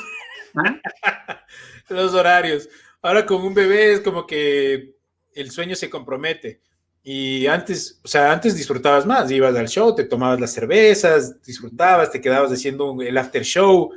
¿Ah? 0.56 0.80
los 1.92 2.14
horarios. 2.14 2.70
ahora 3.02 3.26
con 3.26 3.42
un 3.42 3.54
bebé 3.54 3.94
es 3.94 4.02
como 4.02 4.26
que 4.28 4.96
el 5.34 5.52
sueño 5.52 5.76
se 5.76 5.90
compromete. 5.90 6.62
Y 7.04 7.48
antes, 7.48 8.00
o 8.04 8.08
sea, 8.08 8.32
antes 8.32 8.56
disfrutabas 8.56 9.06
más, 9.06 9.32
ibas 9.32 9.56
al 9.56 9.68
show, 9.68 9.96
te 9.96 10.04
tomabas 10.04 10.40
las 10.40 10.54
cervezas, 10.54 11.42
disfrutabas, 11.42 12.12
te 12.12 12.22
quedabas 12.22 12.52
haciendo 12.52 12.96
el 13.02 13.18
after 13.18 13.44
show, 13.44 13.92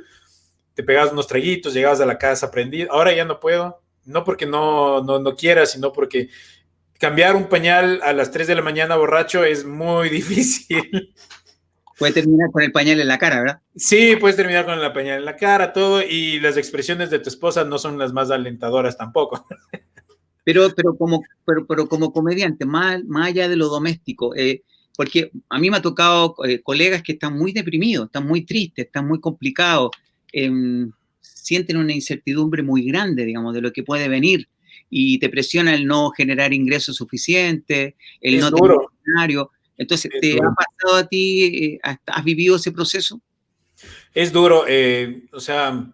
te 0.73 0.83
pegabas 0.83 1.11
unos 1.11 1.27
traguitos, 1.27 1.73
llegabas 1.73 2.01
a 2.01 2.05
la 2.05 2.17
casa 2.17 2.47
aprendido. 2.47 2.91
Ahora 2.91 3.13
ya 3.13 3.23
no 3.25 3.39
puedo, 3.39 3.81
no 4.05 4.23
porque 4.23 4.47
no, 4.47 5.03
no, 5.03 5.19
no 5.19 5.35
quiera, 5.35 5.67
sino 5.67 5.93
porque 5.93 6.29
cambiar 6.99 7.35
un 7.35 7.47
pañal 7.47 8.01
a 8.03 8.13
las 8.13 8.31
3 8.31 8.47
de 8.47 8.55
la 8.55 8.61
mañana 8.61 8.95
borracho 8.95 9.43
es 9.43 9.65
muy 9.65 10.09
difícil. 10.19 11.13
Puede 11.97 12.13
terminar 12.13 12.51
con 12.51 12.61
el 12.61 12.71
pañal 12.71 12.99
en 12.99 13.07
la 13.07 13.17
cara, 13.17 13.39
¿verdad? 13.39 13.61
Sí, 13.75 14.15
puedes 14.19 14.35
terminar 14.35 14.65
con 14.65 14.77
el 14.77 14.93
pañal 14.93 15.19
en 15.19 15.25
la 15.25 15.37
cara, 15.37 15.71
todo, 15.71 16.01
y 16.01 16.39
las 16.39 16.57
expresiones 16.57 17.09
de 17.09 17.19
tu 17.19 17.29
esposa 17.29 17.63
no 17.63 17.77
son 17.77 17.97
las 17.97 18.11
más 18.11 18.31
alentadoras 18.31 18.97
tampoco. 18.97 19.45
Pero, 20.47 20.69
pero, 20.75 20.95
como, 20.95 21.23
pero, 21.43 21.65
pero 21.65 21.89
como 21.89 22.13
comediante, 22.13 22.67
más, 22.67 23.03
más 23.05 23.29
allá 23.29 23.49
de 23.49 23.55
lo 23.55 23.67
doméstico, 23.67 24.35
eh, 24.35 24.61
porque 24.95 25.31
a 25.49 25.57
mí 25.57 25.71
me 25.71 25.77
ha 25.77 25.81
tocado 25.81 26.35
eh, 26.47 26.61
colegas 26.61 27.01
que 27.01 27.13
están 27.13 27.35
muy 27.35 27.51
deprimidos, 27.51 28.05
están 28.05 28.27
muy 28.27 28.45
tristes, 28.45 28.85
están 28.85 29.07
muy 29.07 29.19
complicados, 29.19 29.89
em, 30.31 30.91
sienten 31.19 31.77
una 31.77 31.93
incertidumbre 31.93 32.61
muy 32.61 32.85
grande, 32.85 33.25
digamos, 33.25 33.55
de 33.55 33.61
lo 33.61 33.73
que 33.73 33.81
puede 33.81 34.07
venir 34.07 34.47
y 34.89 35.19
te 35.19 35.29
presiona 35.29 35.73
el 35.73 35.85
no 35.85 36.11
generar 36.11 36.53
ingresos 36.53 36.95
suficientes, 36.95 37.95
el 38.21 38.39
no 38.39 38.51
tener 38.51 38.77
escenario. 38.99 39.51
Entonces, 39.77 40.11
¿te 40.21 40.35
ha 40.35 40.51
pasado 40.53 40.97
a 40.97 41.07
ti, 41.07 41.43
eh, 41.43 41.79
has 41.83 42.23
vivido 42.23 42.55
ese 42.55 42.71
proceso? 42.71 43.21
Es 44.13 44.31
duro, 44.31 44.65
o 45.33 45.39
sea, 45.39 45.91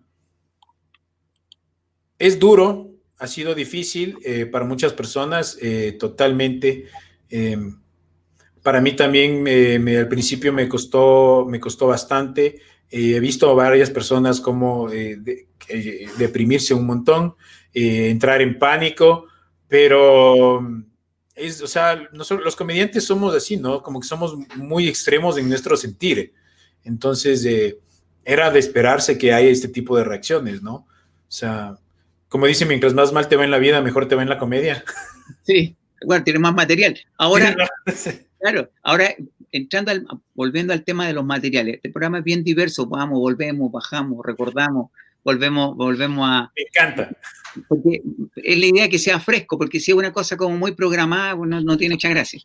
es 2.22 2.38
duro, 2.38 2.92
ha 3.18 3.28
sido 3.28 3.56
difícil 3.56 4.18
eh, 4.24 4.46
para 4.46 4.64
muchas 4.64 4.94
personas, 4.94 5.58
eh, 5.62 5.96
totalmente. 6.00 6.86
Eh, 7.30 7.58
para 8.62 8.80
mí 8.82 8.96
también 8.96 9.48
al 9.48 10.08
principio 10.08 10.54
me 10.54 10.68
costó, 10.68 11.48
me 11.50 11.60
costó 11.60 11.88
bastante. 11.88 12.60
he 12.92 13.20
visto 13.20 13.50
a 13.50 13.54
varias 13.54 13.90
personas 13.90 14.40
como 14.40 14.88
deprimirse 16.18 16.76
un 16.76 16.86
montón, 16.86 17.36
entrar 17.74 18.42
en 18.42 18.60
pánico, 18.60 19.26
pero 19.68 20.62
es, 21.36 21.62
o 21.62 21.68
sea, 21.68 22.08
nosotros, 22.12 22.44
los 22.44 22.56
comediantes 22.56 23.06
somos 23.06 23.36
así, 23.36 23.58
¿no? 23.58 23.82
Como 23.82 24.00
que 24.00 24.08
somos 24.08 24.36
muy 24.56 24.88
extremos 24.88 25.38
en 25.38 25.50
nuestro 25.50 25.78
sentir. 25.78 26.34
Entonces, 26.84 27.46
era 28.24 28.52
de 28.52 28.60
esperarse 28.60 29.18
que 29.18 29.34
haya 29.34 29.50
este 29.50 29.68
tipo 29.68 29.98
de 29.98 30.04
reacciones, 30.04 30.62
¿no? 30.62 30.74
O 30.76 31.34
sea, 31.34 31.78
como 32.30 32.46
dice, 32.46 32.66
mientras 32.66 32.94
más 32.94 33.12
mal 33.12 33.28
te 33.28 33.36
va 33.36 33.44
en 33.44 33.52
la 33.52 33.58
vida, 33.58 33.82
mejor 33.82 34.08
te 34.08 34.16
va 34.16 34.22
en 34.22 34.30
la 34.30 34.38
comedia. 34.38 34.84
Sí, 35.44 35.76
bueno, 36.06 36.24
tiene 36.24 36.40
más 36.40 36.54
material. 36.54 37.00
Ahora, 37.18 37.56
claro, 38.40 38.70
ahora 38.84 39.16
entrando 39.52 39.92
al, 39.92 40.06
volviendo 40.34 40.74
al 40.74 40.84
tema 40.84 41.08
de 41.08 41.14
los 41.14 41.26
materiales, 41.26 41.76
este 41.76 41.90
programa 41.90 42.20
es 42.20 42.24
bien 42.24 42.44
diverso, 42.44 42.86
vamos, 42.86 43.20
volvemos, 43.20 43.72
bajamos, 43.72 44.26
recordamos, 44.26 44.92
volvemos, 45.24 45.76
volvemos 45.76 46.28
a. 46.30 46.52
Me 46.56 46.64
encanta. 46.64 47.12
Porque 47.72 48.02
es 48.36 48.60
la 48.60 48.66
idea 48.66 48.90
que 48.90 49.00
sea 49.00 49.22
fresco, 49.22 49.58
porque 49.58 49.80
si 49.80 49.92
es 49.92 49.98
una 49.98 50.12
cosa 50.12 50.36
como 50.36 50.58
muy 50.58 50.74
programada, 50.74 51.36
bueno, 51.36 51.62
no 51.62 51.78
tiene 51.78 51.96
mucha 51.96 52.10
gracia. 52.10 52.42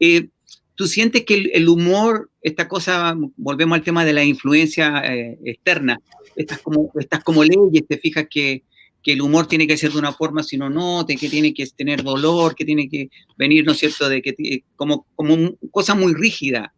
Eh, 0.00 0.28
¿Tú 0.74 0.88
sientes 0.88 1.24
que 1.24 1.50
el, 1.52 1.68
humor, 1.68 2.30
esta 2.42 2.66
cosa, 2.66 3.16
volvemos 3.36 3.78
al 3.78 3.84
tema 3.84 4.04
de 4.04 4.12
la 4.12 4.24
influencia 4.24 5.00
eh, 5.04 5.38
externa, 5.44 6.00
estas 6.34 6.58
como, 6.58 6.90
estas 6.98 7.22
como 7.22 7.44
leyes, 7.44 7.86
te 7.86 7.98
fijas 7.98 8.26
que 8.28 8.64
que 9.04 9.12
el 9.12 9.20
humor 9.20 9.46
tiene 9.46 9.66
que 9.66 9.76
ser 9.76 9.92
de 9.92 9.98
una 9.98 10.14
forma, 10.14 10.42
si 10.42 10.56
no, 10.56 10.70
no, 10.70 11.04
que 11.06 11.28
tiene 11.28 11.52
que 11.52 11.66
tener 11.66 12.02
dolor, 12.02 12.54
que 12.54 12.64
tiene 12.64 12.88
que 12.88 13.10
venir, 13.36 13.64
¿no 13.66 13.72
es 13.72 13.78
cierto?, 13.78 14.08
de 14.08 14.22
que 14.22 14.64
como, 14.76 15.06
como 15.14 15.54
cosa 15.70 15.94
muy 15.94 16.14
rígida. 16.14 16.72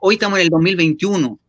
Hoy 0.00 0.14
estamos 0.14 0.38
en 0.38 0.44
el 0.44 0.50
2021. 0.50 1.40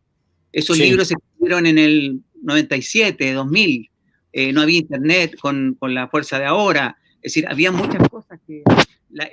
Esos 0.52 0.76
libros 0.76 1.08
se 1.08 1.14
escribieron 1.14 1.66
en 1.66 1.78
el 1.78 2.20
97, 2.42 3.32
2000. 3.32 3.90
Eh, 4.32 4.52
no 4.52 4.60
había 4.60 4.78
internet 4.78 5.36
con, 5.40 5.76
con, 5.78 5.94
la 5.94 6.08
fuerza 6.08 6.38
de 6.38 6.46
ahora. 6.46 6.96
Es 7.16 7.32
decir, 7.32 7.46
había 7.48 7.72
muchas 7.72 8.08
cosas 8.08 8.38
que 8.46 8.62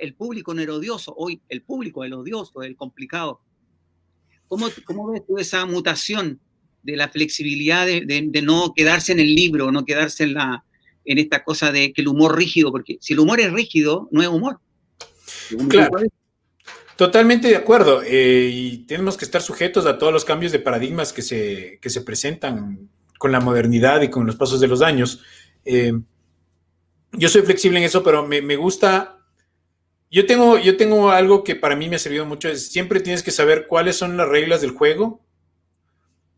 el 0.00 0.14
público 0.14 0.54
no 0.54 0.62
era 0.62 0.74
odioso. 0.74 1.14
Hoy 1.16 1.40
el 1.48 1.62
público 1.62 2.04
es 2.04 2.08
el 2.08 2.14
odioso, 2.14 2.62
el 2.62 2.76
complicado. 2.76 3.40
¿Cómo, 4.48 4.68
¿Cómo 4.84 5.10
ves 5.10 5.22
tú 5.26 5.38
esa 5.38 5.66
mutación 5.66 6.40
de 6.82 6.96
la 6.96 7.08
flexibilidad 7.08 7.84
de, 7.84 8.02
de, 8.06 8.42
no 8.42 8.72
quedarse 8.74 9.12
en 9.12 9.18
el 9.18 9.34
libro, 9.34 9.72
no 9.72 9.84
quedarse 9.84 10.22
en 10.22 10.34
la, 10.34 10.64
en 11.04 11.18
esta 11.18 11.42
cosa 11.42 11.72
de 11.72 11.92
que 11.92 12.00
el 12.00 12.08
humor 12.08 12.36
rígido, 12.36 12.70
porque 12.70 12.98
si 13.00 13.12
el 13.12 13.18
humor 13.18 13.40
es 13.40 13.52
rígido, 13.52 14.08
no 14.12 14.22
es 14.22 14.28
humor. 14.28 14.60
Claro. 15.68 15.98
Totalmente 16.96 17.48
de 17.48 17.56
acuerdo. 17.56 18.02
Eh, 18.02 18.50
y 18.52 18.78
tenemos 18.86 19.16
que 19.16 19.24
estar 19.24 19.42
sujetos 19.42 19.84
a 19.84 19.98
todos 19.98 20.12
los 20.12 20.24
cambios 20.24 20.52
de 20.52 20.60
paradigmas 20.60 21.12
que 21.12 21.22
se, 21.22 21.78
se 21.82 22.00
presentan 22.00 22.88
con 23.18 23.32
la 23.32 23.40
modernidad 23.40 24.02
y 24.02 24.10
con 24.10 24.26
los 24.26 24.36
pasos 24.36 24.60
de 24.60 24.68
los 24.68 24.82
años. 24.82 25.22
Eh, 25.64 25.92
yo 27.12 27.28
soy 27.28 27.42
flexible 27.42 27.78
en 27.78 27.84
eso, 27.84 28.02
pero 28.02 28.26
me, 28.26 28.56
gusta. 28.56 29.18
Yo 30.10 30.26
tengo, 30.26 30.58
yo 30.58 30.76
tengo 30.76 31.10
algo 31.10 31.44
que 31.44 31.56
para 31.56 31.76
mí 31.76 31.88
me 31.88 31.96
ha 31.96 32.00
servido 32.00 32.26
mucho. 32.26 32.48
Es 32.48 32.68
siempre 32.68 33.00
tienes 33.00 33.22
que 33.22 33.30
saber 33.30 33.66
cuáles 33.66 33.96
son 33.96 34.16
las 34.16 34.28
reglas 34.28 34.60
del 34.60 34.70
juego 34.70 35.24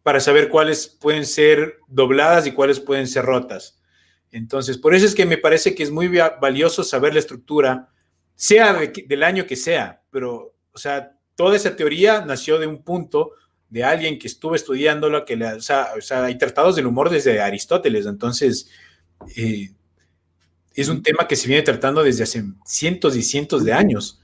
para 0.02 0.20
saber 0.20 0.48
cuáles 0.48 0.88
pueden 0.88 1.26
ser 1.26 1.80
dobladas 1.86 2.46
y 2.46 2.52
cuáles 2.52 2.80
pueden 2.80 3.06
ser 3.06 3.24
rotas. 3.24 3.78
Entonces, 4.30 4.78
por 4.78 4.94
eso 4.94 5.06
es 5.06 5.14
que 5.14 5.26
me 5.26 5.38
parece 5.38 5.74
que 5.74 5.82
es 5.82 5.90
muy 5.90 6.08
valioso 6.40 6.84
saber 6.84 7.12
la 7.12 7.20
estructura, 7.20 7.88
sea 8.34 8.78
del 9.06 9.22
año 9.22 9.46
que 9.46 9.56
sea, 9.56 10.02
pero, 10.10 10.54
o 10.72 10.78
sea, 10.78 11.18
toda 11.34 11.56
esa 11.56 11.76
teoría 11.76 12.24
nació 12.24 12.58
de 12.58 12.66
un 12.66 12.82
punto 12.82 13.32
de 13.70 13.84
alguien 13.84 14.18
que 14.18 14.26
estuvo 14.26 14.54
estudiándola, 14.54 15.24
que 15.24 15.34
o, 15.44 15.60
sea, 15.60 15.94
hay 16.24 16.38
tratados 16.38 16.76
del 16.76 16.86
humor 16.86 17.10
desde 17.10 17.40
Aristóteles, 17.40 18.06
entonces 18.06 18.70
eh, 19.36 19.70
es 20.74 20.88
un 20.88 21.02
tema 21.02 21.26
que 21.26 21.36
se 21.36 21.48
viene 21.48 21.62
tratando 21.62 22.02
desde 22.02 22.22
hace 22.22 22.44
cientos 22.64 23.16
y 23.16 23.22
cientos 23.22 23.64
de 23.64 23.72
años. 23.72 24.20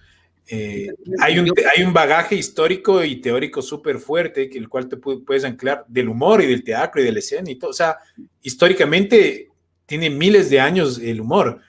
Eh, 0.47 0.89
hay, 1.21 1.39
un, 1.39 1.51
hay 1.75 1.83
un 1.83 1.93
bagaje 1.93 2.37
histórico 2.37 3.03
y 3.03 3.17
teórico 3.17 3.63
súper 3.63 3.99
fuerte, 3.99 4.49
que 4.49 4.59
el 4.59 4.69
cual 4.69 4.89
te 4.89 4.97
puedes 4.97 5.45
anclar 5.45 5.85
del 5.89 6.09
humor 6.09 6.43
y 6.43 6.47
del 6.47 6.63
teatro 6.63 7.01
y 7.01 7.05
de 7.05 7.13
la 7.13 7.19
escena 7.19 7.51
y 7.51 7.57
todo. 7.57 7.71
O 7.71 7.75
sea, 7.75 7.99
históricamente 8.43 9.49
tiene 9.87 10.11
miles 10.11 10.51
de 10.51 10.61
años 10.61 10.99
el 10.99 11.21
humor. 11.21 11.61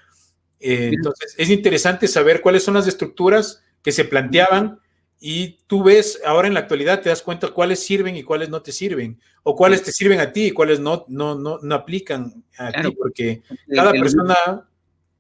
Eh, 0.60 0.92
entonces, 0.94 1.36
es 1.38 1.50
interesante 1.50 2.08
saber 2.08 2.42
cuáles 2.42 2.64
son 2.64 2.74
las 2.74 2.88
estructuras 2.88 3.64
que 3.82 3.92
se 3.92 4.06
planteaban 4.06 4.80
y 5.20 5.60
tú 5.68 5.84
ves 5.84 6.22
ahora 6.26 6.48
en 6.48 6.54
la 6.54 6.62
actualidad, 6.62 7.02
te 7.02 7.10
das 7.10 7.22
cuenta 7.22 7.50
cuáles 7.50 7.80
sirven 7.80 8.16
y 8.16 8.24
cuáles 8.24 8.50
no 8.50 8.62
te 8.62 8.72
sirven, 8.72 9.20
o 9.44 9.56
cuáles 9.56 9.84
te 9.84 9.92
sirven 9.92 10.20
a 10.20 10.32
ti 10.32 10.48
y 10.48 10.52
cuáles 10.52 10.80
no, 10.80 11.06
no, 11.08 11.36
no, 11.36 11.60
no 11.62 11.76
aplican 11.76 12.44
a 12.58 12.72
ti, 12.72 12.92
porque 12.92 13.42
cada 13.74 13.92
persona 13.92 14.68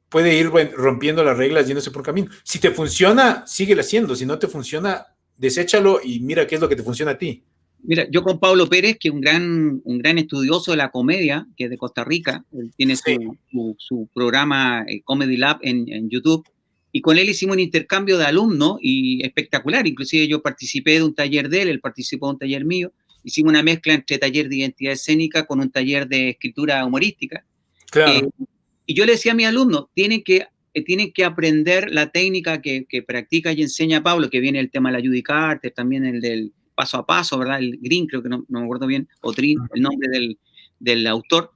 puede 0.09 0.35
ir 0.35 0.49
rompiendo 0.49 1.23
las 1.23 1.37
reglas 1.37 1.67
yéndose 1.67 1.91
por 1.91 2.03
camino. 2.03 2.29
Si 2.43 2.59
te 2.59 2.71
funciona, 2.71 3.45
síguelo 3.45 3.81
haciendo. 3.81 4.15
Si 4.15 4.25
no 4.25 4.39
te 4.39 4.47
funciona, 4.47 5.07
deséchalo 5.35 5.99
y 6.03 6.19
mira 6.21 6.47
qué 6.47 6.55
es 6.55 6.61
lo 6.61 6.69
que 6.69 6.75
te 6.75 6.83
funciona 6.83 7.11
a 7.11 7.17
ti. 7.17 7.43
Mira, 7.83 8.07
yo 8.09 8.23
con 8.23 8.39
Pablo 8.39 8.67
Pérez, 8.67 8.97
que 8.99 9.09
es 9.09 9.13
un 9.13 9.21
gran, 9.21 9.81
un 9.83 9.97
gran 9.99 10.17
estudioso 10.17 10.71
de 10.71 10.77
la 10.77 10.89
comedia, 10.89 11.45
que 11.55 11.65
es 11.65 11.69
de 11.69 11.77
Costa 11.77 12.03
Rica, 12.03 12.43
él 12.51 12.71
tiene 12.75 12.95
su, 12.95 14.09
programa 14.13 14.85
eh, 14.87 15.01
Comedy 15.03 15.37
Lab 15.37 15.59
en, 15.61 16.09
YouTube, 16.09 16.47
y 16.95 17.01
con 17.01 17.17
él 17.17 17.27
hicimos 17.27 17.57
un 17.57 17.59
intercambio 17.59 18.17
de 18.17 18.23
alumnos 18.23 18.77
y 18.81 19.21
espectacular, 19.21 19.85
inclusive 19.85 20.29
yo 20.29 20.41
participé 20.41 20.91
de 20.93 21.03
un 21.03 21.13
taller 21.13 21.49
de 21.49 21.63
él, 21.63 21.67
él 21.67 21.81
participó 21.81 22.27
de 22.27 22.33
un 22.35 22.39
taller 22.39 22.63
mío, 22.63 22.93
hicimos 23.21 23.49
una 23.49 23.63
mezcla 23.63 23.93
entre 23.93 24.17
taller 24.17 24.47
de 24.47 24.55
identidad 24.55 24.93
escénica 24.93 25.45
con 25.45 25.59
un 25.59 25.69
taller 25.69 26.07
de 26.07 26.29
escritura 26.29 26.85
humorística. 26.85 27.43
Claro. 27.91 28.13
Eh, 28.13 28.47
y 28.85 28.93
yo 28.93 29.05
le 29.05 29.11
decía 29.11 29.33
a 29.33 29.35
mis 29.35 29.45
alumnos, 29.45 29.87
tienen 29.93 30.23
que, 30.23 30.47
eh, 30.73 30.83
tienen 30.85 31.11
que 31.11 31.25
aprender 31.25 31.91
la 31.91 32.11
técnica 32.13 32.61
que, 32.61 32.85
que 32.85 33.03
practica 33.03 33.51
y 33.51 33.61
enseña 33.61 34.01
Pablo, 34.01 34.29
que 34.29 34.39
viene 34.39 34.61
el 34.61 34.71
tema 34.71 34.89
de 34.89 34.97
la 34.97 35.05
Judicarte, 35.05 35.71
también 35.71 36.05
el 36.05 36.21
del 36.21 36.53
paso 36.75 36.99
a 36.99 37.05
paso, 37.05 37.37
¿verdad? 37.37 37.59
El 37.59 37.77
Green, 37.81 38.07
creo 38.07 38.23
que 38.23 38.29
no, 38.29 38.45
me 38.47 38.63
acuerdo 38.63 38.87
bien, 38.87 39.09
o 39.19 39.33
Trin, 39.33 39.59
el 39.73 39.81
nombre 39.81 40.37
del, 40.79 41.07
autor. 41.07 41.51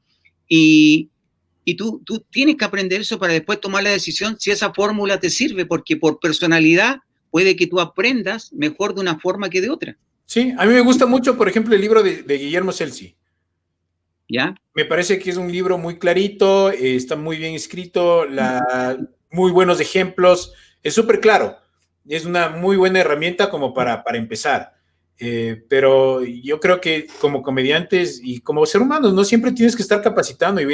Y, 0.50 1.12
tú, 1.76 2.02
tú 2.06 2.26
tienes 2.30 2.56
que 2.56 2.66
aprender 2.66 3.02
eso 3.02 3.20
para 3.20 3.34
después 3.34 3.60
tomar 3.60 3.84
la 3.84 3.90
decisión 3.90 4.38
si 4.40 4.52
esa 4.52 4.74
fórmula 4.74 5.20
te 5.20 5.30
sirve, 5.30 5.66
porque 5.66 5.98
por 5.98 6.20
personalidad 6.20 7.00
puede 7.32 7.56
que 7.56 7.68
tú 7.68 7.80
aprendas 7.80 8.52
mejor 8.54 8.96
de 8.96 9.02
una 9.02 9.20
forma 9.20 9.50
que 9.50 9.62
de 9.62 9.70
otra. 9.70 9.98
Sí, 10.26 10.54
a 10.58 10.66
mí 10.66 10.74
me 10.74 10.82
gusta 10.82 11.06
mucho, 11.06 11.38
por 11.38 11.50
ejemplo, 11.50 11.74
el 11.74 11.82
libro 11.82 12.04
de, 12.04 12.38
Guillermo 12.38 12.72
Celsi. 12.72 13.16
¿Ya? 14.28 14.54
Me 14.76 14.86
parece 14.86 15.18
que 15.18 15.32
es 15.32 15.38
un 15.38 15.52
libro 15.52 15.78
muy 15.80 15.98
clarito, 15.98 16.72
eh, 16.72 16.96
está 16.96 17.16
muy 17.16 17.38
bien 17.38 17.56
escrito, 17.56 18.26
la, 18.26 18.96
muy 19.32 19.52
buenos 19.52 19.80
ejemplos, 19.80 20.54
es 20.84 20.94
súper 20.94 21.20
claro. 21.20 21.58
Es 22.08 22.26
una 22.26 22.50
muy 22.50 22.78
buena 22.78 23.00
herramienta 23.00 23.50
como 23.50 23.74
para, 23.74 24.04
para 24.04 24.18
empezar. 24.18 24.79
Eh, 25.20 25.64
pero 25.68 26.24
yo 26.24 26.60
creo 26.60 26.80
que 26.80 27.08
como 27.20 27.42
comediantes 27.42 28.22
y 28.24 28.40
como 28.40 28.66
ser 28.66 28.82
humanos, 28.82 29.14
¿no? 29.14 29.24
Siempre 29.26 29.52
tienes 29.52 29.76
que 29.76 29.82
estar 29.82 30.02
capacitando 30.02 30.62
y 30.62 30.66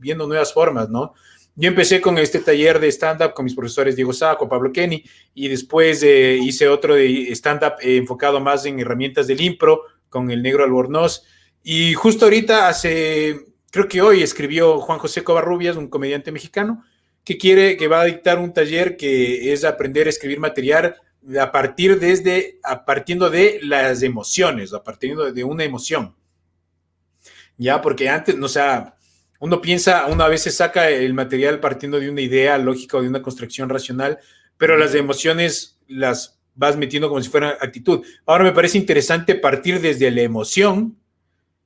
viendo 0.00 0.26
nuevas 0.26 0.54
formas, 0.54 0.88
¿no? 0.88 1.12
yo 1.56 1.68
empecé 1.68 2.00
con 2.00 2.18
este 2.18 2.40
taller 2.40 2.80
de 2.80 2.88
stand-up 2.88 3.32
con 3.32 3.44
mis 3.44 3.54
profesores 3.54 3.94
Diego 3.94 4.12
Saco, 4.12 4.48
Pablo 4.48 4.72
Kenny, 4.72 5.04
y 5.34 5.48
después 5.48 6.02
eh, 6.02 6.38
hice 6.42 6.68
otro 6.68 6.94
de 6.94 7.30
stand-up 7.32 7.74
eh, 7.80 7.96
enfocado 7.96 8.40
más 8.40 8.66
en 8.66 8.80
herramientas 8.80 9.26
del 9.26 9.40
impro 9.40 9.82
con 10.08 10.30
el 10.30 10.42
negro 10.42 10.64
Albornoz. 10.64 11.24
Y 11.62 11.94
justo 11.94 12.26
ahorita, 12.26 12.68
hace, 12.68 13.46
creo 13.70 13.88
que 13.88 14.02
hoy 14.02 14.22
escribió 14.22 14.80
Juan 14.80 14.98
José 14.98 15.22
Covarrubias, 15.22 15.76
un 15.76 15.88
comediante 15.88 16.32
mexicano, 16.32 16.84
que 17.22 17.38
quiere, 17.38 17.76
que 17.76 17.88
va 17.88 18.02
a 18.02 18.04
dictar 18.04 18.38
un 18.38 18.52
taller 18.52 18.96
que 18.96 19.52
es 19.52 19.64
aprender 19.64 20.08
a 20.08 20.10
escribir 20.10 20.40
material 20.40 20.96
a 21.40 21.52
partir 21.52 21.98
desde, 21.98 22.58
a 22.62 22.84
partiendo 22.84 23.30
de 23.30 23.60
las 23.62 24.02
emociones, 24.02 24.72
a 24.72 24.82
partir 24.82 25.16
de 25.16 25.44
una 25.44 25.64
emoción. 25.64 26.14
Ya, 27.56 27.80
porque 27.80 28.08
antes, 28.08 28.34
o 28.40 28.48
sea, 28.48 28.96
uno 29.40 29.60
piensa, 29.60 30.06
uno 30.06 30.24
a 30.24 30.28
veces 30.28 30.56
saca 30.56 30.88
el 30.88 31.14
material 31.14 31.60
partiendo 31.60 32.00
de 32.00 32.10
una 32.10 32.20
idea 32.20 32.58
lógica 32.58 32.96
o 32.96 33.02
de 33.02 33.08
una 33.08 33.22
construcción 33.22 33.68
racional, 33.68 34.18
pero 34.56 34.76
las 34.76 34.94
emociones 34.94 35.78
las 35.86 36.40
vas 36.54 36.76
metiendo 36.76 37.08
como 37.08 37.20
si 37.20 37.28
fuera 37.28 37.58
actitud. 37.60 38.04
Ahora 38.26 38.44
me 38.44 38.52
parece 38.52 38.78
interesante 38.78 39.34
partir 39.34 39.80
desde 39.80 40.10
la 40.10 40.22
emoción 40.22 40.96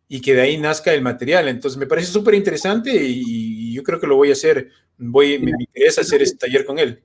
y 0.09 0.21
que 0.21 0.35
de 0.35 0.41
ahí 0.41 0.57
nazca 0.57 0.93
el 0.93 1.03
material. 1.03 1.49
Entonces 1.49 1.79
me 1.79 1.87
parece 1.87 2.11
súper 2.11 2.35
interesante 2.35 2.91
y, 2.95 3.73
yo 3.73 3.83
creo 3.85 4.01
que 4.01 4.07
lo 4.07 4.17
voy 4.17 4.31
a 4.31 4.33
hacer. 4.33 4.71
Voy, 4.97 5.39
me, 5.39 5.53
interesa 5.53 6.01
hacer 6.01 6.21
este 6.23 6.39
taller 6.39 6.65
con 6.65 6.79
él. 6.79 7.01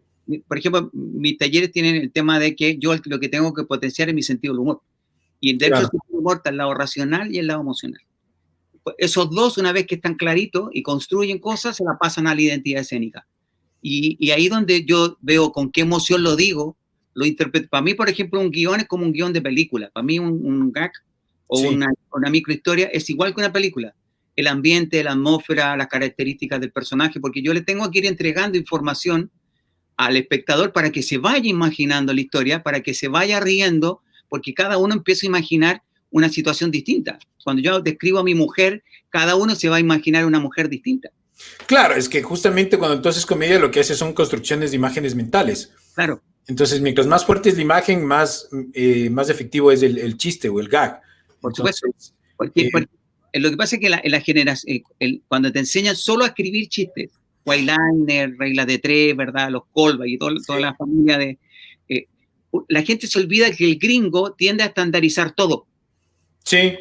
Por 0.48 0.58
ejemplo, 0.58 0.90
mis 0.94 1.38
talleres 1.38 1.72
tienen 1.72 1.96
el 1.96 2.12
tema 2.12 2.40
de 2.40 2.56
que 2.56 2.78
yo 2.78 2.96
lo 3.06 3.20
que 3.20 3.30
tengo 3.30 3.54
que 3.54 3.64
potenciar 3.64 4.10
es 4.10 4.16
mi 4.16 4.24
sentido 4.24 4.54
del 4.54 4.62
humor. 4.62 4.82
Y 5.40 5.58
dentro 5.58 5.82
del 5.82 5.90
humor 6.10 6.38
está 6.38 6.50
el 6.50 6.58
lado 6.58 6.74
racional 6.74 7.34
y 7.34 7.40
el 7.40 7.48
lado 7.48 7.62
emocional 7.62 8.02
esos 8.98 9.30
dos, 9.30 9.58
una 9.58 9.72
vez 9.72 9.88
que 9.88 9.96
están 9.96 10.16
claritos 10.16 10.70
y 10.74 10.84
construyen 10.84 11.40
cosas, 11.40 11.78
se 11.78 11.84
la 11.84 11.98
pasan 11.98 12.28
a 12.28 12.36
la 12.36 12.42
identidad 12.42 12.82
escénica. 12.82 13.26
Y, 13.82 14.18
y 14.20 14.32
ahí 14.32 14.48
donde 14.48 14.86
yo 14.86 15.18
veo 15.22 15.52
con 15.52 15.72
qué 15.72 15.82
emoción 15.82 16.24
lo 16.24 16.36
digo, 16.36 16.78
lo 17.14 17.26
interpreto. 17.26 17.68
Para 17.70 17.84
mí, 17.84 17.94
por 17.94 18.10
ejemplo, 18.10 18.40
un 18.40 18.50
guion 18.50 18.80
es 18.80 18.88
como 18.88 19.06
un 19.06 19.14
guion 19.14 19.34
de 19.34 19.42
película. 19.42 19.90
Para 19.94 20.06
mí, 20.06 20.20
un, 20.20 20.46
un 20.46 20.72
gag 20.72 20.92
o 21.48 21.60
una, 21.60 21.90
una 22.12 22.30
microhistoria 22.30 22.88
es 22.88 23.10
igual 23.10 23.34
que 23.34 23.42
una 23.42 23.52
película. 23.52 23.94
El 24.36 24.48
ambiente, 24.48 25.04
la 25.04 25.12
atmósfera, 25.12 25.78
las 25.78 25.88
características 25.88 26.60
del 26.60 26.72
personaje, 26.72 27.20
porque 27.20 27.42
yo 27.42 27.54
le 27.54 27.62
tengo 27.62 27.90
que 27.92 28.00
ir 28.00 28.06
entregando 28.06 28.58
información 28.58 29.30
al 29.98 30.18
espectador 30.18 30.72
para 30.72 30.92
que 30.92 31.04
se 31.04 31.18
vaya 31.18 31.50
imaginando 31.50 32.14
la 32.14 32.22
historia, 32.22 32.64
para 32.64 32.82
que 32.82 32.94
se 32.94 33.08
vaya 33.08 33.40
riendo, 33.40 34.02
porque 34.30 34.54
cada 34.54 34.78
uno 34.78 34.94
empieza 34.94 35.26
a 35.26 35.30
imaginar 35.30 35.84
una 36.10 36.30
situación 36.30 36.72
distinta. 36.72 37.20
Cuando 37.44 37.62
yo 37.62 37.82
describo 37.82 38.20
a 38.20 38.24
mi 38.24 38.36
mujer, 38.36 38.84
cada 39.10 39.36
uno 39.36 39.56
se 39.56 39.70
va 39.70 39.78
a 39.78 39.80
imaginar 39.80 40.26
una 40.26 40.40
mujer 40.40 40.70
distinta. 40.70 41.10
Claro, 41.66 41.96
es 41.96 42.08
que 42.08 42.22
justamente 42.22 42.78
cuando 42.78 42.96
entonces 42.96 43.26
comedia 43.26 43.60
lo 43.60 43.72
que 43.72 43.80
hace 43.80 43.96
son 43.96 44.14
construcciones 44.14 44.72
de 44.72 44.78
imágenes 44.78 45.16
mentales. 45.16 45.72
Claro. 45.96 46.22
Entonces, 46.48 46.82
mientras 46.82 47.08
más 47.08 47.26
fuerte 47.26 47.50
es 47.50 47.56
la 47.56 47.62
imagen, 47.62 48.06
más, 48.06 48.50
eh, 48.74 49.10
más 49.10 49.30
efectivo 49.30 49.72
es 49.72 49.82
el, 49.82 50.18
chiste 50.18 50.50
o 50.50 50.60
el 50.60 50.68
gag. 50.68 51.02
Por 51.40 51.56
supuesto. 51.56 51.88
Porque, 52.38 52.70
eh, 53.32 53.40
lo 53.40 53.50
que 53.50 53.58
pasa 53.58 53.76
es 53.76 53.82
que 53.82 53.90
la, 53.90 54.02
la 54.04 54.20
generación, 54.20 54.84
eh, 55.00 55.22
cuando 55.28 55.52
te 55.52 55.60
enseñan 55.60 55.96
solo 55.96 56.24
a 56.24 56.28
escribir 56.28 56.68
chistes, 56.68 57.12
Wyliner, 57.46 58.36
regla 58.38 58.66
de 58.66 58.80
tres, 58.80 59.16
¿verdad? 59.16 59.50
Los 59.52 59.64
Colba 59.72 60.08
y 60.08 60.18
toda 60.18 60.60
la 60.60 60.76
familia 60.76 61.18
de... 61.18 61.38
la 62.68 62.82
gente 62.84 63.08
se 63.08 63.20
olvida 63.20 63.52
que 63.52 63.66
el 63.66 63.78
gringo 63.78 64.34
tiende 64.34 64.64
a 64.64 64.68
estandarizar 64.68 65.34
todo. 65.34 65.68
Sí. 66.44 66.74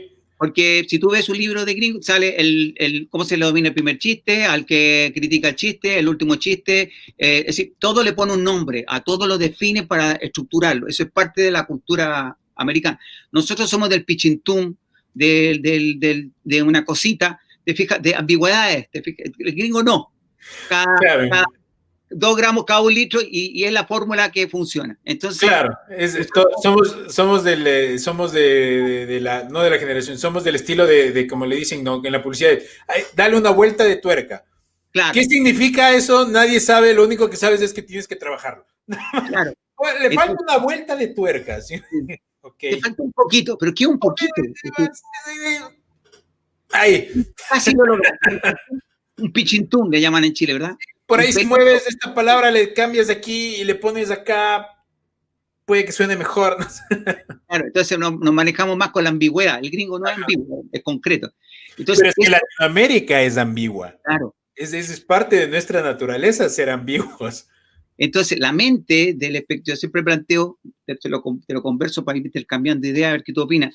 Porque 0.43 0.85
si 0.89 0.99
tú 0.99 1.11
ves 1.11 1.29
un 1.29 1.39
libro 1.39 1.65
de 1.65 1.73
gringo, 1.73 2.03
sale 2.03 2.35
el, 2.37 2.75
el, 2.77 3.09
cómo 3.09 3.25
se 3.25 3.37
le 3.37 3.45
domina 3.45 3.69
el 3.69 3.75
primer 3.75 3.99
chiste, 3.99 4.45
al 4.45 4.67
que 4.67 5.13
critica 5.15 5.51
el 5.51 5.55
chiste, 5.55 6.01
el 6.01 6.09
último 6.09 6.35
chiste, 6.35 6.91
eh, 7.17 7.39
es 7.39 7.47
decir, 7.47 7.75
todo 7.79 8.03
le 8.03 8.13
pone 8.13 8.33
un 8.33 8.43
nombre, 8.43 8.85
a 8.89 9.01
todo 9.03 9.29
lo 9.29 9.39
define 9.39 9.85
para 9.85 10.15
estructurarlo. 10.15 10.89
Eso 10.89 11.05
es 11.05 11.13
parte 11.13 11.43
de 11.43 11.53
la 11.53 11.65
cultura 11.65 12.37
americana. 12.57 12.99
Nosotros 13.31 13.71
somos 13.71 13.89
del 13.89 14.05
pichintún, 14.05 14.77
del, 15.15 15.63
del, 15.63 16.33
de 16.43 16.63
una 16.63 16.85
cosita, 16.85 17.41
de, 17.65 17.75
fija, 17.75 18.01
de 18.01 18.17
ambigüedades. 18.17 18.89
el 18.93 19.55
gringo 19.55 19.85
no. 19.85 20.12
Cada, 20.69 21.47
dos 22.15 22.37
gramos 22.37 22.65
cada 22.65 22.81
un 22.81 22.95
litro 22.95 23.21
y, 23.23 23.65
es 23.65 23.73
la 23.73 23.87
fórmula 23.87 24.31
que 24.31 24.49
funciona. 24.49 24.99
Entonces, 25.05 25.49
claro, 25.49 25.77
somos, 26.63 26.97
somos, 27.09 27.45
del, 27.45 27.67
eh, 27.67 27.99
somos 27.99 28.33
de, 28.33 29.19
la, 29.21 29.45
no 29.45 29.63
de 29.63 29.71
la 29.71 29.79
generación, 29.79 30.19
somos 30.19 30.45
del 30.45 30.57
estilo 30.57 30.87
de, 30.87 31.27
como 31.27 31.47
le 31.47 31.57
dicen 31.57 31.83
¿no? 31.83 32.01
en 32.05 32.13
la 32.13 32.23
publicidad, 32.23 32.59
dale 33.15 33.37
una 33.37 33.51
vuelta 33.51 33.85
de 33.85 33.97
tuerca. 33.97 34.45
Claro. 34.93 35.15
¿Qué 35.15 35.25
significa 35.25 35.93
eso? 35.93 36.29
Nadie 36.29 36.61
sabe, 36.61 36.93
lo 36.93 37.05
único 37.05 37.31
que 37.31 37.37
sabes 37.37 37.63
es 37.63 37.73
que 37.73 37.83
tienes 37.83 38.07
que 38.07 38.17
trabajarlo. 38.17 38.67
Claro. 39.29 39.53
Le 40.01 40.13
falta 40.13 40.37
una 40.41 40.59
vuelta 40.59 40.95
de 40.95 41.09
tuerca. 41.09 41.61
¿sí? 41.61 41.81
Le 42.61 42.81
falta 42.81 43.03
un 43.03 43.13
poquito, 43.13 43.57
pero 43.59 43.73
¿qué 43.75 43.87
un 43.87 43.99
poquito? 43.99 44.33
Ahí. 46.71 47.11
Casi 47.49 47.73
lo 47.73 47.97
Un 49.23 49.33
pichintún 49.33 49.91
le 49.91 50.01
llaman 50.01 50.25
en 50.25 50.33
Chile, 50.33 50.55
¿verdad? 50.55 50.77
Por 51.07 51.21
ahí 51.21 51.33
si 51.33 51.45
mueves 51.47 51.87
esta 51.87 52.15
palabra, 52.15 52.51
le 52.51 52.73
cambias 52.73 53.07
de 53.07 53.15
aquí 53.15 53.57
y 53.57 53.65
le 53.65 53.75
pones 53.75 54.11
acá, 54.11 54.67
puede 55.65 55.85
que 55.85 55.93
suene 55.93 56.17
mejor. 56.17 56.57
Claro, 57.53 57.67
entonces 57.67 57.99
nos, 57.99 58.15
manejamos 58.15 58.79
más 58.79 58.93
con 58.93 59.05
la 59.05 59.11
ambigüedad. 59.11 59.59
El 59.63 59.71
gringo 59.71 59.99
no 59.99 60.09
es 60.09 60.17
ambiguo, 60.17 60.65
es 60.73 60.83
concreto. 60.83 61.31
Entonces, 61.77 62.01
Pero 62.01 62.09
es 62.09 62.15
que 62.17 62.31
Latinoamérica 62.31 63.21
es 63.21 63.37
ambigua. 63.37 63.95
Claro. 64.05 64.35
Es, 64.55 64.73
es, 64.73 64.99
parte 65.03 65.37
de 65.37 65.49
nuestra 65.49 65.83
naturaleza 65.83 66.49
ser 66.49 66.71
ambiguos. 66.71 67.47
Entonces, 67.99 68.39
la 68.39 68.53
mente 68.53 69.13
del 69.15 69.37
espectador, 69.37 69.75
yo 69.75 69.77
siempre 69.77 70.03
planteo, 70.03 70.59
te 70.87 71.09
lo, 71.11 71.23
te 71.47 71.53
lo 71.53 71.63
converso 71.63 72.07
para 72.07 72.17
irte 72.17 72.43
cambiando 72.47 72.87
de 72.87 72.89
idea, 72.89 73.11
a 73.11 73.13
ver 73.13 73.23
qué 73.23 73.35
tú 73.35 73.43
opinas. 73.43 73.75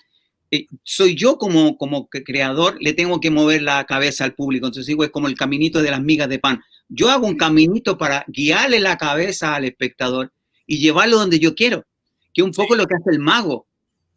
Eh, 0.50 0.68
soy 0.84 1.16
yo 1.16 1.38
como, 1.38 1.78
como 1.78 2.08
creador, 2.08 2.78
le 2.80 2.94
tengo 2.94 3.20
que 3.20 3.32
mover 3.32 3.62
la 3.62 3.86
cabeza 3.86 4.24
al 4.24 4.34
público. 4.34 4.68
Entonces 4.68 4.88
digo, 4.88 5.04
es 5.04 5.10
como 5.10 5.28
el 5.28 5.36
caminito 5.36 5.82
de 5.82 5.92
las 5.92 6.02
migas 6.02 6.30
de 6.30 6.40
pan. 6.40 6.62
Yo 6.90 7.10
hago 7.10 7.28
un 7.28 7.36
caminito 7.36 7.98
para 7.98 8.24
guiarle 8.28 8.80
la 8.80 8.98
cabeza 8.98 9.56
al 9.56 9.66
espectador 9.66 10.32
y 10.66 10.80
llevarlo 10.80 11.18
donde 11.18 11.40
yo 11.40 11.56
quiero, 11.56 11.86
que 12.34 12.42
es 12.42 12.46
un 12.46 12.54
poco 12.54 12.76
lo 12.76 12.86
que 12.88 12.96
hace 12.96 13.12
el 13.12 13.20
mago. 13.20 13.68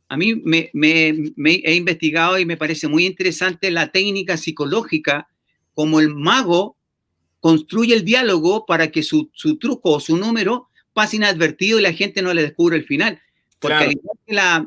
A 0.09 0.17
mí 0.17 0.35
me, 0.35 0.71
he 0.75 1.75
investigado 1.75 2.39
y 2.39 2.45
me 2.45 2.57
parece 2.57 2.89
muy 2.89 3.07
interesante 3.07 3.71
la 3.71 3.93
técnica 3.93 4.37
psicológica, 4.37 5.29
como 5.73 6.01
el 6.01 6.15
mago 6.15 6.77
construye 7.41 7.95
el 7.95 8.05
diálogo 8.05 8.67
para 8.67 8.91
que 8.91 9.03
su, 9.03 9.31
truco 9.61 9.93
o 9.93 10.01
su 10.01 10.17
número 10.17 10.69
pase 10.93 11.17
inadvertido 11.17 11.79
y 11.79 11.83
la 11.83 11.93
gente 11.93 12.23
no 12.23 12.35
le 12.35 12.43
descubre 12.43 12.77
el 12.77 12.85
final. 12.85 13.21
Porque 13.61 13.93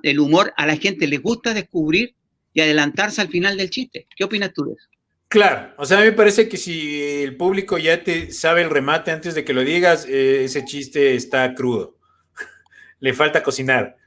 el 0.04 0.20
humor 0.20 0.54
a 0.56 0.66
la 0.66 0.78
gente 0.78 1.08
le 1.08 1.18
gusta 1.18 1.54
descubrir 1.54 2.16
y 2.54 2.62
adelantarse 2.62 3.22
al 3.22 3.30
final 3.30 3.58
del 3.58 3.70
chiste. 3.70 4.08
¿Qué 4.16 4.24
opinas 4.24 4.54
tú 4.54 4.66
de 4.66 4.74
eso? 4.74 4.88
Claro, 5.28 5.74
o 5.78 5.86
sea, 5.86 5.98
a 5.98 6.02
mí 6.02 6.06
me 6.06 6.12
parece 6.12 6.48
que 6.48 6.58
si 6.58 7.24
el 7.24 7.36
público 7.36 7.80
ya 7.80 8.04
te 8.04 8.32
sabe 8.32 8.62
el 8.62 8.70
remate 8.70 9.10
antes 9.10 9.34
de 9.34 9.44
que 9.44 9.54
lo 9.54 9.64
digas, 9.64 10.06
eh, 10.08 10.44
ese 10.44 10.64
chiste 10.64 11.16
está 11.16 11.56
crudo. 11.56 11.98
Le 13.00 13.14
falta 13.14 13.41
cocinar. 13.41 13.98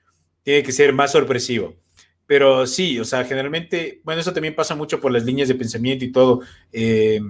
Tiene 0.44 0.62
que 0.62 0.70
ser 0.70 0.92
más 0.92 1.10
sorpresivo. 1.10 1.74
Pero 2.26 2.64
sí, 2.68 3.00
o 3.00 3.04
sea, 3.04 3.24
generalmente, 3.24 4.00
bueno, 4.04 4.20
eso 4.20 4.32
también 4.32 4.54
pasa 4.54 4.76
mucho 4.76 5.00
por 5.00 5.10
las 5.10 5.24
líneas 5.24 5.48
de 5.48 5.56
pensamiento 5.56 6.04
y 6.04 6.12
todo 6.12 6.42
eh, 6.72 7.20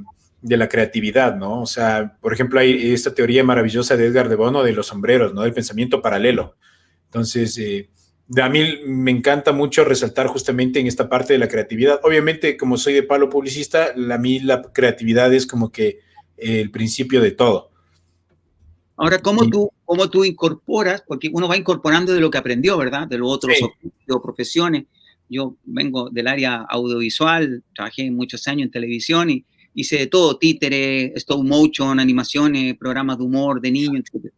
de 0.43 0.57
la 0.59 0.69
creatividad, 0.69 1.35
¿no? 1.35 1.63
O 1.63 1.67
sea, 1.67 2.19
por 2.21 2.35
ejemplo, 2.35 2.61
hay 2.61 2.93
esta 2.93 3.15
teoría 3.15 3.45
maravillosa 3.45 3.97
de 3.97 4.07
Edgar 4.07 4.29
de 4.29 4.37
Bono 4.37 4.63
de 4.63 4.73
los 4.73 4.89
sombreros, 4.89 5.33
¿no? 5.33 5.41
Del 5.41 5.55
pensamiento 5.55 6.03
paralelo. 6.03 6.57
Entonces, 7.07 7.57
eh, 7.59 7.89
a 8.43 8.49
mí 8.49 8.61
me 8.87 9.11
encanta 9.11 9.53
mucho 9.53 9.85
resaltar 9.85 10.27
justamente 10.27 10.81
en 10.81 10.87
esta 10.87 11.09
parte 11.09 11.33
de 11.33 11.39
la 11.39 11.49
creatividad. 11.49 12.01
Obviamente, 12.03 12.57
como 12.57 12.77
soy 12.77 12.95
de 12.95 13.03
palo 13.03 13.31
publicista, 13.31 13.95
a 13.95 14.19
mí 14.19 14.41
la 14.41 14.63
creatividad 14.63 15.33
es 15.33 15.47
como 15.47 15.71
que 15.71 16.01
el 16.37 16.71
principio 16.71 17.21
de 17.21 17.31
todo. 17.31 17.71
Ahora, 18.97 19.21
¿cómo, 19.21 19.49
tú, 19.49 19.71
¿cómo 19.85 20.09
tú 20.09 20.25
incorporas? 20.25 21.03
Porque 21.07 21.31
uno 21.33 21.49
va 21.49 21.57
incorporando 21.57 22.13
de 22.13 22.21
lo 22.21 22.31
que 22.31 22.39
aprendió, 22.39 22.77
¿verdad? 22.79 23.07
De 23.07 23.19
los 23.19 23.31
otros 23.31 23.55
profesiones. 24.23 24.85
Yo 25.29 25.57
vengo 25.65 26.09
del 26.11 26.29
área 26.29 26.67
audiovisual, 26.69 27.63
trabajé 27.75 28.11
muchos 28.11 28.47
años 28.49 28.67
en 28.67 28.71
televisión 28.71 29.31
y 29.31 29.45
hice 29.75 29.99
de 29.99 30.07
todo, 30.07 30.39
títere, 30.39 31.13
stop 31.17 31.45
motion, 31.45 32.01
animaciones, 32.01 32.77
programas 32.77 33.19
de 33.19 33.25
humor 33.25 33.61
de 33.61 33.71
niños, 33.71 33.95
etc 33.97 34.33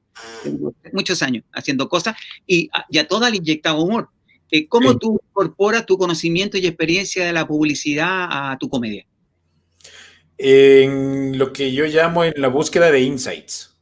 muchos 0.92 1.22
años 1.22 1.44
haciendo 1.52 1.88
cosas 1.88 2.16
y, 2.46 2.70
ya 2.90 3.06
toda 3.06 3.30
le 3.30 3.36
inyectaba 3.36 3.80
humor. 3.80 4.08
Eh, 4.50 4.66
¿Cómo 4.66 4.96
tú 4.96 5.20
incorporas 5.28 5.84
tu 5.84 5.98
conocimiento 5.98 6.56
y 6.56 6.66
experiencia 6.66 7.26
de 7.26 7.32
la 7.32 7.46
publicidad 7.46 8.28
a 8.30 8.56
tu 8.58 8.68
comedia? 8.68 9.06
En 10.38 11.36
lo 11.36 11.52
que 11.52 11.72
yo 11.72 11.84
llamo 11.86 12.24
en 12.24 12.34
la 12.36 12.48
búsqueda 12.48 12.90
de 12.90 13.00
insights. 13.00 13.76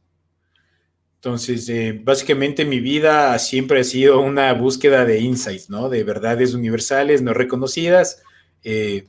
Entonces, 1.15 1.67
eh, 1.69 1.99
básicamente 2.03 2.63
mi 2.63 2.79
vida 2.79 3.37
siempre 3.39 3.81
ha 3.81 3.83
sido 3.83 4.19
una 4.19 4.53
búsqueda 4.53 5.03
de 5.05 5.19
insights, 5.19 5.69
¿no? 5.69 5.89
De 5.89 6.03
verdades 6.03 6.53
universales 6.53 7.21
no 7.21 7.33
reconocidas. 7.33 8.21
Eh, 8.63 9.07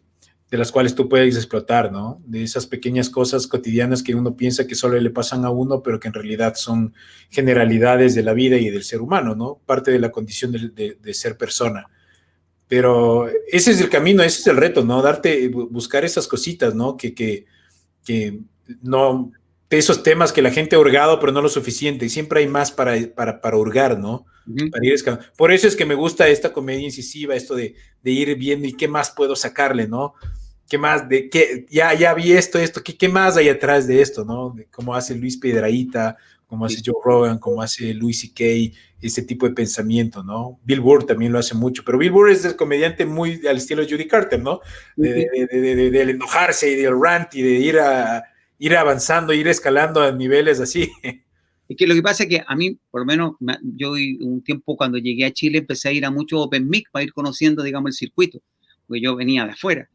de 0.51 0.57
las 0.57 0.73
cuales 0.73 0.95
tú 0.95 1.09
puedes 1.09 1.37
explotar, 1.37 1.93
¿no? 1.93 2.23
De 2.25 2.43
esas 2.43 2.67
pequeñas 2.67 3.11
cosas 3.11 3.47
cotidianas 3.47 4.03
que 4.03 4.15
uno 4.15 4.35
piensa 4.35 4.67
que 4.67 4.75
solo 4.75 4.99
le 4.99 5.11
pasan 5.11 5.45
a 5.45 5.51
uno, 5.51 5.83
pero 5.83 6.01
que 6.01 6.09
en 6.09 6.15
realidad 6.15 6.55
son 6.57 6.95
generalidades 7.29 8.15
de 8.15 8.23
la 8.23 8.33
vida 8.33 8.57
y 8.57 8.71
del 8.71 8.83
ser 8.83 9.03
humano, 9.03 9.35
¿no? 9.35 9.61
Parte 9.67 9.91
de 9.91 9.99
la 9.99 10.11
condición 10.11 10.53
de, 10.53 11.15
ser 11.15 11.37
persona. 11.37 11.91
Pero 12.67 13.29
ese 13.49 13.73
es 13.73 13.81
el 13.81 13.91
camino, 13.91 14.23
ese 14.23 14.41
es 14.41 14.47
el 14.47 14.57
reto, 14.57 14.85
¿no? 14.85 15.03
Darte, 15.03 15.49
buscar 15.49 16.05
esas 16.05 16.27
cositas, 16.27 16.75
¿no? 16.75 16.97
Que, 16.97 17.15
que, 17.15 17.45
que 18.05 18.41
no, 18.83 19.31
de 19.69 19.79
esos 19.79 20.03
temas 20.03 20.33
que 20.33 20.43
la 20.43 20.51
gente 20.51 20.77
ha 20.77 20.81
hurgado, 20.81 21.21
pero 21.21 21.33
no 21.33 21.43
lo 21.43 21.49
suficiente, 21.51 22.07
y 22.07 22.09
siempre 22.09 22.41
hay 22.41 22.49
más 22.49 22.71
para, 22.71 22.95
para, 23.15 23.43
para 23.43 23.59
hurgar, 23.59 23.99
¿no? 23.99 24.25
Por 25.37 25.53
eso 25.53 25.69
es 25.69 25.77
que 25.77 25.85
me 25.85 25.95
gusta 25.95 26.29
esta 26.29 26.53
comedia 26.53 26.85
incisiva, 26.85 27.35
esto 27.35 27.55
de, 27.55 27.75
de, 28.03 28.11
ir 28.11 28.35
viendo 28.37 28.67
y 28.67 28.73
qué 28.73 28.89
más 28.89 29.11
puedo 29.11 29.37
sacarle, 29.37 29.87
¿no? 29.87 30.15
¿Qué 30.69 30.79
más? 30.79 31.09
De 31.09 31.29
qué, 31.29 31.67
ya, 31.71 31.95
ya 31.95 32.15
vi 32.15 32.33
esto, 32.33 32.59
esto, 32.59 32.83
¿qué, 32.83 32.97
qué 32.97 33.09
más 33.09 33.37
hay 33.37 33.49
atrás 33.49 33.87
de 33.87 34.01
esto, 34.01 34.25
¿no? 34.25 34.55
De 34.57 34.67
cómo 34.67 34.95
hace 34.95 35.15
Luis 35.15 35.37
Piedraíta, 35.37 36.17
cómo 36.47 36.65
hace 36.65 36.83
Joe 36.85 37.01
Rogan, 37.05 37.39
cómo 37.39 37.63
hace 37.63 37.93
Luis 37.95 38.21
C.K., 38.21 38.77
ese 39.01 39.23
tipo 39.23 39.47
de 39.47 39.55
pensamiento, 39.55 40.25
¿no? 40.25 40.59
Bill 40.65 40.81
Burr 40.81 41.05
también 41.05 41.33
lo 41.33 41.39
hace 41.39 41.55
mucho, 41.55 41.83
pero 41.85 41.99
Bill 41.99 42.11
Burr 42.11 42.31
es 42.31 42.45
el 42.45 42.57
comediante 42.57 43.07
muy 43.07 43.47
al 43.47 43.59
estilo 43.59 43.83
de 43.83 43.91
Judy 43.91 44.09
Carter, 44.09 44.43
¿no? 44.43 44.61
De, 44.97 45.27
de, 45.51 45.91
de 45.91 46.01
enojarse 46.03 46.71
y 46.71 46.75
del 46.75 47.01
rant 47.01 47.35
y 47.35 47.43
de 47.43 47.51
ir 47.51 47.79
a 47.79 48.25
ir 48.59 48.77
avanzando, 48.77 49.33
ir 49.33 49.49
escalando 49.49 50.03
a 50.03 50.13
niveles 50.13 50.61
así. 50.61 50.91
Es 51.69 51.77
que 51.77 51.87
lo 51.87 51.95
que 51.95 52.03
pasa 52.03 52.25
es 52.25 52.29
que 52.29 52.43
a 52.47 52.57
mí, 52.57 52.79
por 52.91 53.03
lo 53.03 53.07
menos, 53.07 53.33
yo 53.77 53.93
un 53.93 54.43
tiempo 54.43 54.77
cuando 54.77 54.99
llegué 54.99 55.27
a 55.27 55.33
Chile 55.33 55.59
empecé 55.59 55.89
a 55.89 55.93
ir 55.93 56.05
a 56.05 56.11
mucho 56.11 56.41
Open 56.41 56.69
Mic 56.69 56.89
para 56.91 57.05
ir 57.05 57.13
conociendo, 57.13 57.63
digamos, 57.63 57.91
el 57.91 57.95
circuito, 57.95 58.41
porque 58.87 59.03
yo 59.03 59.15
venía 59.17 59.45
de 59.45 59.53
afuera. 59.53 59.89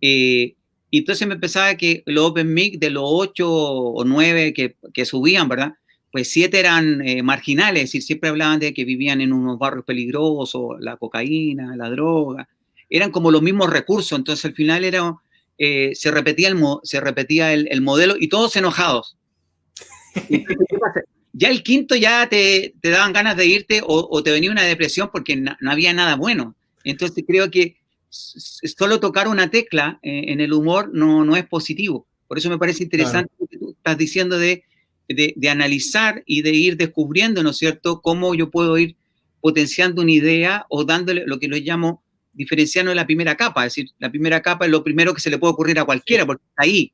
Eh, 0.00 0.54
y 0.90 0.98
entonces 0.98 1.28
me 1.28 1.34
empezaba 1.34 1.74
que 1.76 2.02
los 2.06 2.30
Open 2.30 2.52
Mic 2.52 2.78
de 2.78 2.90
los 2.90 3.04
ocho 3.06 3.50
o 3.50 4.04
nueve 4.04 4.52
que, 4.54 4.76
que 4.92 5.04
subían, 5.04 5.48
¿verdad? 5.48 5.74
Pues 6.10 6.30
siete 6.30 6.60
eran 6.60 7.06
eh, 7.06 7.22
marginales, 7.22 7.84
es 7.84 7.88
decir, 7.88 8.02
siempre 8.02 8.30
hablaban 8.30 8.60
de 8.60 8.74
que 8.74 8.84
vivían 8.84 9.20
en 9.20 9.32
unos 9.32 9.58
barrios 9.58 9.84
peligrosos, 9.84 10.76
la 10.80 10.96
cocaína, 10.96 11.76
la 11.76 11.90
droga, 11.90 12.48
eran 12.88 13.10
como 13.10 13.30
los 13.30 13.42
mismos 13.42 13.70
recursos, 13.70 14.18
entonces 14.18 14.44
al 14.44 14.54
final 14.54 14.84
era 14.84 15.16
eh, 15.58 15.92
se 15.94 16.10
repetía, 16.10 16.48
el, 16.48 16.58
se 16.82 17.00
repetía 17.00 17.52
el, 17.52 17.80
modelo 17.82 18.16
y 18.18 18.28
todos 18.28 18.56
enojados. 18.56 19.16
Ya 21.32 21.48
el 21.48 21.62
quinto 21.62 21.94
ya 21.94 22.28
te, 22.28 22.74
daban 22.82 23.12
ganas 23.12 23.36
de 23.36 23.46
irte 23.46 23.80
o, 23.84 24.22
te 24.22 24.30
venía 24.30 24.50
una 24.50 24.62
depresión 24.62 25.10
porque 25.12 25.36
no, 25.36 25.56
había 25.66 25.92
nada 25.92 26.16
bueno. 26.16 26.54
Entonces 26.84 27.24
creo 27.26 27.50
que 27.50 27.76
solo 28.08 29.00
tocar 29.00 29.28
una 29.28 29.50
tecla 29.50 29.98
eh, 30.02 30.24
en 30.28 30.40
el 30.40 30.52
humor 30.52 30.90
no, 30.92 31.24
no 31.24 31.36
es 31.36 31.46
positivo. 31.46 32.06
Por 32.28 32.38
eso 32.38 32.50
me 32.50 32.58
parece 32.58 32.82
interesante 32.82 33.32
lo 33.38 33.46
que 33.46 33.58
tú 33.58 33.70
estás 33.70 33.96
diciendo 33.96 34.38
de, 34.38 34.64
de, 35.08 35.48
analizar 35.48 36.22
y 36.26 36.42
de 36.42 36.50
ir 36.50 36.76
descubriendo, 36.76 37.42
¿no 37.42 37.50
es 37.50 37.58
cierto?, 37.58 38.00
cómo 38.00 38.34
yo 38.34 38.50
puedo 38.50 38.78
ir 38.78 38.96
potenciando 39.40 40.02
una 40.02 40.12
idea 40.12 40.66
o 40.68 40.84
dándole 40.84 41.24
lo 41.26 41.38
que 41.38 41.48
lo 41.48 41.56
llamo 41.56 42.02
diferenciarnos 42.32 42.92
de 42.92 42.96
la 42.96 43.06
primera 43.06 43.36
capa. 43.36 43.66
Es 43.66 43.74
decir, 43.74 43.90
la 43.98 44.10
primera 44.10 44.40
capa 44.40 44.64
es 44.64 44.70
lo 44.70 44.82
primero 44.82 45.12
que 45.14 45.20
se 45.20 45.30
le 45.30 45.38
puede 45.38 45.52
ocurrir 45.52 45.78
a 45.78 45.84
cualquiera, 45.84 46.24
porque 46.24 46.44
está 46.48 46.62
ahí. 46.62 46.92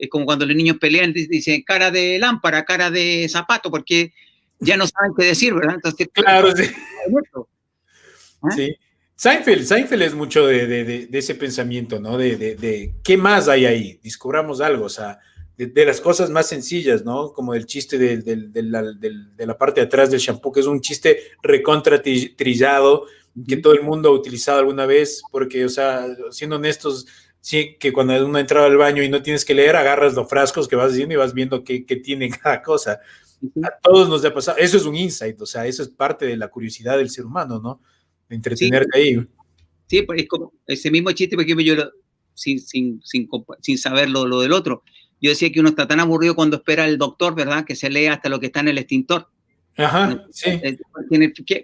Es 0.00 0.08
como 0.08 0.24
cuando 0.24 0.46
los 0.46 0.56
niños 0.56 0.78
pelean, 0.78 1.12
dicen 1.12 1.62
cara 1.62 1.90
de 1.90 2.18
lámpara, 2.18 2.64
cara 2.64 2.90
de 2.90 3.28
zapato, 3.28 3.70
porque 3.70 4.12
ya 4.58 4.76
no 4.76 4.86
saben 4.86 5.12
qué 5.16 5.26
decir, 5.26 5.54
¿verdad? 5.54 5.76
Entonces, 5.76 6.08
claro, 6.12 6.56
sí. 6.56 6.64
¿Ah? 8.42 8.50
sí. 8.50 8.74
Seinfeld, 9.14 9.66
Seinfeld 9.66 10.02
es 10.02 10.14
mucho 10.14 10.46
de, 10.46 10.66
de, 10.66 11.06
de 11.06 11.18
ese 11.18 11.34
pensamiento, 11.34 12.00
¿no? 12.00 12.16
De, 12.16 12.36
de, 12.36 12.94
qué 13.04 13.18
más 13.18 13.48
hay 13.48 13.66
ahí, 13.66 14.00
descubramos 14.02 14.62
algo, 14.62 14.86
o 14.86 14.88
sea, 14.88 15.18
de, 15.66 15.84
las 15.84 16.00
cosas 16.00 16.30
más 16.30 16.48
sencillas, 16.48 17.04
¿no? 17.04 17.34
Como 17.34 17.52
el 17.52 17.66
chiste 17.66 17.98
de, 17.98 18.22
la, 18.62 19.58
parte 19.58 19.82
de 19.82 19.86
atrás 19.86 20.10
del 20.10 20.20
shampoo, 20.20 20.52
que 20.52 20.60
es 20.60 20.66
un 20.66 20.80
chiste 20.80 21.20
recontra 21.42 22.00
trillado, 22.02 23.04
que 23.46 23.58
todo 23.58 23.74
el 23.74 23.82
mundo 23.82 24.08
ha 24.08 24.12
utilizado 24.12 24.60
alguna 24.60 24.86
vez, 24.86 25.22
porque, 25.30 25.66
o 25.66 25.68
sea, 25.68 26.06
siendo 26.30 26.56
honestos, 26.56 27.06
sí, 27.40 27.76
que 27.78 27.92
cuando 27.92 28.24
uno 28.24 28.38
entra 28.38 28.64
al 28.64 28.76
baño 28.76 29.02
y 29.02 29.08
no 29.08 29.22
tienes 29.22 29.44
que 29.44 29.54
leer, 29.54 29.76
agarras 29.76 30.14
los 30.14 30.28
frascos 30.28 30.68
que 30.68 30.76
vas 30.76 30.92
haciendo 30.92 31.14
y 31.14 31.18
vas 31.18 31.34
viendo 31.34 31.64
qué, 31.64 31.80
tiene 31.80 32.30
cada 32.42 32.62
cosa. 32.62 33.00
A 33.62 33.70
todos 33.82 34.08
nos 34.08 34.24
ha 34.24 34.34
pasado, 34.34 34.58
eso 34.58 34.76
es 34.76 34.84
un 34.84 34.96
insight, 34.96 35.40
o 35.40 35.46
sea, 35.46 35.66
eso 35.66 35.82
es 35.82 35.88
parte 35.88 36.26
de 36.26 36.36
la 36.36 36.48
curiosidad 36.48 36.98
del 36.98 37.08
ser 37.08 37.24
humano, 37.24 37.58
¿no? 37.58 37.80
De 38.28 38.36
entretenerte 38.36 38.98
ahí. 38.98 39.26
Sí, 39.86 40.02
pues 40.02 40.22
es 40.22 40.28
como 40.28 40.52
ese 40.66 40.90
mismo 40.90 41.10
chiste, 41.12 41.36
por 41.36 41.44
ejemplo, 41.44 41.64
yo 41.64 41.74
sin, 42.34 42.60
sin, 42.60 43.00
sin, 43.02 43.28
sin 43.60 43.78
saber 43.78 44.10
lo, 44.10 44.26
lo, 44.26 44.40
del 44.40 44.52
otro, 44.52 44.82
yo 45.20 45.30
decía 45.30 45.50
que 45.50 45.60
uno 45.60 45.70
está 45.70 45.86
tan 45.86 46.00
aburrido 46.00 46.34
cuando 46.34 46.58
espera 46.58 46.84
al 46.84 46.98
doctor, 46.98 47.34
¿verdad? 47.34 47.64
Que 47.64 47.74
se 47.74 47.90
lee 47.90 48.06
hasta 48.06 48.28
lo 48.28 48.40
que 48.40 48.46
está 48.46 48.60
en 48.60 48.68
el 48.68 48.78
extintor. 48.78 49.28
Ajá, 49.76 50.26
sí. 50.30 50.60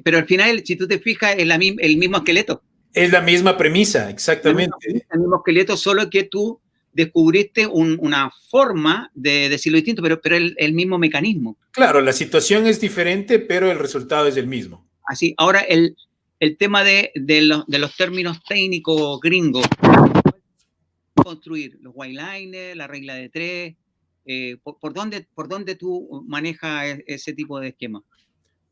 Pero 0.02 0.18
al 0.18 0.26
final, 0.26 0.62
si 0.64 0.76
tú 0.76 0.86
te 0.86 0.98
fijas, 0.98 1.36
es 1.38 1.46
la, 1.46 1.56
el 1.56 1.96
mismo 1.96 2.18
esqueleto. 2.18 2.62
Es 2.96 3.12
la 3.12 3.20
misma 3.20 3.58
premisa, 3.58 4.08
exactamente. 4.08 4.74
El 4.88 5.20
mismo, 5.20 5.36
esqueleto, 5.36 5.76
solo 5.76 6.08
que 6.08 6.24
tú 6.24 6.62
descubriste 6.94 7.66
una 7.66 8.30
forma 8.50 9.10
de 9.12 9.50
decirlo 9.50 9.76
distinto, 9.76 10.00
pero, 10.00 10.18
pero 10.22 10.36
el, 10.36 10.54
el, 10.56 10.72
mismo 10.72 10.96
mecanismo. 10.96 11.58
Claro, 11.72 12.00
la 12.00 12.14
situación 12.14 12.66
es 12.66 12.80
diferente, 12.80 13.38
pero 13.38 13.70
el 13.70 13.78
resultado 13.78 14.26
es 14.28 14.38
el 14.38 14.46
mismo. 14.46 14.88
Así, 15.04 15.34
ahora 15.36 15.60
el, 15.60 15.94
el 16.40 16.56
tema 16.56 16.84
de, 16.84 17.12
de, 17.14 17.42
los, 17.42 17.66
de 17.66 17.78
los 17.78 17.94
términos 17.94 18.42
técnicos 18.42 19.20
gringos. 19.20 19.66
Construir 21.14 21.76
los 21.82 21.92
white 21.94 22.18
liners, 22.18 22.76
la 22.78 22.86
regla 22.86 23.14
de 23.14 23.28
tres, 23.28 23.74
eh, 24.24 24.56
¿por, 24.62 24.94
dónde, 24.94 25.28
¿Por 25.34 25.48
dónde 25.48 25.74
tú 25.74 26.24
manejas 26.26 26.86
e, 26.86 27.04
ese 27.08 27.34
tipo 27.34 27.60
de 27.60 27.68
esquema? 27.68 28.02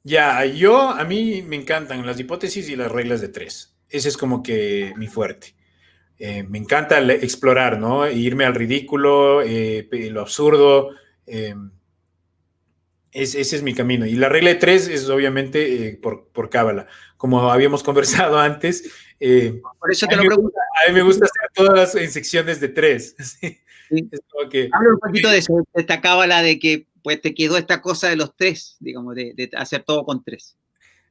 Ya, 0.02 0.46
yo, 0.46 0.88
a 0.88 1.04
mí 1.04 1.42
me 1.42 1.56
encantan 1.56 2.06
las 2.06 2.18
hipótesis 2.18 2.70
y 2.70 2.76
las 2.76 2.90
reglas 2.90 3.20
de 3.20 3.28
tres. 3.28 3.73
Ese 3.88 4.08
es 4.08 4.16
como 4.16 4.42
que 4.42 4.92
mi 4.96 5.06
fuerte. 5.06 5.54
Eh, 6.18 6.42
me 6.44 6.58
encanta 6.58 7.00
explorar, 7.12 7.78
¿no? 7.78 8.08
Irme 8.08 8.44
al 8.44 8.54
ridículo, 8.54 9.42
eh, 9.42 9.88
lo 10.10 10.20
absurdo. 10.20 10.90
Em, 11.26 11.70
ese 13.12 13.40
es 13.40 13.62
mi 13.62 13.74
camino. 13.74 14.06
Y 14.06 14.14
la 14.16 14.28
regla 14.28 14.50
de 14.50 14.56
tres 14.56 14.88
es 14.88 15.08
obviamente 15.08 15.98
por, 16.02 16.28
por 16.28 16.50
cábala. 16.50 16.86
Como 17.16 17.50
habíamos 17.50 17.82
conversado 17.84 18.38
antes. 18.38 18.90
por 19.18 19.90
eso 19.90 20.06
te 20.06 20.16
lo 20.16 20.22
pregunto. 20.22 20.58
A 20.84 20.90
mí 20.90 20.94
me 20.94 21.02
gusta 21.02 21.26
hacer 21.26 21.50
todas 21.54 21.94
en 21.94 22.10
secciones 22.10 22.60
de 22.60 22.68
tres. 22.68 23.14
¿sí? 23.18 23.60
Habla 24.72 24.90
un 24.94 24.98
poquito 24.98 25.30
de, 25.30 25.38
eso, 25.38 25.54
de 25.74 25.80
esta 25.80 26.00
cábala 26.00 26.42
de 26.42 26.58
que 26.58 26.86
pues 27.02 27.20
te 27.20 27.34
quedó 27.34 27.58
esta 27.58 27.82
cosa 27.82 28.08
de 28.08 28.16
los 28.16 28.34
tres, 28.34 28.76
digamos, 28.80 29.14
de, 29.14 29.50
hacer 29.56 29.84
todo 29.84 30.04
con 30.04 30.24
tres. 30.24 30.56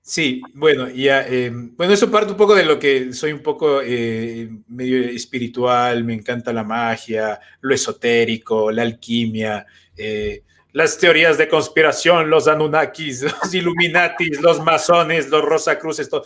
Sí, 0.05 0.41
bueno, 0.53 0.89
ya, 0.89 1.25
eh, 1.25 1.49
bueno, 1.49 1.93
eso 1.93 2.11
parte 2.11 2.33
un 2.33 2.37
poco 2.37 2.53
de 2.53 2.65
lo 2.65 2.77
que 2.77 3.13
soy 3.13 3.31
un 3.31 3.39
poco 3.39 3.81
eh, 3.81 4.49
medio 4.67 5.01
espiritual, 5.01 6.03
me 6.03 6.13
encanta 6.13 6.51
la 6.51 6.65
magia, 6.65 7.39
lo 7.61 7.73
esotérico, 7.73 8.69
la 8.69 8.81
alquimia, 8.81 9.65
eh, 9.95 10.43
las 10.73 10.97
teorías 10.97 11.37
de 11.37 11.47
conspiración, 11.47 12.29
los 12.29 12.49
Anunnakis, 12.49 13.21
los 13.43 13.53
Illuminatis, 13.53 14.41
los 14.41 14.61
masones, 14.61 15.29
los 15.29 15.41
Rosacruces, 15.41 16.09
todo. 16.09 16.25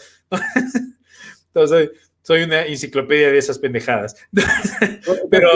Entonces, 1.54 1.92
soy 2.24 2.42
una 2.42 2.66
enciclopedia 2.66 3.32
de 3.32 3.38
esas 3.38 3.60
pendejadas. 3.60 4.16
Pero 5.30 5.50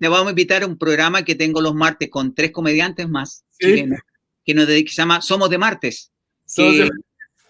te 0.00 0.08
vamos 0.08 0.26
a 0.26 0.30
invitar 0.30 0.64
a 0.64 0.66
un 0.66 0.76
programa 0.76 1.24
que 1.24 1.36
tengo 1.36 1.60
los 1.60 1.76
martes 1.76 2.10
con 2.10 2.34
tres 2.34 2.50
comediantes 2.50 3.08
más 3.08 3.44
que, 3.56 3.86
nos, 4.52 4.66
se 4.66 4.84
llama 4.84 5.22
Somos 5.22 5.48
de 5.48 5.58
Martes. 5.58 6.10
Que 6.56 6.90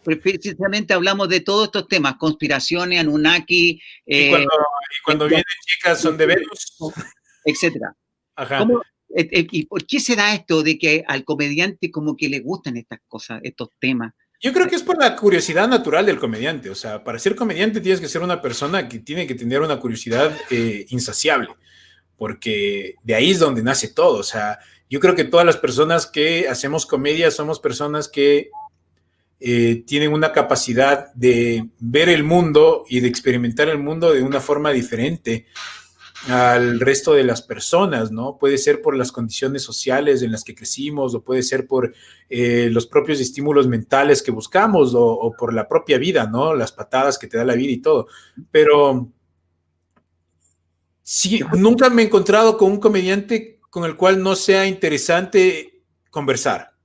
precisamente 0.02 0.94
hablamos 0.94 1.28
de 1.28 1.40
todos 1.40 1.66
estos 1.66 1.88
temas, 1.88 2.16
conspiraciones, 2.16 3.00
Anunnaki. 3.00 3.80
y 4.06 4.28
cuando, 4.30 4.46
y 4.46 5.02
cuando 5.04 5.26
vienen 5.26 5.44
chicas 5.66 6.00
son 6.00 6.16
de 6.16 6.26
Venus. 6.26 6.76
Etcétera. 7.44 7.94
Ajá. 8.36 8.66
Eh, 9.14 9.28
eh, 9.30 9.46
¿Y 9.50 9.66
por 9.66 9.86
qué 9.86 10.00
se 10.00 10.16
da 10.16 10.34
esto 10.34 10.62
de 10.62 10.78
que 10.78 11.04
al 11.06 11.24
comediante 11.24 11.90
como 11.90 12.16
que 12.16 12.28
le 12.28 12.40
gustan 12.40 12.76
estas 12.76 13.00
cosas, 13.06 13.40
estos 13.42 13.68
temas? 13.78 14.12
Yo 14.40 14.52
creo 14.52 14.66
que 14.66 14.74
es 14.74 14.82
por 14.82 14.98
la 14.98 15.14
curiosidad 15.14 15.68
natural 15.68 16.06
del 16.06 16.18
comediante. 16.18 16.70
O 16.70 16.74
sea, 16.74 17.04
para 17.04 17.18
ser 17.18 17.36
comediante 17.36 17.80
tienes 17.80 18.00
que 18.00 18.08
ser 18.08 18.22
una 18.22 18.40
persona 18.40 18.88
que 18.88 18.98
tiene 18.98 19.26
que 19.26 19.34
tener 19.34 19.60
una 19.60 19.78
curiosidad 19.78 20.36
eh, 20.50 20.86
insaciable, 20.88 21.48
porque 22.16 22.96
de 23.04 23.14
ahí 23.14 23.30
es 23.30 23.38
donde 23.38 23.62
nace 23.62 23.88
todo. 23.88 24.18
O 24.18 24.24
sea, 24.24 24.58
yo 24.90 24.98
creo 24.98 25.14
que 25.14 25.24
todas 25.24 25.46
las 25.46 25.58
personas 25.58 26.06
que 26.06 26.48
hacemos 26.48 26.86
comedia 26.86 27.30
somos 27.30 27.60
personas 27.60 28.08
que 28.08 28.50
eh, 29.44 29.84
tienen 29.86 30.12
una 30.12 30.32
capacidad 30.32 31.12
de 31.14 31.68
ver 31.78 32.08
el 32.08 32.24
mundo 32.24 32.84
y 32.88 33.00
de 33.00 33.08
experimentar 33.08 33.68
el 33.68 33.78
mundo 33.78 34.12
de 34.12 34.22
una 34.22 34.40
forma 34.40 34.70
diferente 34.70 35.46
al 36.28 36.78
resto 36.78 37.14
de 37.14 37.24
las 37.24 37.42
personas, 37.42 38.12
¿no? 38.12 38.38
Puede 38.38 38.56
ser 38.56 38.80
por 38.80 38.96
las 38.96 39.10
condiciones 39.10 39.62
sociales 39.62 40.22
en 40.22 40.30
las 40.30 40.44
que 40.44 40.54
crecimos, 40.54 41.14
o 41.14 41.24
puede 41.24 41.42
ser 41.42 41.66
por 41.66 41.92
eh, 42.28 42.68
los 42.70 42.86
propios 42.86 43.20
estímulos 43.20 43.66
mentales 43.66 44.22
que 44.22 44.30
buscamos, 44.30 44.92
o, 44.94 45.34
por 45.36 45.52
la 45.52 45.68
propia 45.68 45.98
vida, 45.98 46.28
¿no? 46.28 46.54
Las 46.54 46.70
patadas 46.70 47.18
que 47.18 47.26
te 47.26 47.36
da 47.36 47.44
la 47.44 47.54
vida 47.54 47.72
y 47.72 47.78
todo. 47.78 48.06
Pero 48.52 49.10
Sí, 51.02 51.40
nunca 51.58 51.90
me 51.90 52.02
he 52.02 52.06
encontrado 52.06 52.56
con 52.56 52.72
un 52.72 52.78
comediante 52.78 53.58
con 53.70 53.84
el 53.84 53.96
cual 53.96 54.22
no 54.22 54.36
sea 54.36 54.66
interesante 54.66 55.82
conversar. 56.10 56.76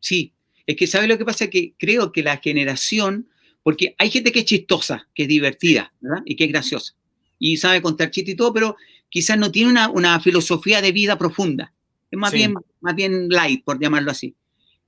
Sí, 0.00 0.34
es 0.68 0.76
que 0.76 0.86
¿sabe 0.86 1.08
lo 1.08 1.16
que 1.16 1.24
pasa? 1.24 1.48
Que 1.48 1.72
creo 1.78 2.12
que 2.12 2.22
la 2.22 2.36
generación, 2.36 3.30
porque 3.62 3.94
hay 3.96 4.10
gente 4.10 4.30
que 4.30 4.40
es 4.40 4.44
chistosa, 4.44 5.08
que 5.14 5.22
es 5.22 5.28
divertida, 5.28 5.94
¿verdad? 5.98 6.22
Y 6.26 6.36
que 6.36 6.44
es 6.44 6.50
graciosa. 6.50 6.94
Y 7.38 7.56
sabe 7.56 7.80
contar 7.80 8.10
chistes 8.10 8.34
y 8.34 8.36
todo, 8.36 8.52
pero 8.52 8.76
quizás 9.08 9.38
no 9.38 9.50
tiene 9.50 9.88
una, 9.88 10.20
filosofía 10.20 10.82
de 10.82 10.92
vida 10.92 11.16
profunda. 11.16 11.72
Es 12.10 12.18
más, 12.18 12.32
bien, 12.32 12.52
más 12.82 12.94
bien 12.94 13.30
light, 13.30 13.64
por 13.64 13.80
llamarlo 13.80 14.10
así. 14.10 14.36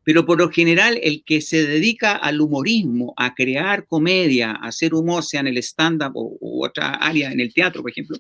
Pero 0.04 0.26
por 0.26 0.36
lo 0.36 0.50
general, 0.50 1.00
el 1.02 1.24
que 1.24 1.40
se 1.40 1.66
dedica 1.66 2.12
al 2.12 2.42
humorismo, 2.42 3.14
a 3.16 3.34
crear 3.34 3.86
comedia, 3.86 4.50
a 4.50 4.66
hacer 4.66 4.92
humor, 4.92 5.24
sea 5.24 5.40
en 5.40 5.46
el 5.46 5.56
stand-up 5.62 6.12
o, 6.14 6.62
otra 6.62 6.90
área, 6.96 7.32
en 7.32 7.40
el 7.40 7.54
teatro, 7.54 7.80
por 7.80 7.90
ejemplo, 7.90 8.18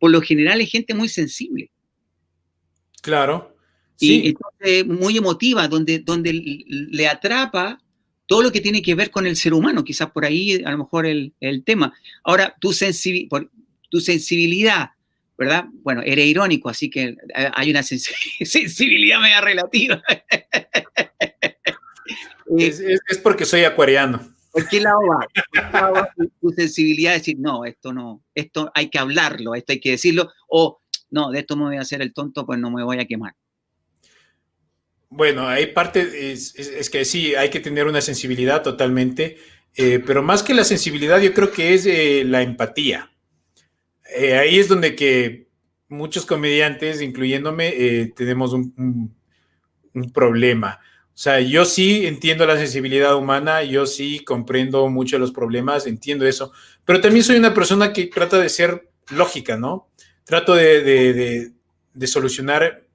por 0.00 0.10
lo 0.10 0.20
general 0.20 0.60
es 0.60 0.68
gente 0.68 0.94
muy 0.94 1.08
sensible. 1.08 1.70
Claro. 3.02 3.56
Y 4.00 4.28
entonces, 4.28 4.86
muy 4.86 5.16
emotiva, 5.16 5.66
donde, 5.68 5.98
donde 5.98 6.32
le 6.32 7.08
atrapa 7.08 7.80
todo 8.26 8.42
lo 8.42 8.52
que 8.52 8.60
tiene 8.60 8.82
que 8.82 8.94
ver 8.94 9.10
con 9.10 9.26
el 9.26 9.36
ser 9.36 9.54
humano, 9.54 9.82
quizás 9.82 10.10
por 10.10 10.24
ahí 10.24 10.62
a 10.64 10.70
lo 10.70 10.78
mejor 10.78 11.06
el, 11.06 11.32
el 11.40 11.64
tema. 11.64 11.94
Ahora, 12.22 12.54
tu, 12.60 12.72
tu 13.88 14.00
sensibilidad, 14.00 14.90
¿verdad? 15.36 15.64
Bueno, 15.82 16.02
eres 16.04 16.26
irónico, 16.26 16.68
así 16.68 16.90
que 16.90 17.04
eh, 17.34 17.50
hay 17.54 17.70
una 17.70 17.82
sensibilidad 17.82 19.20
media 19.20 19.40
relativa. 19.40 20.02
Es, 22.56 22.82
porque 23.22 23.44
soy 23.44 23.64
acuariano. 23.64 24.34
¿Por 24.50 24.68
qué 24.68 24.80
lado 24.80 25.00
va? 25.06 26.10
Tu 26.40 26.50
sensibilidad 26.50 27.12
de 27.12 27.18
decir, 27.18 27.36
no, 27.38 27.64
esto 27.64 27.92
no, 27.92 28.24
esto 28.34 28.70
hay 28.74 28.88
que 28.88 28.98
hablarlo, 28.98 29.54
esto 29.54 29.72
hay 29.72 29.80
que 29.80 29.92
decirlo, 29.92 30.30
o 30.48 30.80
no, 31.10 31.30
de 31.30 31.40
esto 31.40 31.56
me 31.56 31.64
voy 31.64 31.76
a 31.76 31.82
hacer 31.82 32.02
el 32.02 32.12
tonto, 32.12 32.44
pues 32.44 32.58
no 32.58 32.70
me 32.70 32.82
voy 32.82 32.98
a 32.98 33.06
quemar. 33.06 33.34
Bueno, 35.10 35.48
hay 35.48 35.68
parte, 35.68 36.32
es, 36.32 36.90
que 36.90 37.04
sí, 37.04 37.34
hay 37.34 37.48
que 37.48 37.60
tener 37.60 37.86
una 37.86 38.00
sensibilidad 38.02 38.62
totalmente, 38.62 39.38
eh, 39.74 40.02
pero 40.04 40.22
más 40.22 40.42
que 40.42 40.54
la 40.54 40.64
sensibilidad, 40.64 41.18
yo 41.20 41.32
creo 41.32 41.50
que 41.50 41.72
es 41.74 41.86
eh, 41.86 42.24
la 42.26 42.42
empatía. 42.42 43.10
Eh, 44.14 44.36
ahí 44.36 44.58
es 44.58 44.68
donde 44.68 44.94
que 44.94 45.48
muchos 45.88 46.26
comediantes, 46.26 47.00
incluyéndome, 47.00 48.12
tenemos 48.16 48.52
un, 48.52 49.16
problema. 50.12 50.78
O 51.08 51.20
sea, 51.20 51.40
yo 51.40 51.64
sí 51.64 52.06
entiendo 52.06 52.46
la 52.46 52.56
sensibilidad 52.56 53.16
humana, 53.16 53.64
yo 53.64 53.86
sí 53.86 54.20
comprendo 54.20 54.88
mucho 54.88 55.18
los 55.18 55.32
problemas, 55.32 55.86
entiendo 55.86 56.26
eso, 56.26 56.52
pero 56.84 57.00
también 57.00 57.24
soy 57.24 57.36
una 57.36 57.54
persona 57.54 57.92
que 57.92 58.06
trata 58.06 58.38
de 58.38 58.48
ser 58.48 58.90
lógica, 59.10 59.56
¿no? 59.56 59.88
Trato 60.24 60.54
de 60.54 61.50
solucionar 62.04 62.87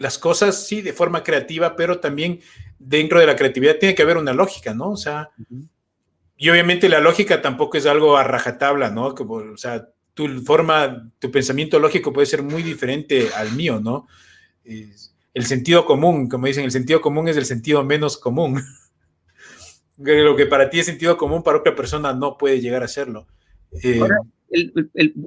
las 0.00 0.16
cosas, 0.16 0.66
sí, 0.66 0.80
de 0.80 0.94
forma 0.94 1.22
creativa, 1.22 1.76
pero 1.76 2.00
también 2.00 2.40
dentro 2.78 3.20
de 3.20 3.26
la 3.26 3.36
creatividad 3.36 3.76
tiene 3.78 3.94
que 3.94 4.00
haber 4.00 4.16
una 4.16 4.32
lógica, 4.32 4.72
¿no? 4.72 4.92
O 4.92 4.96
sea, 4.96 5.28
y 6.38 6.48
obviamente 6.48 6.88
la 6.88 7.00
lógica 7.00 7.42
tampoco 7.42 7.76
es 7.76 7.84
algo 7.84 8.16
a 8.16 8.24
rajatabla, 8.24 8.90
¿no? 8.90 9.08
o 9.08 9.56
sea, 9.58 9.90
tu 10.14 10.26
forma, 10.42 11.12
tu 11.18 11.30
pensamiento 11.30 11.78
lógico 11.78 12.14
puede 12.14 12.26
ser 12.26 12.42
muy 12.42 12.62
diferente 12.62 13.28
al 13.36 13.52
mío, 13.52 13.78
¿no? 13.78 14.08
el 14.64 15.44
sentido 15.44 15.84
común, 15.84 16.30
como 16.30 16.46
dicen, 16.46 16.64
el 16.64 16.72
sentido 16.72 17.02
común 17.02 17.28
es 17.28 17.36
el 17.36 17.44
sentido 17.44 17.84
menos 17.84 18.16
común. 18.16 18.58
Lo 19.98 20.34
que 20.34 20.46
para 20.46 20.70
ti 20.70 20.80
es 20.80 20.86
sentido 20.86 21.18
común, 21.18 21.42
para 21.42 21.58
otra 21.58 21.76
persona 21.76 22.14
no 22.14 22.38
puede 22.38 22.58
llegar 22.58 22.82
a 22.82 22.88
serlo. 22.88 23.26
Eh, 23.82 24.00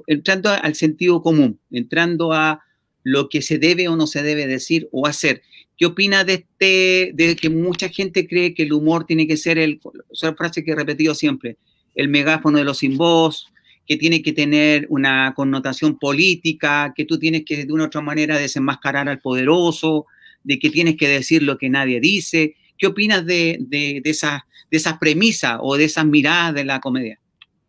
entrando 0.08 0.50
al 0.50 0.74
sentido 0.74 1.22
común, 1.22 1.60
entrando 1.70 2.32
a 2.32 2.60
lo 3.04 3.28
que 3.28 3.42
se 3.42 3.58
debe 3.58 3.86
o 3.88 3.96
no 3.96 4.08
se 4.08 4.22
debe 4.22 4.48
decir 4.48 4.88
o 4.90 5.06
hacer. 5.06 5.42
¿Qué 5.76 5.86
opina 5.86 6.24
de 6.24 6.34
este, 6.34 7.12
de 7.14 7.36
que 7.36 7.50
mucha 7.50 7.88
gente 7.88 8.26
cree 8.26 8.54
que 8.54 8.64
el 8.64 8.72
humor 8.72 9.06
tiene 9.06 9.26
que 9.28 9.36
ser 9.36 9.58
el, 9.58 9.80
esa 10.10 10.34
frase 10.34 10.64
que 10.64 10.72
he 10.72 10.74
repetido 10.74 11.14
siempre, 11.14 11.58
el 11.94 12.08
megáfono 12.08 12.58
de 12.58 12.64
los 12.64 12.78
sin 12.78 12.96
voz, 12.96 13.52
que 13.86 13.96
tiene 13.96 14.22
que 14.22 14.32
tener 14.32 14.86
una 14.88 15.34
connotación 15.36 15.98
política, 15.98 16.92
que 16.96 17.04
tú 17.04 17.18
tienes 17.18 17.44
que 17.44 17.64
de 17.64 17.72
una 17.72 17.84
u 17.84 17.86
otra 17.86 18.00
manera 18.00 18.38
desenmascarar 18.38 19.08
al 19.08 19.20
poderoso, 19.20 20.06
de 20.42 20.58
que 20.58 20.70
tienes 20.70 20.96
que 20.96 21.08
decir 21.08 21.42
lo 21.42 21.58
que 21.58 21.68
nadie 21.68 22.00
dice? 22.00 22.56
¿Qué 22.78 22.86
opinas 22.86 23.24
de, 23.26 23.58
de, 23.60 24.00
de 24.02 24.10
esas 24.10 24.42
de 24.70 24.78
esa 24.78 24.98
premisas 24.98 25.58
o 25.60 25.76
de 25.76 25.84
esas 25.84 26.06
miradas 26.06 26.54
de 26.54 26.64
la 26.64 26.80
comedia? 26.80 27.20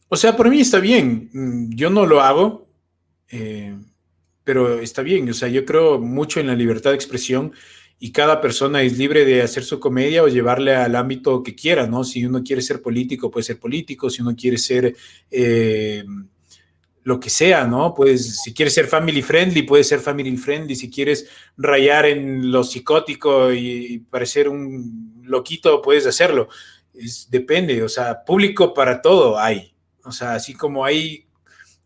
O 0.08 0.16
sea, 0.16 0.36
por 0.36 0.50
mí 0.50 0.60
está 0.60 0.80
bien. 0.80 1.30
Mm, 1.34 1.76
yo 1.76 1.90
no 1.90 2.06
lo 2.06 2.22
hago. 2.22 2.68
Eh, 3.30 3.76
pero 4.46 4.80
está 4.80 5.02
bien, 5.02 5.30
o 5.30 5.34
sea, 5.34 5.50
yo 5.50 5.66
creo 5.66 6.00
mucho 6.00 6.40
en 6.40 6.48
la 6.48 6.56
libertad 6.56 6.92
de 6.92 6.96
expresión 6.96 7.52
y 8.00 8.12
cada 8.12 8.40
persona 8.40 8.84
es 8.84 8.98
libre 8.98 9.26
de 9.26 9.42
hacer 9.42 9.64
su 9.64 9.80
comedia 9.80 10.24
o 10.24 10.28
llevarle 10.28 10.76
al 10.76 10.96
ámbito 10.96 11.42
que 11.44 11.56
quiera, 11.56 11.88
¿no? 11.88 12.04
Si 12.04 12.26
uno 12.26 12.44
quiere 12.44 12.62
ser 12.62 12.82
político, 12.82 13.32
puede 13.32 13.44
ser 13.44 13.60
político, 13.60 14.10
si 14.10 14.22
uno 14.22 14.36
quiere 14.36 14.58
ser 14.58 14.96
eh, 15.32 16.04
lo 17.04 17.20
que 17.20 17.30
sea, 17.30 17.66
¿no? 17.66 17.94
Pues 17.94 18.42
si 18.44 18.54
quieres 18.54 18.74
ser 18.74 18.88
family 18.88 19.22
friendly, 19.22 19.64
puede 19.64 19.84
ser 19.84 20.00
family 20.00 20.36
friendly, 20.38 20.76
si 20.76 20.90
quieres 20.90 21.28
rayar 21.58 22.06
en 22.06 22.52
lo 22.52 22.64
psicótico 22.64 23.52
y, 23.54 24.00
parecer 24.10 24.50
un 24.50 25.22
loquito, 25.24 25.82
puedes 25.82 26.06
hacerlo. 26.06 26.50
depende, 27.30 27.82
o 27.82 27.90
sea, 27.90 28.24
público 28.24 28.74
para 28.74 29.02
todo 29.02 29.40
hay. 29.40 29.74
O 30.04 30.12
sea, 30.12 30.36
así 30.36 30.54
como 30.54 30.86
hay 30.86 31.25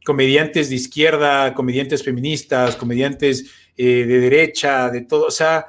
comediantes 0.06 0.70
de 0.70 0.76
izquierda, 0.76 1.54
comediantes 1.54 2.04
feministas, 2.04 2.76
comediantes 2.76 3.52
eh, 3.78 4.06
de 4.06 4.20
derecha, 4.20 4.90
de 4.90 5.02
todo, 5.02 5.26
o 5.26 5.32
sea, 5.32 5.66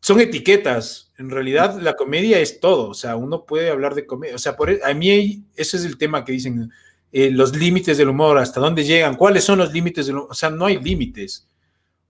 son 0.00 0.20
etiquetas. 0.20 1.12
En 1.18 1.30
realidad 1.30 1.78
la 1.80 1.96
comedia 1.96 2.38
es 2.40 2.60
todo, 2.60 2.90
o 2.90 2.94
sea, 2.94 3.16
uno 3.16 3.44
puede 3.44 3.70
hablar 3.70 3.94
de 3.94 4.06
comedia, 4.06 4.34
o 4.34 4.38
sea, 4.38 4.56
por, 4.56 4.70
e, 4.70 4.80
a 4.82 4.92
mí 4.94 5.44
ese 5.54 5.76
es 5.76 5.84
el 5.84 5.98
tema 5.98 6.24
que 6.24 6.32
dicen, 6.32 6.70
eh, 7.12 7.30
los 7.30 7.56
límites 7.56 7.98
del 7.98 8.08
humor, 8.08 8.38
hasta 8.38 8.60
dónde 8.60 8.84
llegan, 8.84 9.16
cuáles 9.16 9.44
son 9.44 9.58
los 9.58 9.72
límites 9.72 10.06
del 10.06 10.16
humor, 10.16 10.28
o 10.30 10.34
sea, 10.34 10.50
no 10.50 10.66
hay 10.66 10.78
límites. 10.78 11.46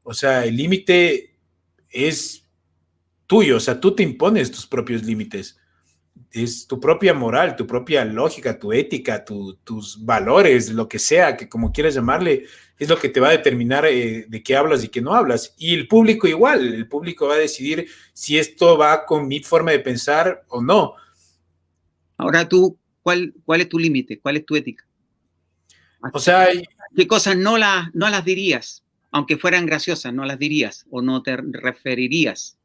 O 0.02 0.14
sea, 0.14 0.44
el 0.44 0.56
límite 0.56 1.36
es 1.90 2.46
tuyo, 3.26 3.56
o 3.56 3.60
sea, 3.60 3.78
tú 3.78 3.94
te 3.94 4.02
impones 4.02 4.50
tus 4.50 4.66
propios 4.66 5.04
límites 5.04 5.59
es 6.32 6.66
tu 6.66 6.78
propia 6.78 7.12
moral, 7.12 7.56
tu 7.56 7.66
propia 7.66 8.04
lógica, 8.04 8.58
tu 8.58 8.72
ética, 8.72 9.24
tus 9.24 10.04
valores, 10.04 10.70
lo 10.70 10.88
que 10.88 10.98
sea, 10.98 11.36
que 11.36 11.48
como 11.48 11.72
quieras 11.72 11.94
llamarle, 11.94 12.46
es 12.78 12.88
lo 12.88 12.98
que 12.98 13.08
te 13.08 13.20
va 13.20 13.28
a 13.28 13.32
determinar 13.32 13.84
eh, 13.86 14.24
de 14.26 14.42
qué 14.42 14.56
hablas 14.56 14.82
y 14.84 14.88
qué 14.88 15.00
no 15.00 15.14
hablas. 15.14 15.54
Y 15.58 15.74
el 15.74 15.86
público 15.86 16.26
igual, 16.26 16.72
el 16.72 16.88
público 16.88 17.26
va 17.26 17.34
a 17.34 17.38
decidir 17.38 17.88
si 18.12 18.38
esto 18.38 18.78
va 18.78 19.04
con 19.04 19.28
mi 19.28 19.40
forma 19.40 19.72
de 19.72 19.80
pensar 19.80 20.44
o 20.48 20.62
no. 20.62 20.94
Ahora 22.16 22.48
tú, 22.48 22.78
¿cuál, 23.02 23.34
cuál 23.44 23.60
es 23.62 23.68
tu 23.68 23.78
límite? 23.78 24.18
¿Cuál 24.20 24.38
es 24.38 24.46
tu 24.46 24.56
ética? 24.56 24.86
O 26.12 26.18
sea, 26.18 26.48
¿qué 26.96 27.06
cosas 27.06 27.36
no, 27.36 27.58
las 27.58 27.94
no 27.94 28.08
las 28.08 28.24
dirías? 28.24 28.82
Aunque 29.10 29.36
fueran 29.36 29.66
graciosas, 29.66 30.14
no 30.14 30.24
las 30.24 30.38
dirías 30.38 30.86
o 30.90 31.02
no 31.02 31.22
te 31.22 31.36
referirías. 31.36 32.56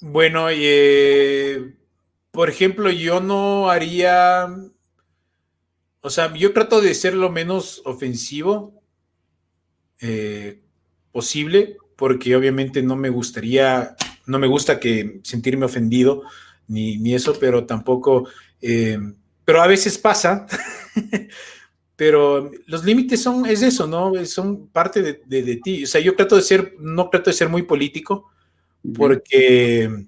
Bueno, 0.00 0.48
eh, 0.50 1.75
por 2.36 2.50
ejemplo, 2.50 2.90
yo 2.90 3.20
no 3.20 3.70
haría, 3.70 4.46
o 6.02 6.10
sea, 6.10 6.32
yo 6.34 6.52
trato 6.52 6.82
de 6.82 6.94
ser 6.94 7.14
lo 7.14 7.30
menos 7.30 7.80
ofensivo 7.86 8.82
eh, 10.00 10.60
posible, 11.12 11.78
porque 11.96 12.36
obviamente 12.36 12.82
no 12.82 12.94
me 12.94 13.08
gustaría, 13.08 13.96
no 14.26 14.38
me 14.38 14.46
gusta 14.46 14.78
que 14.78 15.20
sentirme 15.24 15.64
ofendido, 15.64 16.24
ni, 16.68 17.14
eso, 17.14 17.34
pero 17.40 17.64
tampoco, 17.64 18.28
eh, 18.60 18.98
pero 19.46 19.62
a 19.62 19.66
veces 19.66 19.96
pasa. 19.96 20.46
pero 21.96 22.50
los 22.66 22.84
límites 22.84 23.22
son, 23.22 23.46
es 23.46 23.62
eso, 23.62 23.86
¿no? 23.86 24.12
Son 24.26 24.66
parte 24.66 25.00
de, 25.00 25.22
de, 25.24 25.56
ti. 25.56 25.84
O 25.84 25.86
sea, 25.86 26.02
yo 26.02 26.14
trato 26.14 26.36
de 26.36 26.42
ser, 26.42 26.74
no 26.78 27.08
trato 27.08 27.30
de 27.30 27.34
ser 27.34 27.48
muy 27.48 27.62
político, 27.62 28.30
porque 28.94 30.06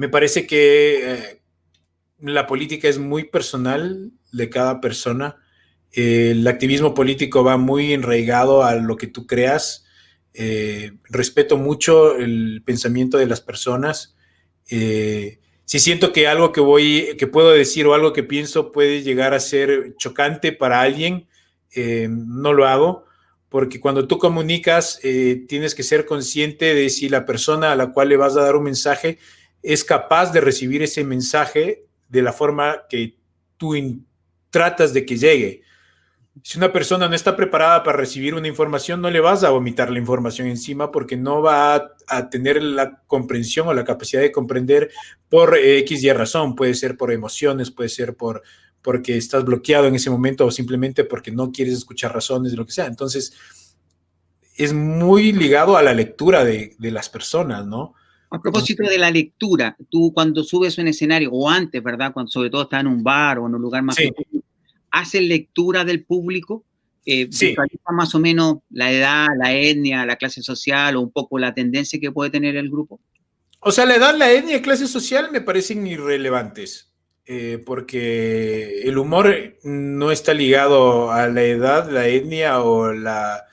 me 0.00 0.08
parece 0.08 0.46
que 0.46 1.12
eh, 1.12 1.42
la 2.20 2.46
política 2.46 2.88
es 2.88 2.98
muy 2.98 3.24
personal 3.24 4.12
de 4.32 4.48
cada 4.48 4.80
persona. 4.80 5.36
el 5.92 6.46
activismo 6.46 6.94
político 6.94 7.44
va 7.44 7.58
muy 7.58 7.92
enraigado 7.92 8.64
a 8.64 8.76
lo 8.76 8.96
que 8.96 9.08
tú 9.08 9.26
creas. 9.26 9.84
Eh, 10.32 10.92
respeto 11.10 11.58
mucho 11.58 12.16
el 12.16 12.62
pensamiento 12.64 13.18
de 13.18 13.26
las 13.26 13.42
personas. 13.42 14.16
Eh, 14.70 15.38
si 15.66 15.78
siento 15.78 16.14
que 16.14 16.26
algo 16.26 16.50
que 16.50 16.62
voy, 16.62 17.14
que 17.18 17.26
puedo 17.26 17.50
decir 17.50 17.86
o 17.86 17.92
algo 17.92 18.14
que 18.14 18.22
pienso 18.22 18.72
puede 18.72 19.02
llegar 19.02 19.34
a 19.34 19.40
ser 19.40 19.96
chocante 19.98 20.50
para 20.52 20.80
alguien, 20.80 21.28
no 21.76 22.54
lo 22.54 22.66
hago, 22.66 23.04
porque 23.50 23.80
cuando 23.80 24.08
tú 24.08 24.16
comunicas 24.18 24.98
tienes 25.46 25.74
que 25.74 25.82
ser 25.82 26.06
consciente 26.06 26.74
de 26.74 26.88
si 26.88 27.10
la 27.10 27.26
persona 27.26 27.70
a 27.70 27.76
la 27.76 27.92
cual 27.92 28.08
le 28.08 28.16
vas 28.16 28.34
a 28.38 28.42
dar 28.42 28.56
un 28.56 28.64
mensaje 28.64 29.18
es 29.62 29.84
capaz 29.84 30.32
de 30.32 30.40
recibir 30.40 30.82
ese 30.82 31.04
mensaje 31.04 31.84
de 32.08 32.22
la 32.22 32.32
forma 32.32 32.82
que 32.88 33.16
tú 33.56 33.74
tratas 34.50 34.92
de 34.92 35.04
que 35.04 35.16
llegue. 35.16 35.62
Si 36.42 36.58
una 36.58 36.72
persona 36.72 37.08
no 37.08 37.14
está 37.14 37.36
preparada 37.36 37.82
para 37.82 37.98
recibir 37.98 38.34
una 38.34 38.48
información, 38.48 39.02
no 39.02 39.10
le 39.10 39.20
vas 39.20 39.44
a 39.44 39.50
vomitar 39.50 39.90
la 39.90 39.98
información 39.98 40.48
encima 40.48 40.90
porque 40.90 41.16
no 41.16 41.42
va 41.42 41.94
a, 42.06 42.30
tener 42.30 42.62
la 42.62 43.02
comprensión 43.06 43.68
o 43.68 43.74
la 43.74 43.84
capacidad 43.84 44.22
de 44.22 44.32
comprender 44.32 44.90
por 45.28 45.56
X 45.56 46.02
y 46.02 46.12
razón. 46.12 46.54
Puede 46.54 46.74
ser 46.74 46.96
por 46.96 47.12
emociones, 47.12 47.70
puede 47.70 47.88
ser 47.88 48.16
por 48.16 48.42
porque 48.82 49.16
estás 49.16 49.44
bloqueado 49.44 49.86
en 49.86 49.94
ese 49.94 50.08
momento 50.08 50.46
o 50.46 50.50
simplemente 50.50 51.04
porque 51.04 51.30
no 51.30 51.52
quieres 51.52 51.74
escuchar 51.74 52.14
razones 52.14 52.54
lo 52.54 52.64
que 52.64 52.72
sea. 52.72 52.86
Entonces, 52.86 53.34
es 54.56 54.72
muy 54.72 55.32
ligado 55.32 55.76
a 55.76 55.82
la 55.82 55.94
lectura 55.94 56.44
de, 56.44 56.76
las 56.78 57.08
personas, 57.08 57.66
¿no? 57.66 57.94
A 58.30 58.40
propósito 58.40 58.84
de 58.84 58.98
la 58.98 59.10
lectura, 59.10 59.76
tú 59.88 60.12
cuando 60.14 60.44
subes 60.44 60.78
un 60.78 60.86
escenario, 60.86 61.30
o 61.32 61.48
antes, 61.48 61.82
¿verdad? 61.82 62.12
Cuando 62.12 62.30
sobre 62.30 62.48
todo 62.48 62.62
estás 62.62 62.80
en 62.80 62.86
un 62.86 63.02
bar 63.02 63.38
o 63.38 63.48
en 63.48 63.54
un 63.56 63.62
lugar 63.62 63.82
más 63.82 63.96
sí 63.96 64.10
hace 64.90 65.20
lectura 65.20 65.84
del 65.84 66.04
público, 66.04 66.64
eh, 67.06 67.28
sí. 67.30 67.54
más 67.90 68.14
o 68.14 68.18
menos 68.18 68.58
la 68.70 68.92
edad, 68.92 69.28
la 69.38 69.54
etnia, 69.54 70.04
la 70.04 70.16
clase 70.16 70.42
social 70.42 70.96
o 70.96 71.00
un 71.00 71.10
poco 71.10 71.38
la 71.38 71.54
tendencia 71.54 71.98
que 72.00 72.12
puede 72.12 72.30
tener 72.30 72.56
el 72.56 72.70
grupo? 72.70 73.00
O 73.60 73.72
sea, 73.72 73.86
la 73.86 73.96
edad, 73.96 74.16
la 74.16 74.30
etnia 74.32 74.56
y 74.56 74.62
clase 74.62 74.86
social 74.86 75.30
me 75.32 75.40
parecen 75.40 75.86
irrelevantes, 75.86 76.92
eh, 77.26 77.62
porque 77.64 78.82
el 78.82 78.98
humor 78.98 79.58
no 79.62 80.10
está 80.10 80.34
ligado 80.34 81.10
a 81.10 81.28
la 81.28 81.42
edad, 81.42 81.90
la 81.90 82.08
etnia 82.08 82.62
o, 82.62 82.92
la, 82.92 83.44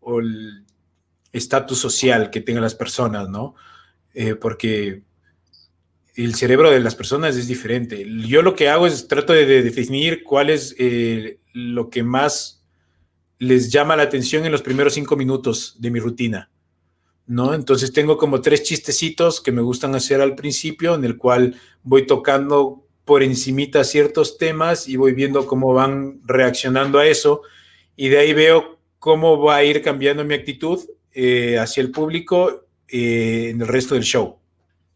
o 0.00 0.20
el 0.20 0.64
estatus 1.32 1.78
social 1.78 2.30
que 2.30 2.40
tengan 2.40 2.62
las 2.62 2.74
personas, 2.74 3.28
¿no? 3.28 3.54
Eh, 4.14 4.34
porque 4.34 5.02
el 6.14 6.34
cerebro 6.34 6.70
de 6.70 6.80
las 6.80 6.94
personas 6.94 7.36
es 7.36 7.48
diferente. 7.48 8.06
Yo 8.26 8.42
lo 8.42 8.54
que 8.54 8.68
hago 8.68 8.86
es 8.86 9.08
trato 9.08 9.32
de, 9.32 9.62
definir 9.62 10.22
cuál 10.22 10.50
es 10.50 10.74
eh, 10.78 11.38
lo 11.52 11.88
que 11.88 12.02
más 12.02 12.62
les 13.38 13.72
llama 13.72 13.96
la 13.96 14.04
atención 14.04 14.44
en 14.44 14.52
los 14.52 14.62
primeros 14.62 14.94
cinco 14.94 15.16
minutos 15.16 15.76
de 15.78 15.90
mi 15.90 15.98
rutina, 15.98 16.50
¿no? 17.26 17.54
Entonces 17.54 17.92
tengo 17.92 18.18
como 18.18 18.40
tres 18.40 18.62
chistecitos 18.62 19.40
que 19.40 19.52
me 19.52 19.62
gustan 19.62 19.94
hacer 19.94 20.20
al 20.20 20.36
principio, 20.36 20.94
en 20.94 21.04
el 21.04 21.16
cual 21.16 21.56
voy 21.82 22.06
tocando 22.06 22.86
por 23.04 23.22
encimita 23.22 23.82
ciertos 23.82 24.38
temas 24.38 24.86
y 24.86 24.96
voy 24.96 25.12
viendo 25.12 25.46
cómo 25.46 25.74
van 25.74 26.20
reaccionando 26.24 26.98
a 26.98 27.06
eso 27.06 27.42
y 27.96 28.08
de 28.08 28.18
ahí 28.18 28.32
veo 28.32 28.78
cómo 28.98 29.40
va 29.42 29.56
a 29.56 29.64
ir 29.64 29.82
cambiando 29.82 30.24
mi 30.24 30.34
actitud 30.34 30.78
eh, 31.12 31.58
hacia 31.58 31.80
el 31.80 31.90
público 31.90 32.61
eh, 32.92 33.48
en 33.50 33.60
el 33.60 33.68
resto 33.68 33.94
del 33.94 34.04
show. 34.04 34.36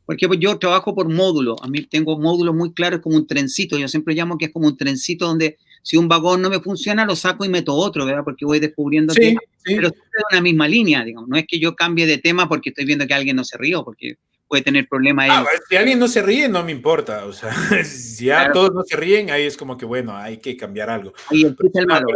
Porque 0.04 0.28
yo 0.38 0.58
trabajo 0.58 0.94
por 0.94 1.08
módulo, 1.08 1.56
a 1.62 1.66
mí 1.66 1.82
tengo 1.82 2.16
módulos 2.18 2.54
muy 2.54 2.72
claros 2.72 3.00
como 3.00 3.16
un 3.16 3.26
trencito, 3.26 3.76
yo 3.76 3.88
siempre 3.88 4.14
llamo 4.14 4.38
que 4.38 4.44
es 4.44 4.52
como 4.52 4.68
un 4.68 4.76
trencito 4.76 5.26
donde 5.26 5.56
si 5.82 5.96
un 5.96 6.06
vagón 6.06 6.42
no 6.42 6.50
me 6.50 6.60
funciona 6.60 7.04
lo 7.04 7.16
saco 7.16 7.44
y 7.44 7.48
meto 7.48 7.74
otro, 7.74 8.06
¿verdad? 8.06 8.22
Porque 8.22 8.44
voy 8.44 8.60
descubriendo 8.60 9.14
sí, 9.14 9.34
pero 9.64 9.88
siempre 9.88 10.22
una 10.30 10.40
misma 10.40 10.68
línea, 10.68 11.02
digamos, 11.02 11.28
no 11.28 11.36
es 11.36 11.46
que 11.48 11.58
yo 11.58 11.74
cambie 11.74 12.06
de 12.06 12.18
tema 12.18 12.48
porque 12.48 12.68
estoy 12.68 12.84
viendo 12.84 13.06
que 13.06 13.14
alguien 13.14 13.34
no 13.34 13.44
se 13.44 13.56
rió, 13.56 13.84
porque 13.84 14.16
puede 14.48 14.62
tener 14.62 14.88
problemas. 14.88 15.28
Ah, 15.30 15.44
si 15.68 15.76
alguien 15.76 15.98
no 15.98 16.08
se 16.08 16.22
ríe, 16.22 16.48
no 16.48 16.62
me 16.62 16.72
importa. 16.72 17.24
O 17.26 17.32
sea, 17.32 17.52
si 17.84 18.26
ya 18.26 18.52
todos 18.52 18.72
no 18.72 18.82
se 18.84 18.96
ríen, 18.96 19.30
ahí 19.30 19.44
es 19.44 19.56
como 19.56 19.76
que, 19.76 19.84
bueno, 19.84 20.16
hay 20.16 20.38
que 20.38 20.56
cambiar 20.56 20.90
algo. 20.90 21.12
El 21.30 21.56
malo. 21.86 22.06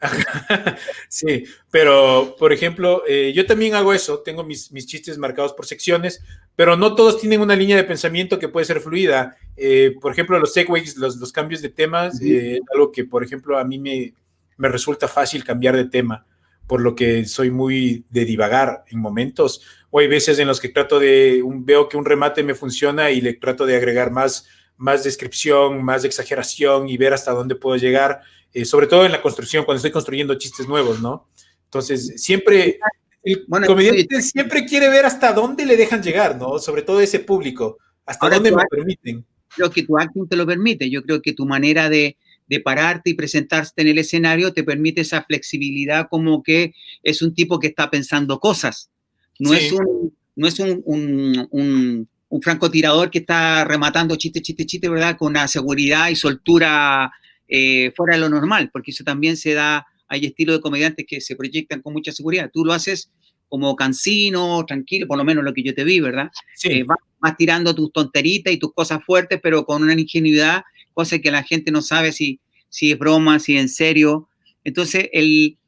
sí, 1.08 1.44
pero, 1.70 2.36
por 2.38 2.52
ejemplo, 2.52 3.02
eh, 3.08 3.32
yo 3.34 3.46
también 3.46 3.74
hago 3.74 3.92
eso. 3.92 4.20
Tengo 4.20 4.44
mis, 4.44 4.70
mis, 4.72 4.86
chistes 4.86 5.18
marcados 5.18 5.52
por 5.54 5.66
secciones, 5.66 6.22
pero 6.56 6.76
no 6.76 6.94
todos 6.94 7.20
tienen 7.20 7.40
una 7.40 7.56
línea 7.56 7.76
de 7.76 7.84
pensamiento 7.84 8.38
que 8.38 8.48
puede 8.48 8.66
ser 8.66 8.80
fluida. 8.80 9.36
Eh, 9.56 9.94
por 10.00 10.12
ejemplo, 10.12 10.38
los 10.38 10.52
segways, 10.52 10.96
los, 10.96 11.16
los 11.16 11.32
cambios 11.32 11.62
de 11.62 11.70
temas, 11.70 12.20
eh, 12.20 12.60
algo 12.72 12.92
que, 12.92 13.04
por 13.04 13.24
ejemplo, 13.24 13.58
a 13.58 13.64
mí 13.64 13.78
me, 13.78 14.14
me 14.56 14.68
resulta 14.68 15.08
fácil 15.08 15.44
cambiar 15.44 15.76
de 15.76 15.86
tema 15.86 16.26
por 16.66 16.80
lo 16.80 16.94
que 16.94 17.24
soy 17.24 17.50
muy 17.50 18.04
de 18.10 18.24
divagar 18.24 18.84
en 18.88 18.98
momentos, 18.98 19.62
o 19.90 19.98
hay 19.98 20.08
veces 20.08 20.38
en 20.38 20.48
los 20.48 20.60
que 20.60 20.70
trato 20.70 20.98
de, 20.98 21.42
veo 21.44 21.88
que 21.88 21.96
un 21.96 22.04
remate 22.04 22.42
me 22.42 22.54
funciona 22.54 23.10
y 23.10 23.20
le 23.20 23.34
trato 23.34 23.66
de 23.66 23.76
agregar 23.76 24.10
más, 24.10 24.46
más 24.76 25.04
descripción, 25.04 25.82
más 25.82 26.04
exageración 26.04 26.88
y 26.88 26.96
ver 26.96 27.12
hasta 27.12 27.32
dónde 27.32 27.56
puedo 27.56 27.76
llegar, 27.76 28.20
eh, 28.54 28.64
sobre 28.64 28.86
todo 28.86 29.04
en 29.04 29.12
la 29.12 29.22
construcción, 29.22 29.64
cuando 29.64 29.76
estoy 29.76 29.90
construyendo 29.90 30.34
chistes 30.36 30.66
nuevos, 30.66 31.00
¿no? 31.00 31.28
Entonces, 31.64 32.14
siempre, 32.22 32.78
el 33.22 33.46
comediante 33.66 34.20
siempre 34.22 34.64
quiere 34.64 34.88
ver 34.88 35.06
hasta 35.06 35.32
dónde 35.32 35.64
le 35.64 35.76
dejan 35.76 36.02
llegar, 36.02 36.36
¿no? 36.36 36.58
Sobre 36.58 36.82
todo 36.82 37.00
ese 37.00 37.20
público, 37.20 37.78
hasta 38.06 38.28
dónde 38.28 38.50
me 38.50 38.62
permiten. 38.70 39.24
Creo 39.54 39.70
que 39.70 39.82
tu 39.82 39.98
acting 39.98 40.26
te 40.26 40.36
lo 40.36 40.46
permite, 40.46 40.88
yo 40.88 41.02
creo 41.02 41.20
que 41.20 41.34
tu 41.34 41.44
manera 41.44 41.90
de, 41.90 42.16
de 42.52 42.60
pararte 42.60 43.08
y 43.08 43.14
presentarte 43.14 43.80
en 43.80 43.88
el 43.88 43.96
escenario 43.96 44.52
te 44.52 44.62
permite 44.62 45.00
esa 45.00 45.22
flexibilidad 45.22 46.08
como 46.10 46.42
que 46.42 46.74
es 47.02 47.22
un 47.22 47.34
tipo 47.34 47.58
que 47.58 47.68
está 47.68 47.88
pensando 47.88 48.38
cosas. 48.38 48.90
No 49.38 49.54
es, 49.54 49.72
un, 49.72 50.14
no 50.36 50.46
es 50.46 50.58
un, 50.58 50.82
un, 50.84 52.06
un, 52.28 52.42
francotirador 52.42 53.10
que 53.10 53.20
está 53.20 53.64
rematando 53.64 54.16
chiste, 54.16 54.42
chiste, 54.42 54.66
chiste, 54.66 54.90
¿verdad? 54.90 55.16
Con 55.16 55.30
una 55.30 55.48
seguridad 55.48 56.10
y 56.10 56.16
soltura 56.16 57.10
eh, 57.48 57.90
fuera 57.96 58.16
de 58.16 58.20
lo 58.20 58.28
normal, 58.28 58.68
porque 58.70 58.90
eso 58.90 59.02
también 59.02 59.38
se 59.38 59.54
da, 59.54 59.86
hay 60.06 60.26
estilos 60.26 60.56
de 60.56 60.60
comediantes 60.60 61.06
que 61.08 61.22
se 61.22 61.34
proyectan 61.34 61.80
con 61.80 61.94
mucha 61.94 62.12
seguridad. 62.12 62.50
Tú 62.52 62.66
lo 62.66 62.74
haces 62.74 63.10
como 63.48 63.74
cansino, 63.76 64.62
tranquilo, 64.66 65.06
por 65.06 65.16
lo 65.16 65.24
menos 65.24 65.42
lo 65.42 65.54
que 65.54 65.62
yo 65.62 65.74
te 65.74 65.84
vi, 65.84 66.00
¿verdad? 66.00 66.30
Sí. 66.54 66.68
Eh, 66.68 66.84
vas, 66.84 66.98
vas, 67.18 67.34
tirando 67.38 67.74
tus 67.74 67.90
tonteritas 67.90 68.52
y 68.52 68.58
tus 68.58 68.74
cosas 68.74 69.02
fuertes, 69.02 69.40
pero 69.42 69.64
con 69.64 69.82
una 69.82 69.94
ingenuidad 69.94 70.64
cosa 70.92 71.18
que 71.18 71.30
la 71.30 71.42
gente 71.42 71.70
no 71.70 71.82
sabe 71.82 72.12
si, 72.12 72.40
si 72.68 72.92
es 72.92 72.98
broma, 72.98 73.38
si 73.38 73.56
es 73.56 73.62
en 73.62 73.68
serio. 73.68 74.28
Entonces, 74.64 75.08
el, 75.12 75.58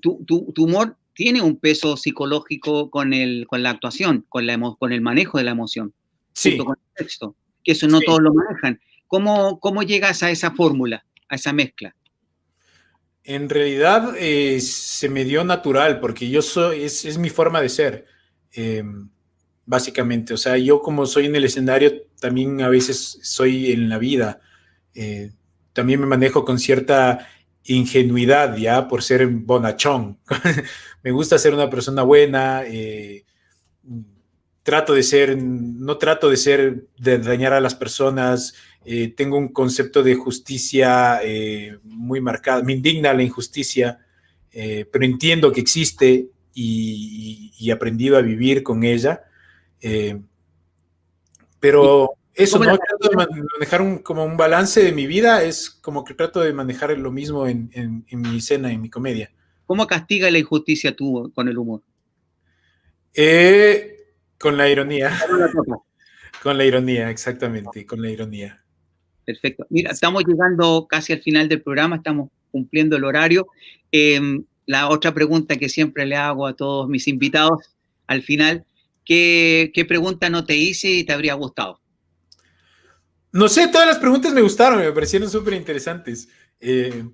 tu, 0.00 0.24
tu, 0.24 0.64
humor 0.64 0.96
tiene 1.14 1.42
un 1.42 1.56
peso 1.56 1.96
psicológico 1.96 2.90
con, 2.90 3.12
el, 3.12 3.46
con 3.46 3.62
la 3.62 3.70
actuación, 3.70 4.24
con, 4.28 4.46
la, 4.46 4.58
con 4.78 4.92
el 4.92 5.00
manejo 5.00 5.38
de 5.38 5.44
la 5.44 5.50
emoción, 5.50 5.92
sí. 6.32 6.56
con 6.56 6.76
el 6.76 7.04
texto, 7.04 7.36
que 7.62 7.72
eso 7.72 7.86
no 7.88 8.00
todos 8.00 8.20
lo 8.20 8.32
manejan. 8.32 8.80
¿Cómo, 9.06 9.58
¿Cómo 9.60 9.82
llegas 9.82 10.22
a 10.22 10.30
esa 10.30 10.52
fórmula, 10.52 11.04
a 11.28 11.34
esa 11.34 11.52
mezcla? 11.52 11.94
En 13.24 13.48
realidad 13.48 14.14
eh, 14.18 14.60
se 14.60 15.08
me 15.08 15.24
dio 15.24 15.44
natural, 15.44 16.00
porque 16.00 16.30
yo 16.30 16.42
soy, 16.42 16.84
es, 16.84 17.04
es 17.04 17.18
mi 17.18 17.28
forma 17.28 17.60
de 17.60 17.68
ser. 17.68 18.06
Eh, 18.52 18.82
básicamente. 19.70 20.34
O 20.34 20.36
sea, 20.36 20.58
yo 20.58 20.82
como 20.82 21.06
soy 21.06 21.26
en 21.26 21.36
el 21.36 21.44
escenario, 21.44 22.02
también 22.20 22.60
a 22.60 22.68
veces 22.68 23.20
soy 23.22 23.70
en 23.70 23.88
la 23.88 23.98
vida. 23.98 24.40
Eh, 24.94 25.30
también 25.72 26.00
me 26.00 26.06
manejo 26.06 26.44
con 26.44 26.58
cierta 26.58 27.28
ingenuidad, 27.64 28.56
ya, 28.56 28.88
por 28.88 29.02
ser 29.02 29.26
bonachón. 29.26 30.18
me 31.02 31.10
gusta 31.10 31.38
ser 31.38 31.54
una 31.54 31.70
persona 31.70 32.02
buena, 32.02 32.64
eh, 32.66 33.24
trato 34.62 34.94
de 34.94 35.02
ser, 35.02 35.36
no 35.36 35.98
trato 35.98 36.28
de 36.30 36.36
ser, 36.36 36.86
de 36.98 37.18
dañar 37.18 37.52
a 37.52 37.60
las 37.60 37.74
personas, 37.74 38.54
eh, 38.84 39.08
tengo 39.08 39.36
un 39.36 39.48
concepto 39.48 40.02
de 40.02 40.14
justicia 40.14 41.20
muy 41.82 42.20
marcado, 42.20 42.64
me 42.64 42.72
indigna 42.72 43.12
la 43.12 43.22
injusticia, 43.22 43.98
pero 44.52 45.04
entiendo 45.04 45.52
que 45.52 45.60
existe 45.60 46.28
y, 46.54 47.52
he 47.60 47.72
aprendido 47.72 48.16
a 48.16 48.22
vivir 48.22 48.62
con 48.62 48.84
ella. 48.84 49.22
pero 51.60 52.16
eso, 52.34 52.58
¿no? 52.58 52.78
Trato 52.78 53.08
de 53.08 53.26
manejar 53.54 53.82
un, 53.82 53.98
como 53.98 54.24
un 54.24 54.36
balance 54.36 54.82
de 54.82 54.92
mi 54.92 55.06
vida, 55.06 55.42
es 55.42 55.70
como 55.70 56.04
que 56.04 56.14
trato 56.14 56.40
de 56.40 56.52
manejar 56.52 56.96
lo 56.98 57.10
mismo 57.10 57.46
en, 57.46 58.04
mi 58.10 58.38
escena, 58.38 58.72
en 58.72 58.80
mi 58.80 58.88
comedia. 58.88 59.30
¿Cómo 59.66 59.86
castiga 59.86 60.30
la 60.30 60.38
injusticia 60.38 60.94
tú 60.94 61.30
con 61.34 61.48
el 61.48 61.58
humor? 61.58 61.82
Eh, 63.14 64.14
con 64.38 64.56
la 64.56 64.68
ironía. 64.68 65.12
con 66.42 66.56
la 66.56 66.64
ironía, 66.64 67.10
exactamente, 67.10 67.84
con 67.84 68.00
la 68.00 68.10
ironía. 68.10 68.64
Perfecto. 69.24 69.66
Mira, 69.68 69.90
estamos 69.92 70.24
llegando 70.24 70.86
casi 70.88 71.12
al 71.12 71.20
final 71.20 71.48
del 71.48 71.62
programa, 71.62 71.96
estamos 71.96 72.30
cumpliendo 72.50 72.96
el 72.96 73.04
horario. 73.04 73.46
Em, 73.92 74.44
la 74.66 74.88
otra 74.88 75.12
pregunta 75.12 75.56
que 75.56 75.68
siempre 75.68 76.06
le 76.06 76.16
hago 76.16 76.46
a 76.46 76.54
todos 76.54 76.88
mis 76.88 77.06
invitados 77.06 77.74
al 78.06 78.22
final, 78.22 78.64
¿qué, 79.04 79.70
¿qué 79.74 79.84
pregunta 79.84 80.30
no 80.30 80.44
te 80.44 80.56
hice 80.56 80.88
y 80.88 81.04
te 81.04 81.12
habría 81.12 81.34
gustado? 81.34 81.79
No 83.32 83.48
sé, 83.48 83.68
todas 83.68 83.86
las 83.86 83.98
preguntas 83.98 84.32
me 84.32 84.40
gustaron, 84.40 84.80
me 84.80 84.92
parecieron 84.92 85.30
súper 85.30 85.54
interesantes. 85.54 86.28
Eh, 86.58 87.04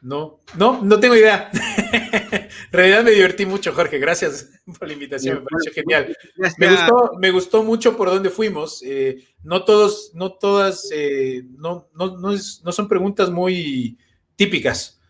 no, 0.00 0.40
no, 0.56 0.82
no 0.82 1.00
tengo 1.00 1.14
idea. 1.14 1.50
en 2.32 2.72
realidad 2.72 3.04
me 3.04 3.10
divertí 3.10 3.44
mucho, 3.44 3.72
Jorge. 3.72 3.98
Gracias 3.98 4.50
por 4.78 4.88
la 4.88 4.94
invitación, 4.94 5.38
me 5.38 5.44
pareció 5.44 5.72
genial. 5.72 6.16
Me 6.58 6.70
gustó, 6.70 7.12
me 7.18 7.30
gustó 7.30 7.62
mucho 7.62 7.96
por 7.96 8.08
dónde 8.08 8.30
fuimos. 8.30 8.82
Eh, 8.84 9.24
no 9.42 9.64
todos, 9.64 10.12
no 10.14 10.32
todas, 10.32 10.88
eh, 10.92 11.42
no, 11.56 11.88
no, 11.94 12.16
no, 12.18 12.32
no, 12.32 12.72
son 12.72 12.88
preguntas 12.88 13.30
muy 13.30 13.98
típicas 14.36 15.00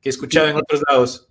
que 0.00 0.08
he 0.08 0.10
escuchado 0.10 0.48
en 0.48 0.56
otros 0.56 0.82
lados. 0.88 1.28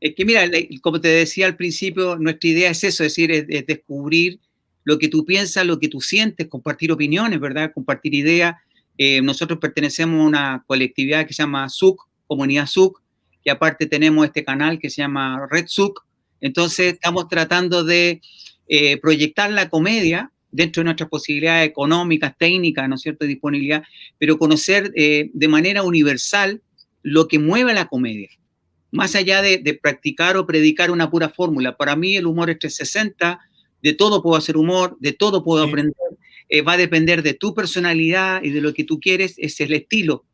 Es 0.00 0.14
que 0.14 0.24
mira, 0.24 0.42
como 0.82 1.00
te 1.00 1.08
decía 1.08 1.46
al 1.46 1.56
principio, 1.56 2.16
nuestra 2.16 2.50
idea 2.50 2.70
es 2.70 2.84
eso, 2.84 3.04
es 3.04 3.12
decir, 3.12 3.30
es 3.32 3.66
descubrir 3.66 4.38
lo 4.84 4.98
que 4.98 5.08
tú 5.08 5.24
piensas, 5.24 5.66
lo 5.66 5.78
que 5.78 5.88
tú 5.88 6.00
sientes, 6.00 6.48
compartir 6.48 6.92
opiniones, 6.92 7.40
¿verdad? 7.40 7.72
Compartir 7.74 8.14
ideas. 8.14 8.54
Eh, 8.96 9.20
nosotros 9.22 9.58
pertenecemos 9.58 10.20
a 10.20 10.26
una 10.26 10.64
colectividad 10.66 11.26
que 11.26 11.34
se 11.34 11.42
llama 11.42 11.68
SUC, 11.68 12.00
comunidad 12.26 12.66
SUC, 12.66 13.02
y 13.42 13.50
aparte 13.50 13.86
tenemos 13.86 14.26
este 14.26 14.44
canal 14.44 14.78
que 14.78 14.90
se 14.90 15.02
llama 15.02 15.46
Red 15.50 15.66
SUC. 15.66 16.04
Entonces 16.40 16.94
estamos 16.94 17.28
tratando 17.28 17.84
de 17.84 18.20
eh, 18.68 18.98
proyectar 18.98 19.50
la 19.50 19.68
comedia 19.68 20.30
dentro 20.54 20.80
de 20.80 20.84
nuestras 20.84 21.08
posibilidades 21.08 21.68
económicas, 21.68 22.34
técnicas, 22.38 22.88
¿no 22.88 22.94
es 22.94 23.00
cierto?, 23.00 23.26
disponibilidad, 23.26 23.82
pero 24.18 24.38
conocer 24.38 24.92
eh, 24.94 25.30
de 25.34 25.48
manera 25.48 25.82
universal 25.82 26.62
lo 27.02 27.26
que 27.26 27.40
mueve 27.40 27.74
la 27.74 27.86
comedia. 27.86 28.28
Más 28.92 29.16
allá 29.16 29.42
de, 29.42 29.78
practicar 29.82 30.36
o 30.36 30.46
predicar 30.46 30.92
una 30.92 31.10
pura 31.10 31.28
fórmula, 31.28 31.76
para 31.76 31.96
mí 31.96 32.16
el 32.16 32.26
humor 32.26 32.50
es 32.50 32.60
360, 32.60 33.40
de 33.84 33.92
todo 33.92 34.22
puedo 34.22 34.36
hacer 34.36 34.56
humor, 34.56 34.96
de 34.98 35.12
todo 35.12 35.44
puedo 35.44 35.62
aprender, 35.62 35.94
eh, 36.48 36.62
va 36.62 36.72
a 36.72 36.78
depender 36.78 37.22
de 37.22 37.34
tu 37.34 37.54
personalidad 37.54 38.42
y 38.42 38.48
de 38.48 38.62
lo 38.62 38.72
que 38.72 38.82
tú 38.82 38.98
quieres, 38.98 39.34
es 39.36 39.60
el 39.60 39.74
estilo. 39.74 40.24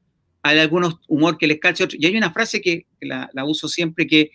Hay 0.43 0.61
algunos 0.61 1.01
humor 1.09 1.37
que 1.37 1.49
les 1.49 1.59
calce 1.59 1.83
otro. 1.83 1.99
Y 2.01 2.07
hay 2.07 2.17
una 2.17 2.33
frase 2.33 2.61
que, 2.61 2.87
la, 3.01 3.29
uso 3.45 3.67
siempre, 3.67 4.07
que, 4.07 4.31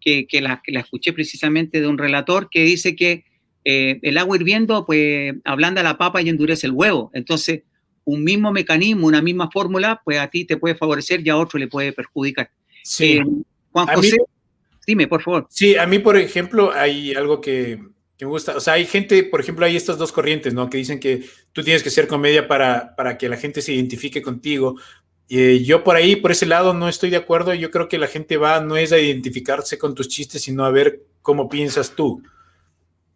que, 0.00 0.40
la, 0.40 0.62
que 0.64 0.72
la 0.72 0.80
escuché 0.80 1.12
precisamente 1.12 1.82
de 1.82 1.86
un 1.86 1.98
relator, 1.98 2.48
que 2.50 2.64
dice 2.64 2.96
que 2.96 3.26
eh, 3.66 3.98
el 4.00 4.16
agua 4.16 4.36
hirviendo, 4.36 4.86
pues 4.86 5.34
ablanda 5.44 5.82
la 5.82 5.98
papa 5.98 6.22
y 6.22 6.30
endurece 6.30 6.66
el 6.66 6.72
huevo. 6.72 7.10
Entonces, 7.12 7.60
un 8.04 8.24
mismo 8.24 8.52
mecanismo, 8.52 9.06
una 9.06 9.20
misma 9.20 9.50
fórmula, 9.50 10.00
pues 10.02 10.18
a 10.18 10.28
ti 10.28 10.46
te 10.46 10.56
puede 10.56 10.76
favorecer 10.76 11.20
y 11.22 11.28
a 11.28 11.36
otro 11.36 11.58
le 11.58 11.68
puede 11.68 11.92
perjudicar. 11.92 12.50
Sí. 12.82 13.18
Eh, 13.18 13.24
Juan 13.72 13.86
José, 13.88 14.16
dime, 14.86 15.08
por 15.08 15.20
favor. 15.20 15.46
Sí, 15.50 15.76
a 15.76 15.86
mí, 15.86 15.98
por 15.98 16.16
ejemplo, 16.16 16.72
hay 16.72 17.12
algo 17.12 17.42
que, 17.42 17.78
me 18.24 18.30
gusta. 18.30 18.56
O 18.56 18.60
sea, 18.60 18.74
hay 18.74 18.86
gente, 18.86 19.22
por 19.24 19.40
ejemplo, 19.40 19.66
hay 19.66 19.76
estas 19.76 19.98
dos 19.98 20.12
corrientes, 20.12 20.54
¿no? 20.54 20.70
Que 20.70 20.78
dicen 20.78 20.98
que 20.98 21.28
tú 21.52 21.62
tienes 21.62 21.82
que 21.82 21.90
ser 21.90 22.06
comedia 22.06 22.48
para, 22.48 22.96
para 22.96 23.18
que 23.18 23.28
la 23.28 23.36
gente 23.36 23.62
se 23.62 23.72
identifique 23.72 24.22
contigo. 24.22 24.76
y 25.28 25.64
yo 25.64 25.84
por 25.84 25.96
ahí, 25.96 26.16
por 26.16 26.30
ese 26.32 26.46
lado, 26.46 26.72
no 26.72 26.88
estoy 26.88 27.10
de 27.10 27.16
acuerdo. 27.16 27.52
Yo 27.54 27.70
creo 27.70 27.88
que 27.88 27.98
la 27.98 28.06
gente 28.06 28.36
va, 28.36 28.60
no 28.60 28.76
es 28.76 28.92
a 28.92 28.98
identificarse 28.98 29.78
con 29.78 29.94
tus 29.94 30.08
chistes, 30.08 30.42
sino 30.42 30.64
a 30.64 30.70
ver 30.70 31.02
cómo 31.22 31.48
piensas 31.48 31.90
tú 31.90 32.22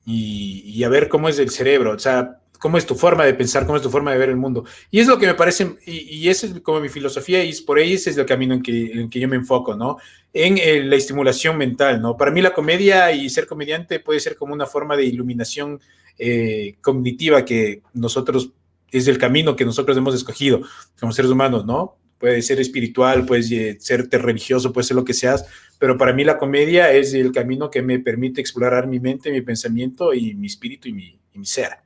y, 0.06 0.82
a 0.84 0.88
ver 0.88 1.08
cómo 1.08 1.28
es 1.28 1.38
el 1.38 1.50
cerebro, 1.50 1.92
o 1.92 1.98
sea, 1.98 2.40
cómo 2.60 2.78
es 2.78 2.86
tu 2.86 2.94
forma 2.94 3.24
de 3.24 3.34
pensar, 3.34 3.66
cómo 3.66 3.76
es 3.76 3.82
tu 3.82 3.90
forma 3.90 4.12
de 4.12 4.18
ver 4.18 4.28
el 4.28 4.36
mundo. 4.36 4.64
Y 4.90 5.00
es 5.00 5.08
lo 5.08 5.18
que 5.18 5.26
me 5.26 5.34
parece, 5.34 5.76
y, 5.86 6.28
esa 6.28 6.46
es 6.46 6.60
como 6.60 6.78
mi 6.78 6.88
filosofía, 6.88 7.42
y 7.42 7.52
por 7.62 7.78
ahí 7.78 7.94
ese 7.94 8.10
es 8.10 8.16
el 8.16 8.26
camino 8.26 8.54
en 8.54 8.62
que, 8.62 9.08
yo 9.10 9.28
me 9.28 9.36
enfoco, 9.36 9.74
¿no? 9.74 9.96
En 10.32 10.58
eh, 10.58 10.84
la 10.84 10.94
estimulación 10.96 11.58
mental, 11.58 12.00
¿no? 12.00 12.16
Para 12.16 12.30
mí 12.30 12.40
la 12.40 12.54
comedia 12.54 13.10
y 13.10 13.28
ser 13.30 13.46
comediante 13.46 13.98
puede 13.98 14.20
ser 14.20 14.36
como 14.36 14.54
una 14.54 14.66
forma 14.66 14.96
de 14.96 15.04
iluminación 15.04 15.80
eh, 16.18 16.76
cognitiva 16.80 17.44
que 17.44 17.82
nosotros, 17.94 18.52
es 18.92 19.08
el 19.08 19.18
camino 19.18 19.56
que 19.56 19.64
nosotros 19.64 19.96
hemos 19.96 20.14
escogido 20.14 20.62
como 20.98 21.12
seres 21.12 21.30
humanos, 21.30 21.64
¿no? 21.64 21.96
puede 22.20 22.42
ser 22.42 22.60
espiritual, 22.60 23.24
puede 23.24 23.80
ser 23.80 24.08
religioso, 24.10 24.72
puede 24.72 24.86
ser 24.86 24.94
lo 24.94 25.04
que 25.06 25.14
seas, 25.14 25.46
pero 25.78 25.96
para 25.96 26.12
mí 26.12 26.22
la 26.22 26.36
comedia 26.36 26.92
es 26.92 27.14
el 27.14 27.32
camino 27.32 27.70
que 27.70 27.80
me 27.80 27.98
permite 27.98 28.42
explorar 28.42 28.86
mi 28.86 29.00
mente, 29.00 29.32
mi 29.32 29.40
pensamiento 29.40 30.12
y 30.12 30.34
mi 30.34 30.46
espíritu 30.46 30.88
y 30.88 30.92
mi, 30.92 31.18
ser. 31.42 31.78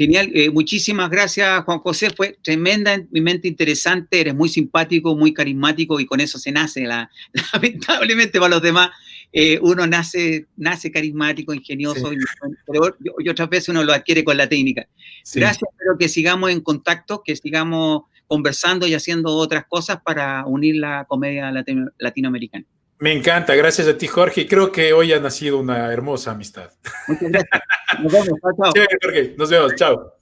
Genial, 0.00 0.30
eh, 0.32 0.48
muchísimas 0.48 1.10
gracias 1.10 1.62
Juan 1.64 1.80
José, 1.80 2.08
fue 2.08 2.38
tremenda, 2.42 2.96
mi 3.10 3.20
mente 3.20 3.48
interesante, 3.48 4.18
eres 4.18 4.34
muy 4.34 4.48
simpático, 4.48 5.14
muy 5.14 5.34
carismático 5.34 6.00
y 6.00 6.06
con 6.06 6.20
eso 6.20 6.38
se 6.38 6.50
nace, 6.50 6.86
lamentablemente 7.52 8.38
para 8.38 8.48
los 8.48 8.62
demás, 8.62 8.88
eh, 9.30 9.58
uno 9.60 9.86
nace, 9.86 10.46
nace 10.56 10.90
carismático, 10.90 11.52
ingenioso, 11.52 12.14
y, 12.14 12.16
pero 12.66 12.96
y, 13.18 13.28
otras 13.28 13.50
veces 13.50 13.68
uno 13.68 13.84
lo 13.84 13.92
adquiere 13.92 14.24
con 14.24 14.38
la 14.38 14.48
técnica. 14.48 14.88
Gracias, 15.34 15.68
espero 15.70 15.98
que 15.98 16.08
sigamos 16.08 16.50
en 16.50 16.62
contacto, 16.62 17.22
que 17.22 17.36
sigamos 17.36 18.04
conversando 18.26 18.86
y 18.86 18.94
haciendo 18.94 19.36
otras 19.36 19.66
cosas 19.68 20.00
para 20.02 20.46
unir 20.46 20.76
la 20.76 21.04
comedia 21.10 21.52
latinoamericana. 21.98 22.64
Me 23.00 23.14
encanta, 23.14 23.54
gracias 23.54 23.88
a 23.88 23.96
ti 23.96 24.06
Jorge. 24.06 24.46
Creo 24.46 24.70
que 24.70 24.92
hoy 24.92 25.14
ha 25.14 25.20
nacido 25.20 25.58
una 25.58 25.90
hermosa 25.90 26.32
amistad. 26.32 26.70
Muchas 27.08 27.30
gracias. 27.30 27.62
Nos 27.98 28.12
vemos, 28.12 28.38
chao. 28.42 28.72
Jorge, 29.02 29.34
nos 29.38 29.50
vemos, 29.50 29.74
chao. 29.74 30.19